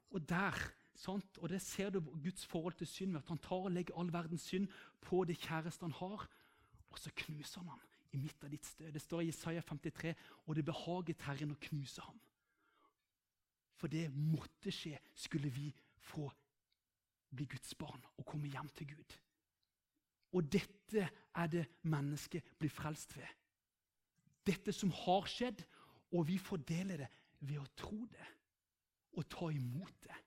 Og 0.10 0.30
der 0.30 0.56
Sant? 1.02 1.38
Og 1.38 1.50
Det 1.50 1.62
ser 1.62 1.90
du 1.90 2.00
Guds 2.00 2.46
forhold 2.46 2.74
til 2.74 2.88
synd 2.88 3.12
ved 3.12 3.22
at 3.22 3.28
han 3.28 3.38
tar 3.38 3.56
og 3.66 3.72
legger 3.72 3.98
all 3.98 4.14
verdens 4.14 4.42
synd 4.42 4.68
på 5.02 5.24
det 5.24 5.40
kjæreste 5.40 5.86
han 5.86 5.96
har, 5.98 6.28
og 6.90 7.00
så 7.00 7.12
knuser 7.16 7.62
han 7.62 7.70
ham 7.70 7.82
i 8.12 8.18
midt 8.18 8.44
av 8.44 8.52
ditt 8.52 8.66
sted. 8.66 8.92
Det 8.92 9.02
står 9.02 9.22
i 9.22 9.32
Isaiah 9.32 9.64
53 9.64 10.14
og 10.46 10.56
det 10.56 10.66
behaget 10.68 11.24
Herren 11.26 11.56
å 11.56 11.62
knuse 11.62 12.04
ham. 12.06 12.20
For 13.82 13.89
det 13.89 14.12
måtte 14.13 14.70
skje, 14.70 14.94
skulle 15.17 15.50
vi 15.50 15.72
få 16.06 16.28
bli 17.34 17.48
Guds 17.50 17.74
barn 17.80 18.04
og 18.20 18.28
komme 18.30 18.52
hjem 18.52 18.70
til 18.78 18.91
Gud. 18.91 19.15
Og 20.38 20.46
dette 20.54 21.08
er 21.10 21.50
det 21.50 21.63
mennesket 21.89 22.54
blir 22.60 22.70
frelst 22.70 23.15
ved. 23.17 23.26
Dette 24.46 24.74
som 24.76 24.94
har 24.94 25.26
skjedd, 25.30 25.63
og 26.13 26.28
vi 26.28 26.38
fordeler 26.38 27.02
det 27.02 27.10
ved 27.48 27.58
å 27.58 27.72
tro 27.78 28.04
det 28.12 28.28
og 29.17 29.28
ta 29.32 29.50
imot 29.50 29.98
det. 30.06 30.20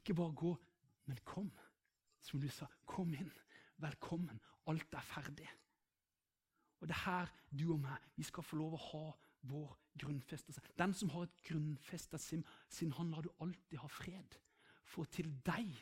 Ikke 0.00 0.16
bare 0.16 0.34
gå, 0.36 0.56
men 1.06 1.20
kom. 1.28 1.52
Som 2.24 2.40
du 2.40 2.48
sa, 2.50 2.66
kom 2.88 3.12
inn. 3.14 3.30
Velkommen. 3.84 4.40
Alt 4.66 4.96
er 4.96 5.04
ferdig. 5.06 5.48
Og 6.80 6.88
det 6.88 6.96
er 6.96 7.04
her 7.04 7.34
du 7.52 7.68
og 7.74 7.82
meg 7.84 8.08
vi 8.16 8.24
skal 8.26 8.44
få 8.44 8.58
lov 8.64 8.74
å 8.76 8.84
ha 8.88 9.04
vår 9.52 9.76
grunnfestelse. 9.98 10.60
Den 10.78 10.94
som 10.94 11.10
har 11.10 11.26
et 11.26 11.42
grunnfesta 11.44 12.18
sin, 12.18 12.44
sin 12.68 12.92
han 12.92 13.10
lar 13.10 13.22
du 13.22 13.30
alltid 13.40 13.78
ha 13.78 13.90
fred. 13.90 14.38
For 14.84 15.04
til 15.04 15.30
deg 15.46 15.72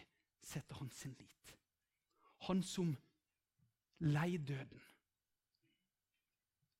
setter 0.42 0.80
han 0.80 0.90
sin 0.90 1.14
lit. 1.18 1.54
Han 2.48 2.62
som 2.62 2.96
lei 4.04 4.36
døden, 4.36 4.80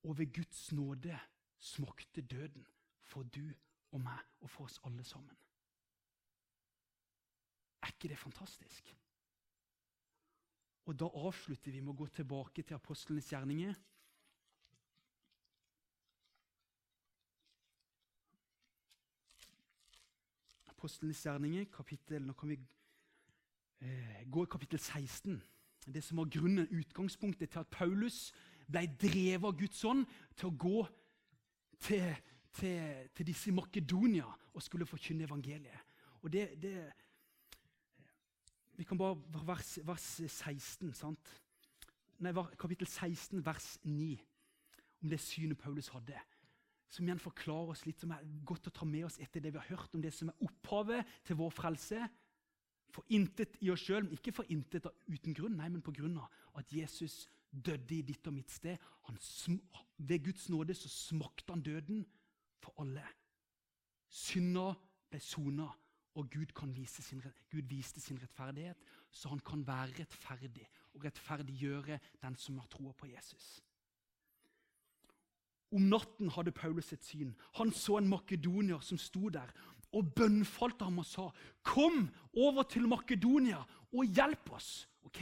og 0.05 0.17
ved 0.17 0.33
Guds 0.33 0.71
nåde 0.71 1.19
smakte 1.57 2.21
døden 2.21 2.67
for 3.01 3.23
du 3.23 3.53
og 3.91 4.01
meg 4.01 4.21
og 4.41 4.49
for 4.49 4.67
oss 4.67 4.77
alle 4.85 5.03
sammen. 5.03 5.37
Er 7.81 7.93
ikke 7.93 8.11
det 8.11 8.17
fantastisk? 8.19 8.95
Og 10.85 10.99
Da 10.99 11.05
avslutter 11.05 11.71
vi 11.71 11.81
med 11.81 11.95
å 11.95 11.97
gå 11.97 12.07
tilbake 12.13 12.61
til 12.61 12.77
apostlenes 12.77 13.31
gjerninger. 13.31 13.73
Apostlenes 20.85 21.23
gjerninger, 21.25 21.65
kapittel, 21.73 22.21
Nå 22.21 22.33
kan 22.37 22.49
vi 22.49 22.59
eh, 23.81 24.21
gå 24.29 24.43
i 24.43 24.49
kapittel 24.51 24.79
16. 24.79 25.41
Det 25.93 26.03
som 26.03 26.17
var 26.17 26.29
grunnen, 26.29 26.67
utgangspunktet 26.69 27.49
til 27.49 27.59
at 27.59 27.71
Paulus 27.73 28.31
ble 28.69 28.83
drevet 29.01 29.47
av 29.49 29.57
Guds 29.57 29.81
ånd 29.89 30.03
til 30.37 30.51
å 30.51 30.57
gå 30.61 30.83
til, 31.87 32.05
til, 32.53 33.09
til 33.17 33.27
disse 33.31 33.49
i 33.49 33.55
Makedonia 33.57 34.29
og 34.53 34.61
skulle 34.61 34.85
forkynne 34.85 35.25
evangeliet. 35.25 35.97
Og 36.21 36.29
det, 36.33 36.51
det 36.61 36.77
vi 38.77 38.85
kan 38.85 39.01
bare 39.01 39.17
vers, 39.49 39.79
vers 39.89 40.07
16, 40.21 40.93
sant? 40.93 41.33
Nei, 42.21 42.35
kapittel 42.61 42.85
16, 42.85 43.41
vers 43.41 43.79
9, 43.81 44.11
om 45.01 45.09
det 45.09 45.23
synet 45.23 45.57
Paulus 45.57 45.89
hadde. 45.97 46.21
Som 46.89 47.07
igjen 47.07 47.21
forklarer 47.21 47.73
oss 47.73 47.85
litt, 47.87 47.99
som 48.01 48.13
er 48.15 48.25
godt 48.47 48.69
å 48.69 48.73
ta 48.75 48.85
med 48.87 49.07
oss 49.07 49.19
etter 49.23 49.43
det 49.43 49.51
vi 49.53 49.61
har 49.61 49.71
hørt 49.73 49.95
om 49.95 50.03
det 50.03 50.13
som 50.15 50.31
er 50.31 50.45
opphavet 50.45 51.15
til 51.27 51.39
vår 51.39 51.53
frelse. 51.53 52.01
For 52.95 53.03
intet 53.11 53.57
i 53.65 53.71
oss 53.73 53.83
sjøl, 53.83 54.07
ikke 54.15 54.33
for 54.35 54.51
intet 54.53 54.87
uten 55.09 55.35
grunn, 55.35 55.57
nei, 55.59 55.67
men 55.71 55.83
på 55.83 55.93
grunn 55.95 56.19
av 56.21 56.59
at 56.61 56.71
Jesus 56.71 57.25
døde 57.51 57.97
i 57.97 58.03
ditt 58.05 58.27
og 58.29 58.35
mitt 58.37 58.51
sted. 58.51 58.79
Ved 59.97 60.23
Guds 60.23 60.47
nåde 60.51 60.75
så 60.77 60.91
smakte 60.91 61.51
han 61.51 61.63
døden 61.65 62.05
for 62.63 62.75
alle. 62.83 63.03
Synder 64.11 64.77
ble 65.09 65.19
sona, 65.23 65.71
Og 66.15 66.29
Gud, 66.31 66.53
vise 66.71 67.03
sin, 67.03 67.21
Gud 67.51 67.67
viste 67.67 67.99
sin 67.99 68.19
rettferdighet, 68.21 68.77
så 69.11 69.29
han 69.29 69.39
kan 69.39 69.65
være 69.67 69.97
rettferdig 69.99 70.63
og 70.93 71.03
rettferdiggjøre 71.03 71.99
den 72.21 72.37
som 72.39 72.57
har 72.61 72.69
troa 72.71 72.93
på 72.95 73.09
Jesus. 73.11 73.59
Om 75.73 75.87
natten 75.89 76.29
hadde 76.35 76.53
Paulus 76.55 76.91
et 76.93 77.03
syn. 77.03 77.33
Han 77.57 77.71
så 77.73 77.97
en 77.99 78.09
makedonier 78.09 78.83
som 78.85 78.99
sto 79.01 79.29
der 79.33 79.49
og 79.95 80.11
bønnfalte 80.15 80.83
ham 80.83 80.99
og 80.99 81.05
sa, 81.05 81.29
'Kom 81.63 82.09
over 82.35 82.63
til 82.63 82.87
Makedonia 82.87 83.63
og 83.93 84.05
hjelp 84.05 84.51
oss.' 84.51 84.87
Ok? 85.05 85.21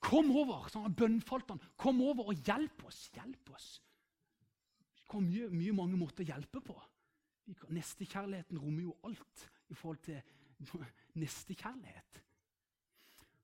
Kom 0.00 0.30
over! 0.30 0.68
Så 0.68 0.80
han 0.80 0.94
bønnfalte 0.94 1.52
han. 1.52 1.60
Kom 1.76 2.00
over 2.00 2.28
og 2.28 2.34
hjelp 2.34 2.84
oss! 2.84 3.10
Hjelp 3.14 3.50
oss! 3.50 3.82
Det 4.96 5.04
kom 5.06 5.26
mye, 5.28 5.50
mye 5.50 5.72
mange 5.72 5.96
måter 5.96 6.24
å 6.24 6.30
hjelpe 6.32 6.60
på. 6.64 6.76
Nestekjærligheten 7.68 8.58
rommer 8.58 8.82
jo 8.82 8.96
alt 9.04 9.50
i 9.68 9.74
forhold 9.74 9.98
til 10.06 10.22
nestekjærlighet. 11.20 12.22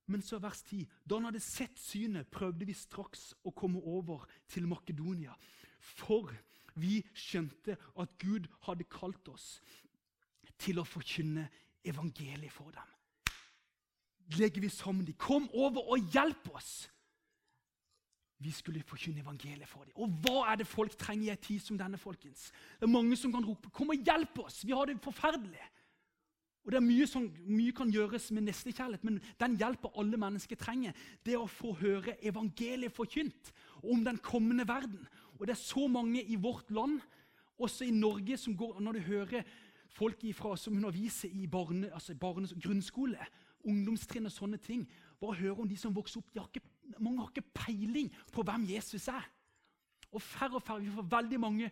Men 0.06 0.22
så 0.22 0.38
vers 0.38 0.62
10. 0.62 0.86
Da 1.04 1.18
han 1.18 1.26
hadde 1.28 1.42
sett 1.42 1.80
synet, 1.82 2.30
prøvde 2.30 2.66
vi 2.68 2.74
straks 2.74 3.32
å 3.42 3.50
komme 3.50 3.82
over 3.82 4.24
til 4.48 4.68
Makedonia. 4.70 5.34
For 5.86 6.32
vi 6.76 7.00
skjønte 7.16 7.76
at 7.98 8.18
Gud 8.20 8.48
hadde 8.66 8.88
kalt 8.90 9.28
oss 9.32 9.60
til 10.60 10.80
å 10.80 10.88
forkynne 10.88 11.46
evangeliet 11.86 12.52
for 12.52 12.74
dem. 12.74 12.92
Legger 14.36 14.64
vi 14.64 14.68
sammen 14.72 15.06
de, 15.06 15.14
Kom 15.14 15.46
over 15.54 15.92
og 15.94 16.12
hjelp 16.12 16.50
oss! 16.56 16.88
Vi 18.42 18.50
skulle 18.52 18.82
forkynne 18.84 19.22
evangeliet 19.22 19.68
for 19.68 19.86
dem. 19.86 19.94
Og 19.96 20.12
hva 20.20 20.50
er 20.50 20.60
det 20.60 20.68
folk 20.68 20.92
trenger 21.00 21.30
i 21.30 21.32
en 21.32 21.40
tid 21.40 21.62
som 21.62 21.78
denne? 21.80 21.96
folkens? 21.96 22.50
Det 22.76 22.84
er 22.84 22.92
Mange 22.92 23.16
som 23.16 23.32
kan 23.32 23.44
rope 23.44 23.70
'Kom 23.70 23.90
og 23.90 24.04
hjelp 24.04 24.38
oss! 24.38 24.64
Vi 24.66 24.72
har 24.72 24.84
det 24.84 25.00
forferdelig!' 25.00 25.70
Og 26.66 26.72
det 26.72 26.76
er 26.76 26.80
Mye 26.80 27.06
som 27.06 27.32
mye 27.46 27.72
kan 27.72 27.90
gjøres 27.90 28.32
med 28.32 28.42
nestekjærlighet, 28.42 29.04
men 29.04 29.20
den 29.38 29.56
hjelpa 29.56 29.88
alle 29.96 30.16
mennesker 30.16 30.56
trenger, 30.56 30.92
det 31.24 31.34
er 31.34 31.38
å 31.38 31.46
få 31.46 31.72
høre 31.78 32.16
evangeliet 32.26 32.92
forkynt 32.92 33.52
om 33.84 34.04
den 34.04 34.18
kommende 34.18 34.66
verden. 34.66 35.06
Og 35.38 35.46
det 35.46 35.54
er 35.54 35.62
så 35.62 35.86
mange 35.88 36.22
i 36.22 36.36
vårt 36.40 36.70
land, 36.70 37.00
også 37.58 37.86
i 37.86 37.90
Norge, 37.90 38.36
som 38.36 38.56
går 38.56 38.80
Når 38.80 38.92
du 38.92 38.98
hører 39.00 39.42
folk 39.88 40.24
ifra, 40.24 40.56
som 40.56 40.76
underviser 40.76 41.28
i 41.32 41.46
barne, 41.46 41.92
altså 41.94 42.14
barne, 42.14 42.48
grunnskole, 42.62 43.18
ungdomstrinn 43.64 44.28
og 44.28 44.32
sånne 44.32 44.58
ting. 44.62 44.84
Bare 45.20 45.38
høre 45.40 45.62
om 45.62 45.68
de 45.68 45.76
som 45.80 45.94
vokser 45.94 46.20
opp. 46.20 46.34
Har 46.36 46.50
ikke, 46.50 46.66
mange 46.98 47.22
har 47.22 47.32
ikke 47.32 47.54
peiling 47.54 48.12
på 48.32 48.44
hvem 48.46 48.68
Jesus 48.70 49.08
er. 49.08 49.24
Og 50.12 50.22
færre 50.22 50.60
og 50.60 50.62
færre, 50.62 50.80
Vi 50.80 50.90
får 50.90 51.08
veldig 51.10 51.40
mange 51.40 51.70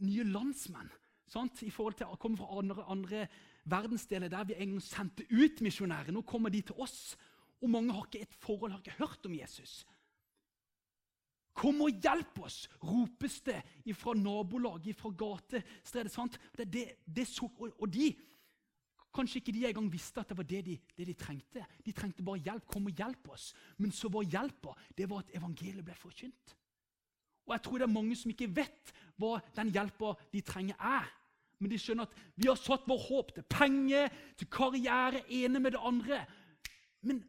nye 0.00 0.24
landsmenn 0.24 0.90
sant? 1.26 1.62
i 1.62 1.70
forhold 1.70 1.94
til 1.94 2.06
å 2.06 2.18
komme 2.20 2.36
fra 2.36 2.58
andre, 2.58 2.84
andre 2.84 3.26
verdensdeler 3.64 4.28
der 4.28 4.44
vi 4.44 4.58
en 4.58 4.74
gang 4.74 4.82
sendte 4.82 5.24
ut 5.30 5.62
misjonærer. 5.64 6.12
Nå 6.12 6.22
kommer 6.22 6.50
de 6.50 6.60
til 6.60 6.76
oss, 6.76 7.16
og 7.62 7.70
mange 7.70 7.94
har 7.94 8.04
ikke 8.06 8.26
et 8.26 8.34
forhold, 8.42 8.72
har 8.72 8.82
ikke 8.82 8.98
hørt 8.98 9.26
om 9.26 9.34
Jesus. 9.34 9.86
Kom 11.52 11.82
og 11.84 12.02
hjelp 12.02 12.38
oss! 12.46 12.64
ropes 12.80 13.40
det 13.44 13.60
fra 13.98 14.14
nabolaget, 14.16 14.96
fra 14.96 15.10
gatestredet. 15.12 16.12
sant? 16.12 16.38
Det, 16.56 16.68
det, 16.72 16.84
det 17.06 17.26
så, 17.28 17.48
og, 17.58 17.72
og, 17.78 17.88
de 17.92 18.12
Kanskje 19.12 19.42
ikke 19.42 19.52
de 19.52 19.66
engang 19.68 19.90
visste 19.92 20.22
at 20.22 20.30
det 20.30 20.38
var 20.38 20.46
det 20.48 20.62
de, 20.64 20.78
det 20.96 21.06
de, 21.10 21.14
trengte. 21.20 21.66
De 21.84 21.92
trengte 21.92 22.24
bare 22.24 22.40
hjelp. 22.40 22.64
Kom 22.64 22.86
og 22.88 22.96
hjelp 22.96 23.28
oss. 23.28 23.50
Men 23.76 23.92
så 23.92 24.08
var 24.08 24.24
hjelpa 24.24 24.72
det 24.96 25.04
var 25.10 25.20
at 25.20 25.34
evangeliet 25.36 25.84
ble 25.84 25.96
forkynt. 26.00 26.54
Og 27.44 27.52
jeg 27.52 27.62
tror 27.66 27.82
det 27.82 27.84
er 27.84 27.92
mange 27.92 28.16
som 28.16 28.32
ikke 28.32 28.48
vet 28.56 28.94
hva 29.20 29.34
den 29.58 29.72
hjelpa 29.74 30.14
de 30.32 30.40
trenger, 30.40 30.78
er. 30.80 31.10
Men 31.60 31.74
de 31.74 31.78
skjønner 31.78 32.08
at 32.08 32.16
vi 32.40 32.48
har 32.48 32.56
satt 32.56 32.88
vår 32.88 33.04
håp 33.04 33.34
til 33.36 33.44
penger, 33.52 34.08
til 34.40 34.48
karriere, 34.50 35.20
ene 35.28 35.60
med 35.60 35.76
det 35.76 35.84
andre. 35.84 36.22
Men 37.04 37.20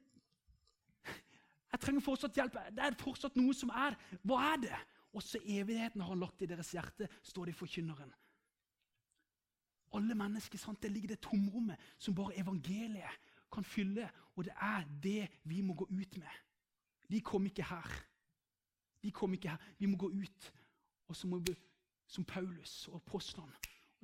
jeg 1.74 1.82
trenger 1.82 2.06
fortsatt 2.06 2.38
hjelp. 2.38 2.58
Det 2.70 2.84
er 2.86 2.96
fortsatt 3.02 3.38
noe 3.40 3.54
som 3.58 3.72
er. 3.74 3.96
Hva 4.22 4.42
er 4.52 4.60
det? 4.62 4.82
Også 5.18 5.40
evigheten 5.42 6.02
har 6.02 6.12
han 6.14 6.22
lagt 6.22 6.42
i 6.42 6.50
deres 6.50 6.72
hjerte, 6.74 7.08
står 7.26 7.50
det 7.50 7.56
i 7.56 7.58
forkynneren. 7.58 8.14
Alle 9.94 10.18
mennesker, 10.18 10.58
sant? 10.58 10.82
Det 10.82 10.92
ligger 10.92 11.14
det 11.14 11.22
tomrommet 11.22 11.82
som 12.02 12.16
bare 12.18 12.38
evangeliet 12.42 13.20
kan 13.54 13.66
fylle. 13.66 14.08
Og 14.36 14.46
det 14.46 14.54
er 14.54 14.88
det 15.04 15.28
vi 15.50 15.62
må 15.62 15.74
gå 15.78 15.86
ut 15.90 16.18
med. 16.18 16.40
De 17.10 17.22
kom 17.22 17.46
ikke 17.46 17.66
her. 17.70 17.90
De 19.04 19.12
kom 19.12 19.34
ikke 19.34 19.54
her. 19.54 19.68
Vi 19.78 19.90
må 19.90 19.98
gå 19.98 20.10
ut. 20.10 20.54
Og 21.10 21.16
så 21.16 21.28
må 21.28 21.42
vi, 21.46 21.54
som 22.08 22.26
Paulus 22.26 22.88
og 22.88 23.02
apostlene, 23.02 23.54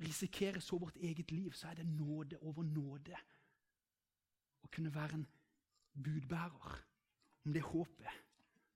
risikere 0.00 0.60
så 0.60 0.78
vårt 0.78 0.96
eget 0.96 1.30
liv. 1.30 1.52
Så 1.52 1.68
er 1.68 1.74
det 1.74 1.86
nåde 1.86 2.38
over 2.42 2.62
nåde 2.62 3.18
å 4.62 4.70
kunne 4.70 4.94
være 4.94 5.18
en 5.18 5.26
budbærer 6.02 6.89
om 7.44 7.52
det 7.54 7.62
håpet 7.64 8.20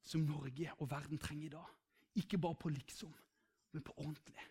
som 0.05 0.25
Norge 0.25 0.71
og 0.79 0.91
verden 0.91 1.19
trenger 1.19 1.47
i 1.47 1.55
dag. 1.55 1.71
Ikke 2.15 2.39
bare 2.39 2.55
på 2.55 2.69
liksom, 2.69 3.15
men 3.73 3.83
på 3.83 3.95
ordentlig. 3.97 4.51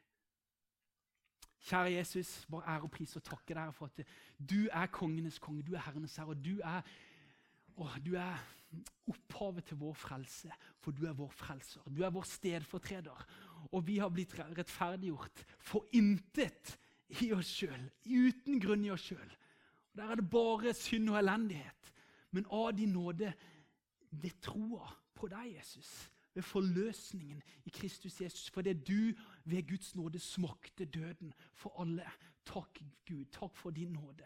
Kjære 1.63 1.93
Jesus, 1.93 2.45
bare 2.51 2.75
ære 2.75 2.81
og 2.81 2.91
pris 2.91 3.15
og 3.15 3.23
takke 3.23 3.55
deg 3.55 3.71
for 3.75 3.87
at 3.87 4.03
du 4.37 4.67
er 4.67 4.89
kongenes 4.91 5.39
konge, 5.39 5.63
du 5.63 5.77
er 5.77 5.85
herrenes 5.85 6.15
herre. 6.19 6.33
og 6.35 6.43
du 6.43 6.59
er, 6.59 6.81
å, 7.77 7.87
du 8.03 8.17
er 8.19 8.41
opphavet 9.07 9.69
til 9.69 9.79
vår 9.79 9.95
frelse, 9.95 10.51
for 10.83 10.91
du 10.91 11.05
er 11.07 11.15
vår 11.15 11.31
frelser. 11.31 11.85
Du 11.87 12.03
er 12.03 12.11
vår 12.11 12.27
stedfortreder. 12.27 13.25
Og 13.71 13.87
vi 13.87 13.97
har 14.01 14.11
blitt 14.11 14.35
rettferdiggjort 14.39 15.45
for 15.63 15.87
intet 15.95 16.75
i 17.21 17.31
oss 17.35 17.47
sjøl, 17.61 17.87
uten 18.03 18.59
grunn 18.59 18.83
i 18.83 18.91
oss 18.91 19.07
sjøl. 19.07 19.33
Der 19.95 20.09
er 20.09 20.19
det 20.19 20.29
bare 20.29 20.73
synd 20.75 21.13
og 21.13 21.19
elendighet. 21.21 21.91
Men 22.33 22.47
av 22.51 22.71
din 22.75 22.95
nåde 22.97 23.31
ved 24.21 24.41
troa 24.41 24.89
på 25.15 25.29
deg, 25.31 25.55
Jesus. 25.57 26.11
Ved 26.33 26.43
forløsningen 26.43 27.43
i 27.65 27.69
Kristus 27.69 28.21
Jesus. 28.21 28.49
Fordi 28.49 28.73
du 28.73 29.13
ved 29.45 29.67
Guds 29.67 29.95
nåde 29.95 30.19
smakte 30.19 30.85
døden 30.85 31.33
for 31.53 31.81
alle. 31.81 32.05
Takk, 32.45 32.81
Gud. 33.07 33.25
Takk 33.31 33.57
for 33.57 33.69
din 33.69 33.93
nåde. 33.93 34.25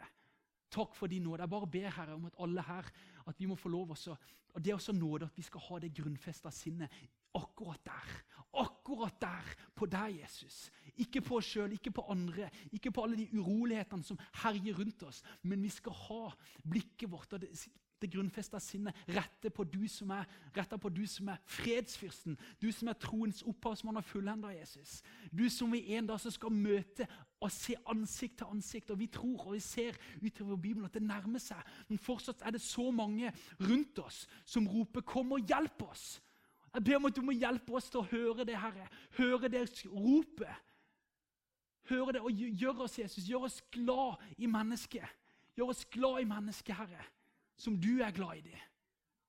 Takk 0.71 0.95
for 0.95 1.07
din 1.07 1.23
nåde. 1.23 1.41
Jeg 1.41 1.49
bare 1.49 1.67
ber 1.67 1.89
Herre 1.89 2.13
om 2.13 2.25
at 2.25 2.35
alle 2.39 2.61
her 2.61 2.89
at 3.27 3.39
vi 3.39 3.45
må 3.45 3.55
få 3.55 3.69
lov 3.69 3.91
også, 3.91 4.15
og 4.53 4.65
Det 4.65 4.71
er 4.71 4.75
også 4.75 4.91
nåde 4.91 5.25
at 5.25 5.37
vi 5.37 5.41
skal 5.41 5.61
ha 5.61 5.79
det 5.79 5.93
grunnfesta 5.93 6.49
sinnet 6.49 6.89
akkurat 7.35 7.81
der. 7.85 8.13
Akkurat 8.57 9.21
der, 9.21 9.55
på 9.75 9.85
deg, 9.85 10.19
Jesus. 10.21 10.71
Ikke 10.97 11.21
på 11.21 11.37
oss 11.37 11.51
sjøl, 11.51 11.75
ikke 11.75 11.91
på 11.91 12.05
andre, 12.09 12.49
ikke 12.73 12.91
på 12.91 13.03
alle 13.03 13.19
de 13.19 13.27
urolighetene 13.37 14.03
som 14.03 14.19
herjer 14.41 14.79
rundt 14.79 15.03
oss. 15.03 15.21
Men 15.43 15.61
vi 15.61 15.69
skal 15.69 15.93
ha 16.07 16.21
blikket 16.63 17.11
vårt 17.11 17.33
og 17.33 17.43
det, 17.43 17.51
det 18.01 18.11
grunnfesta 18.13 18.59
sinnet 18.61 18.95
retta 19.09 19.49
på, 19.49 19.63
du 19.63 19.87
som 19.89 20.11
er, 20.15 20.25
på 20.53 20.89
du 20.89 21.05
som 21.09 21.29
er 21.33 21.39
fredsfyrsten, 21.49 22.37
du 22.61 22.69
som 22.71 22.91
er 22.91 22.99
troens 23.01 23.41
opphavsmann 23.47 23.97
og 23.97 24.05
fullhender, 24.05 24.53
Jesus. 24.55 25.01
Du 25.31 25.49
som 25.49 25.71
vi 25.73 25.83
en 25.95 26.07
dag 26.07 26.21
skal 26.21 26.53
møte 26.53 27.07
og 27.41 27.51
se 27.53 27.75
ansikt 27.89 28.37
til 28.41 28.51
ansikt. 28.51 28.91
Og 28.91 28.99
vi 28.99 29.09
tror 29.11 29.47
og 29.47 29.57
vi 29.57 29.63
ser 29.63 29.97
utover 30.21 30.55
Bibelen 30.55 30.85
at 30.85 30.93
det 30.93 31.03
nærmer 31.05 31.41
seg. 31.41 31.61
Men 31.89 32.01
fortsatt 32.01 32.41
er 32.45 32.55
det 32.55 32.61
så 32.61 32.89
mange 32.91 33.33
rundt 33.59 33.99
oss 33.99 34.27
som 34.45 34.67
roper 34.67 35.01
'Kom 35.01 35.31
og 35.31 35.39
hjelp 35.39 35.81
oss'. 35.83 36.21
Jeg 36.73 36.83
ber 36.83 36.95
om 36.95 37.05
at 37.05 37.15
du 37.15 37.21
må 37.21 37.31
hjelpe 37.31 37.73
oss 37.73 37.89
til 37.89 37.99
å 37.99 38.09
høre 38.11 38.45
det, 38.45 38.59
Herre. 38.59 38.87
Høre 39.17 39.47
det 39.49 39.85
ropet. 39.85 40.55
Høre 41.89 42.13
det 42.13 42.21
og 42.21 42.31
gjør 42.31 42.83
oss, 42.83 42.99
Jesus. 42.99 43.23
Gjør 43.23 43.45
oss 43.45 43.61
glad 43.71 44.15
i 44.37 44.45
mennesket. 44.45 45.07
Gjør 45.55 45.69
oss 45.69 45.85
glad 45.85 46.21
i 46.21 46.23
mennesket, 46.23 46.75
Herre 46.75 47.05
som 47.57 47.77
du 47.81 47.99
er 48.01 48.13
glad 48.15 48.39
i 48.39 48.47
dem. 48.49 48.65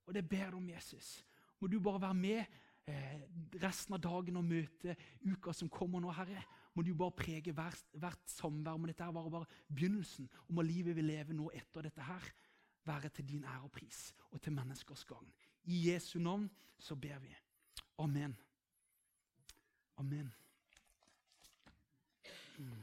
Og 0.09 0.15
det 0.15 0.25
ber 0.29 0.51
du 0.51 0.57
om, 0.57 0.69
Jesus. 0.69 1.25
Må 1.61 1.69
du 1.69 1.81
bare 1.81 2.01
være 2.01 2.17
med 2.17 2.45
eh, 2.89 3.21
resten 3.63 3.97
av 3.97 4.03
dagen 4.05 4.39
og 4.41 4.47
møte 4.47 4.97
uka 5.27 5.53
som 5.53 5.71
kommer 5.73 6.01
nå, 6.01 6.13
Herre. 6.17 6.45
Må 6.75 6.85
du 6.87 6.95
bare 6.95 7.17
prege 7.17 7.53
hvert, 7.53 7.85
hvert 7.99 8.31
samvær. 8.31 8.79
Må 8.79 8.89
dette 8.89 9.09
være 9.09 9.35
bare 9.35 9.49
begynnelsen. 9.69 10.29
Og 10.47 10.55
må 10.55 10.65
livet 10.65 10.97
vi 10.97 11.05
lever 11.05 11.37
nå 11.37 11.51
etter 11.57 11.89
dette 11.89 12.05
her, 12.07 12.33
være 12.89 13.11
til 13.13 13.29
din 13.29 13.45
ære 13.45 13.67
og 13.67 13.73
pris 13.75 14.13
og 14.31 14.41
til 14.41 14.55
menneskers 14.57 15.05
gang. 15.09 15.27
I 15.69 15.89
Jesu 15.91 16.19
navn 16.19 16.49
så 16.79 16.97
ber 16.97 17.19
vi. 17.21 17.35
Amen. 17.99 18.37
Amen. 19.99 20.31